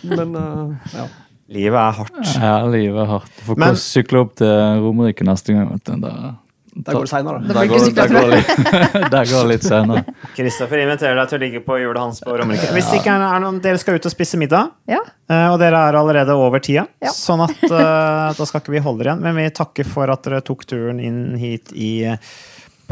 Men 0.06 0.36
uh, 0.36 0.76
ja. 0.94 1.08
Livet 1.50 1.80
er 1.82 1.96
hardt. 1.98 2.20
Ja, 2.38 2.52
livet 2.70 3.00
er 3.02 3.10
hardt. 3.10 3.32
Du 3.40 3.46
får 3.48 3.58
Men- 3.58 3.68
Men, 3.74 3.80
sykle 3.82 4.20
opp 4.22 4.36
til 4.38 4.84
Romerike 4.84 5.26
neste 5.26 5.54
gang. 5.56 5.72
vet 5.72 5.84
du. 5.90 5.96
Da, 6.04 6.36
Der 6.76 6.94
går 6.94 7.06
det 7.08 7.10
seinere. 7.12 7.40
Da 7.48 7.54
der 7.58 7.68
går, 7.68 7.86
der 7.98 8.12
går, 8.14 8.34
der 9.16 9.26
går 9.32 9.48
litt 9.50 9.64
senere. 9.66 10.04
Kristoffer 10.38 10.84
inviterer 10.84 11.18
deg 11.20 11.32
til 11.32 11.40
å 11.40 11.42
ligge 11.44 11.62
på 11.66 11.78
hjulet 11.82 12.02
hans 12.04 12.22
på 12.24 12.36
Romerike. 12.40 12.70
Hvis 12.76 12.92
det 12.92 13.00
ikke 13.02 13.16
er, 13.18 13.26
er 13.26 13.42
noen, 13.44 13.58
dere 13.64 13.82
skal 13.82 13.98
ut 14.00 14.06
og 14.06 14.14
spise 14.14 14.40
middag, 14.42 14.70
Ja. 14.90 15.00
eh, 15.30 15.48
og 15.50 15.58
dere 15.60 15.82
er 15.90 15.98
allerede 16.00 16.36
over 16.38 16.60
tida, 16.64 16.86
Ja. 17.04 17.12
sånn 17.16 17.44
at 17.48 17.58
eh, 17.66 18.30
da 18.38 18.46
skal 18.46 18.62
ikke 18.62 18.76
vi 18.78 18.84
holde 18.86 19.04
dere 19.04 19.16
igjen. 19.16 19.26
Men 19.26 19.36
vi 19.42 19.50
takker 19.50 19.90
for 19.90 20.10
at 20.14 20.24
dere 20.30 20.42
tok 20.46 20.64
turen 20.70 21.00
inn 21.04 21.36
hit 21.42 21.74
i 21.74 21.92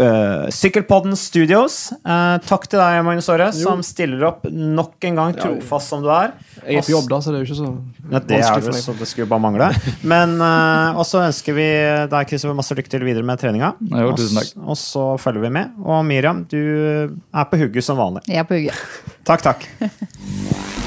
eh, 0.03 0.47
Sykkelpodden 0.53 1.15
Studios. 1.19 1.77
Uh, 2.01 2.37
takk 2.45 2.67
til 2.71 2.81
deg, 2.81 2.99
Magnus 3.05 3.29
Aare, 3.33 3.49
som 3.55 3.83
stiller 3.85 4.23
opp 4.29 4.47
nok 4.49 5.07
en 5.09 5.19
gang, 5.21 5.35
trofast 5.37 5.93
som 5.93 6.03
du 6.05 6.09
er. 6.13 6.33
Jeg 6.63 6.81
er 6.81 6.87
på 6.87 6.93
jobb, 6.95 7.09
da, 7.11 7.21
så 7.23 7.33
det 7.33 7.39
er 7.39 7.45
jo 7.45 7.49
ikke 7.49 7.59
så 7.59 7.67
Ja, 7.67 8.19
det 8.19 8.37
er 8.37 8.43
vanskelig 8.43 8.63
det, 8.63 8.65
for 8.65 8.77
meg. 8.77 8.83
så 8.85 8.95
det 9.01 9.09
skulle 9.11 9.29
bare 9.31 9.45
mangle. 9.47 9.69
Men 10.13 10.35
uh, 10.41 10.99
også 11.03 11.23
ønsker 11.25 11.57
vi 11.57 11.69
deg, 12.13 12.31
Kristoffer, 12.31 12.57
masse 12.57 12.77
lykke 12.77 12.93
til 12.93 13.07
videre 13.07 13.27
med 13.27 13.41
treninga. 13.41 13.73
Jo, 13.93 14.11
tusen 14.17 14.41
takk. 14.41 14.53
Og 14.65 14.79
så 14.81 15.07
følger 15.21 15.47
vi 15.47 15.55
med. 15.59 15.77
Og 15.85 16.03
Miriam, 16.07 16.43
du 16.49 16.59
er 16.61 17.49
på 17.51 17.61
hugget 17.63 17.87
som 17.87 17.99
vanlig. 17.99 18.25
Jeg 18.29 18.43
er 18.43 18.49
på 18.49 18.59
hugget. 18.59 18.83
Takk, 19.27 19.47
takk. 19.51 19.67